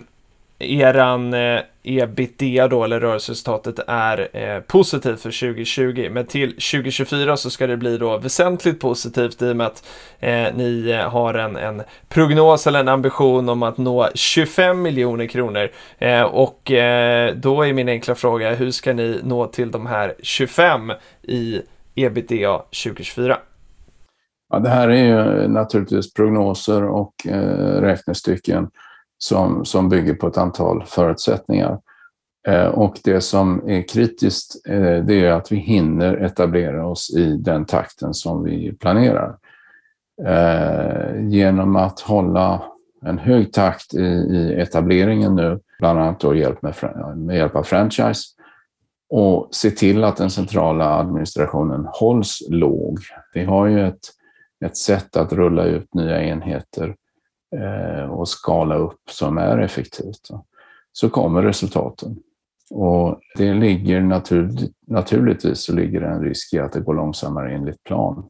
eran 0.59 1.35
eh, 1.35 1.61
ebitda 1.83 2.68
då, 2.68 2.85
eller 2.85 3.01
rörelseresultatet, 3.01 3.79
är 3.87 4.29
eh, 4.33 4.61
positivt 4.61 5.20
för 5.20 5.53
2020. 5.53 6.09
Men 6.11 6.27
till 6.27 6.51
2024 6.51 7.37
så 7.37 7.51
ska 7.51 7.66
det 7.66 7.77
bli 7.77 7.99
då 7.99 8.18
väsentligt 8.18 8.81
positivt 8.81 9.43
i 9.43 9.53
och 9.53 9.57
med 9.57 9.66
att 9.66 9.87
eh, 10.20 10.55
ni 10.55 10.91
eh, 10.91 11.11
har 11.11 11.35
en, 11.35 11.57
en 11.57 11.83
prognos 12.09 12.66
eller 12.66 12.81
en 12.81 12.89
ambition 12.89 13.49
om 13.49 13.62
att 13.62 13.79
nå 13.79 14.09
25 14.14 14.83
miljoner 14.83 15.27
kronor. 15.27 15.70
Eh, 15.99 16.22
och 16.22 16.70
eh, 16.70 17.35
då 17.35 17.62
är 17.62 17.72
min 17.72 17.89
enkla 17.89 18.14
fråga, 18.14 18.55
hur 18.55 18.70
ska 18.70 18.93
ni 18.93 19.20
nå 19.22 19.47
till 19.47 19.70
de 19.70 19.87
här 19.87 20.14
25 20.22 20.93
i 21.22 21.61
ebitda 21.95 22.59
2024? 22.59 23.39
Ja, 24.49 24.59
det 24.59 24.68
här 24.68 24.88
är 24.88 25.05
ju 25.05 25.49
naturligtvis 25.49 26.14
prognoser 26.14 26.84
och 26.84 27.14
eh, 27.26 27.80
räknestycken 27.80 28.70
som, 29.18 29.64
som 29.64 29.88
bygger 29.88 30.14
på 30.14 30.26
ett 30.26 30.38
antal 30.38 30.84
förutsättningar. 30.86 31.78
Eh, 32.49 32.66
och 32.66 32.99
det 33.05 33.20
som 33.20 33.68
är 33.68 33.88
kritiskt 33.88 34.66
eh, 34.68 35.05
det 35.05 35.14
är 35.14 35.30
att 35.30 35.53
vi 35.53 35.57
hinner 35.57 36.16
etablera 36.16 36.86
oss 36.86 37.11
i 37.16 37.36
den 37.36 37.64
takten 37.64 38.14
som 38.14 38.44
vi 38.44 38.72
planerar. 38.72 39.36
Eh, 40.24 41.28
genom 41.28 41.76
att 41.76 42.01
hålla 42.01 42.62
en 43.03 43.18
hög 43.18 43.53
takt 43.53 43.94
i, 43.94 44.05
i 44.05 44.61
etableringen 44.61 45.34
nu, 45.34 45.61
bland 45.78 46.01
annat 46.01 46.20
då 46.20 46.34
hjälp 46.34 46.62
med, 46.62 46.74
med 47.16 47.36
hjälp 47.36 47.57
av 47.57 47.62
franchise, 47.62 48.22
och 49.11 49.49
se 49.51 49.70
till 49.70 50.05
att 50.05 50.16
den 50.16 50.30
centrala 50.30 50.84
administrationen 50.84 51.86
hålls 51.92 52.38
låg. 52.49 52.99
Vi 53.34 53.44
har 53.44 53.66
ju 53.66 53.88
ett, 53.88 54.09
ett 54.64 54.76
sätt 54.76 55.16
att 55.16 55.32
rulla 55.32 55.64
ut 55.64 55.94
nya 55.94 56.22
enheter 56.22 56.96
eh, 57.57 58.11
och 58.11 58.28
skala 58.28 58.74
upp 58.74 59.00
som 59.11 59.38
är 59.38 59.59
effektivt, 59.59 60.28
så 60.92 61.11
kommer 61.11 61.42
resultaten. 61.42 62.16
Och 62.70 63.20
det 63.36 63.54
ligger 63.54 64.00
naturligt, 64.00 64.72
naturligtvis 64.86 65.61
så 65.61 65.72
ligger 65.72 66.00
det 66.00 66.07
en 66.07 66.22
risk 66.22 66.54
i 66.54 66.59
att 66.59 66.72
det 66.72 66.80
går 66.80 66.94
långsammare 66.94 67.54
enligt 67.54 67.84
plan. 67.84 68.28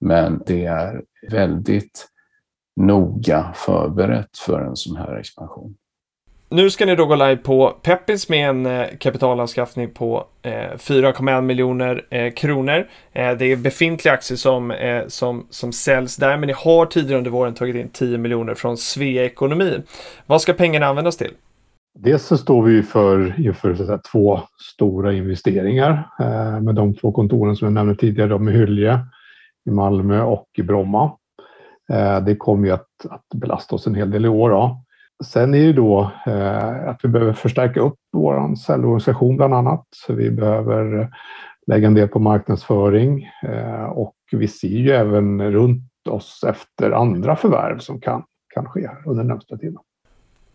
Men 0.00 0.42
det 0.46 0.64
är 0.64 1.02
väldigt 1.30 2.08
noga 2.76 3.52
förberett 3.54 4.38
för 4.38 4.60
en 4.60 4.76
sån 4.76 4.96
här 4.96 5.16
expansion. 5.16 5.76
Nu 6.48 6.70
ska 6.70 6.86
ni 6.86 6.96
då 6.96 7.06
gå 7.06 7.14
live 7.14 7.36
på 7.36 7.76
Peppis 7.82 8.28
med 8.28 8.48
en 8.48 8.66
eh, 8.66 8.86
kapitalanskaffning 8.98 9.90
på 9.90 10.24
eh, 10.42 10.50
4,1 10.50 11.40
miljoner 11.40 12.06
eh, 12.10 12.32
kronor. 12.32 12.86
Eh, 13.12 13.32
det 13.32 13.52
är 13.52 13.56
befintliga 13.56 14.14
aktier 14.14 14.36
som, 14.36 14.70
eh, 14.70 15.06
som, 15.06 15.46
som 15.50 15.72
säljs 15.72 16.16
där, 16.16 16.36
men 16.36 16.46
ni 16.46 16.52
har 16.56 16.86
tidigare 16.86 17.18
under 17.18 17.30
våren 17.30 17.54
tagit 17.54 17.76
in 17.76 17.88
10 17.88 18.18
miljoner 18.18 18.54
från 18.54 18.76
Svea 18.76 19.24
Ekonomi. 19.24 19.82
Vad 20.26 20.40
ska 20.42 20.52
pengarna 20.52 20.86
användas 20.86 21.16
till? 21.16 21.32
Dels 21.98 22.22
så 22.22 22.38
står 22.38 22.62
vi 22.62 22.82
för, 22.82 23.40
inför 23.40 23.74
säga, 23.74 23.98
två 24.12 24.40
stora 24.74 25.12
investeringar 25.12 26.08
med 26.60 26.74
de 26.74 26.94
två 26.94 27.12
kontoren 27.12 27.56
som 27.56 27.66
jag 27.66 27.72
nämnde 27.72 27.96
tidigare, 27.96 28.28
de 28.28 28.48
i 28.48 28.52
Hylje 28.52 29.00
i 29.66 29.70
Malmö 29.70 30.22
och 30.22 30.46
i 30.58 30.62
Bromma. 30.62 31.12
Det 32.26 32.36
kommer 32.36 32.66
ju 32.66 32.74
att, 32.74 32.88
att 33.10 33.24
belasta 33.34 33.74
oss 33.74 33.86
en 33.86 33.94
hel 33.94 34.10
del 34.10 34.24
i 34.24 34.28
år. 34.28 34.50
Då. 34.50 34.85
Sen 35.24 35.54
är 35.54 35.66
det 35.66 35.72
då 35.72 36.10
eh, 36.26 36.88
att 36.88 37.00
vi 37.02 37.08
behöver 37.08 37.32
förstärka 37.32 37.80
upp 37.80 37.98
vår 38.12 38.54
säljorganisation 38.54 39.36
bland 39.36 39.54
annat. 39.54 39.84
Så 39.90 40.12
vi 40.12 40.30
behöver 40.30 41.08
lägga 41.66 41.86
en 41.86 41.94
del 41.94 42.08
på 42.08 42.18
marknadsföring 42.18 43.30
eh, 43.42 43.84
och 43.84 44.14
vi 44.32 44.48
ser 44.48 44.68
ju 44.68 44.90
även 44.90 45.52
runt 45.52 45.82
oss 46.08 46.44
efter 46.48 46.90
andra 46.90 47.36
förvärv 47.36 47.78
som 47.78 48.00
kan, 48.00 48.22
kan 48.54 48.66
ske 48.66 48.88
under 49.06 49.22
den 49.22 49.28
närmsta 49.28 49.56
tiden. 49.56 49.78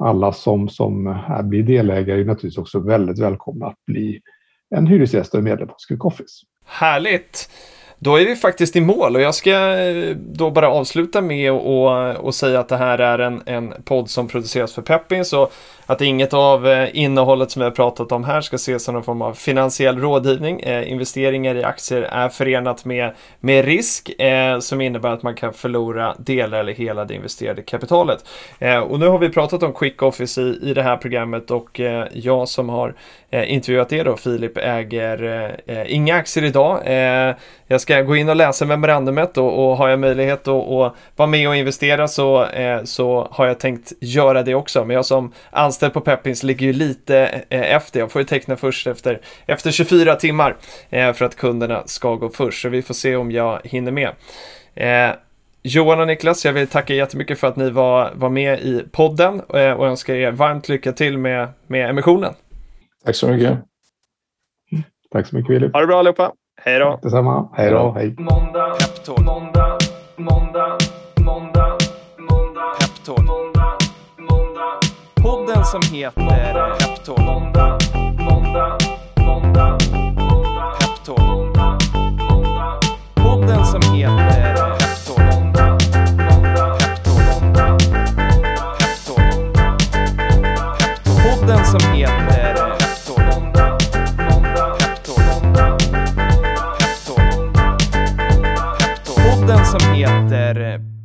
alla 0.04 0.34
som, 0.34 0.70
som 0.70 1.20
blir 1.44 1.64
delägare 1.64 2.22
är 2.22 2.26
naturligtvis 2.26 2.58
också 2.58 2.80
väldigt 2.80 3.20
välkomna 3.20 3.66
att 3.66 3.86
bli 3.86 4.22
en 4.76 4.88
hyresgäst 4.88 5.36
och 5.36 5.44
medlem 5.44 5.70
hos 5.70 5.86
Quick 5.86 6.06
Office. 6.06 6.46
Härligt! 6.66 7.50
Då 8.02 8.16
är 8.16 8.26
vi 8.26 8.36
faktiskt 8.36 8.76
i 8.76 8.82
mål 8.82 9.16
och 9.16 9.22
jag 9.22 9.36
ska 9.36 9.80
eh, 9.80 10.16
då 10.16 10.52
bara 10.52 10.70
avsluta 10.70 11.22
med 11.22 11.52
att 11.52 12.36
säga 12.36 12.60
att 12.60 12.70
det 12.70 12.78
här 12.78 12.98
är 12.98 13.20
en, 13.20 13.42
en 13.46 13.74
podd 13.84 14.10
som 14.10 14.28
produceras 14.28 14.74
för 14.74 14.82
Peppins 14.82 15.34
och 15.34 15.54
att 15.90 16.02
inget 16.02 16.34
av 16.34 16.68
eh, 16.68 16.90
innehållet 16.94 17.52
som 17.52 17.60
vi 17.60 17.64
har 17.64 17.72
pratat 17.72 18.12
om 18.12 18.24
här 18.24 18.42
ska 18.42 18.56
ses 18.56 18.84
som 18.84 18.94
någon 18.94 19.04
form 19.04 19.22
av 19.22 19.34
finansiell 19.34 20.00
rådgivning. 20.00 20.60
Eh, 20.60 20.92
investeringar 20.92 21.56
i 21.56 21.64
aktier 21.64 22.02
är 22.02 22.30
förenat 22.30 22.86
med, 22.86 23.14
med 23.40 23.66
risk 23.66 24.20
eh, 24.20 24.60
som 24.60 24.82
innebär 24.82 25.10
att 25.10 25.24
man 25.24 25.36
kan 25.36 25.54
förlora 25.54 26.16
delar 26.18 26.60
eller 26.60 26.74
hela 26.74 27.06
det 27.06 27.14
investerade 27.14 27.62
kapitalet. 27.62 28.26
Eh, 28.60 28.78
och 28.78 29.00
nu 29.00 29.08
har 29.08 29.20
vi 29.20 29.30
pratat 29.30 29.64
om 29.64 29.74
Quick 29.74 30.02
Office 30.02 30.42
i, 30.42 30.60
i 30.62 30.74
det 30.74 30.84
här 30.84 30.98
programmet 30.98 31.52
och 31.52 31.80
eh, 31.80 32.08
jag 32.14 32.48
som 32.48 32.70
har 32.70 32.94
eh, 33.30 33.54
intervjuat 33.54 33.94
er 33.94 34.06
då, 34.06 34.18
Filip, 34.18 34.58
äger 34.58 35.60
inga 35.88 36.16
aktier 36.16 36.44
idag. 36.44 36.82
jag 37.68 37.82
ska 37.82 38.02
gå 38.02 38.16
in 38.16 38.30
och 38.30 38.36
läsa 38.36 38.66
memorandumet 38.66 39.38
och, 39.38 39.70
och 39.70 39.78
har 39.78 39.90
jag 39.90 40.00
möjlighet 40.00 40.48
att, 40.48 40.70
att 40.70 40.96
vara 41.16 41.28
med 41.28 41.50
och 41.50 41.56
investera 41.56 42.08
så, 42.08 42.48
så 42.84 43.28
har 43.32 43.46
jag 43.46 43.60
tänkt 43.60 43.94
göra 44.02 44.44
det 44.44 44.56
också. 44.56 44.86
Men 44.86 44.96
jag 44.96 45.06
som 45.06 45.34
anställd 45.52 45.79
anställd 45.80 45.94
på 45.94 46.02
Peppins 46.02 46.44
ligger 46.44 46.66
ju 46.66 46.74
lite 46.74 47.46
eh, 47.50 47.76
efter. 47.76 48.00
Jag 48.00 48.12
får 48.12 48.22
ju 48.22 48.26
teckna 48.26 48.56
först 48.56 48.88
efter, 48.88 49.22
efter 49.46 49.72
24 49.72 50.16
timmar 50.16 50.56
eh, 50.90 51.14
för 51.14 51.26
att 51.26 51.36
kunderna 51.36 51.84
ska 51.86 52.16
gå 52.16 52.30
först. 52.30 52.62
Så 52.62 52.70
vi 52.70 52.82
får 52.82 52.94
se 52.94 53.16
om 53.16 53.32
jag 53.32 53.60
hinner 53.64 53.92
med. 53.92 54.10
Eh, 54.76 55.16
Johan 55.64 56.00
och 56.00 56.08
Niklas, 56.08 56.46
jag 56.46 56.54
vill 56.54 56.68
tacka 56.68 56.94
jättemycket 56.94 57.40
för 57.40 57.48
att 57.48 57.56
ni 57.56 57.70
var, 57.70 58.12
var 58.16 58.30
med 58.30 58.60
i 58.60 58.84
podden 58.92 59.42
och 59.42 59.88
önskar 59.88 60.14
er 60.14 60.32
varmt 60.32 60.70
lycka 60.70 60.92
till 60.92 61.18
med, 61.18 61.48
med 61.68 61.90
emissionen. 61.90 62.34
Tack 63.06 63.16
så 63.16 63.28
mycket. 63.28 63.58
Tack 65.12 65.28
så 65.28 65.36
mycket 65.36 65.48
Filip. 65.48 65.74
Ha 65.74 65.82
det 65.82 65.88
bra 65.88 66.00
allihopa. 66.00 66.32
Hej 66.62 66.80
då. 66.80 67.00
Detsamma. 67.04 67.50
Hej 67.54 67.72
då. 67.72 67.92
Hej. 67.92 68.16
Måndag, 68.18 68.78
måndag, 69.18 69.78
måndag, 70.18 70.78
måndag, 71.26 71.78
måndag, 72.18 73.49
som 75.66 75.82
heter 75.82 76.78
Peptalk. 76.80 77.20
Måndag, 77.20 77.78
måndag, 78.18 78.78
måndag, 79.18 79.78
Peptalk. 80.80 81.58
Podden 83.16 83.66
som 83.66 83.82
heter 83.96 84.56
Peptalk. 84.80 85.80
Peptalk. 86.80 87.20
Peptalk. 88.80 89.34
Podden 91.24 91.66
som 91.66 91.82
heter 91.94 92.54
Peptalk. 92.68 93.56
Podden 99.06 99.66
som 99.66 99.94
heter 99.94 100.99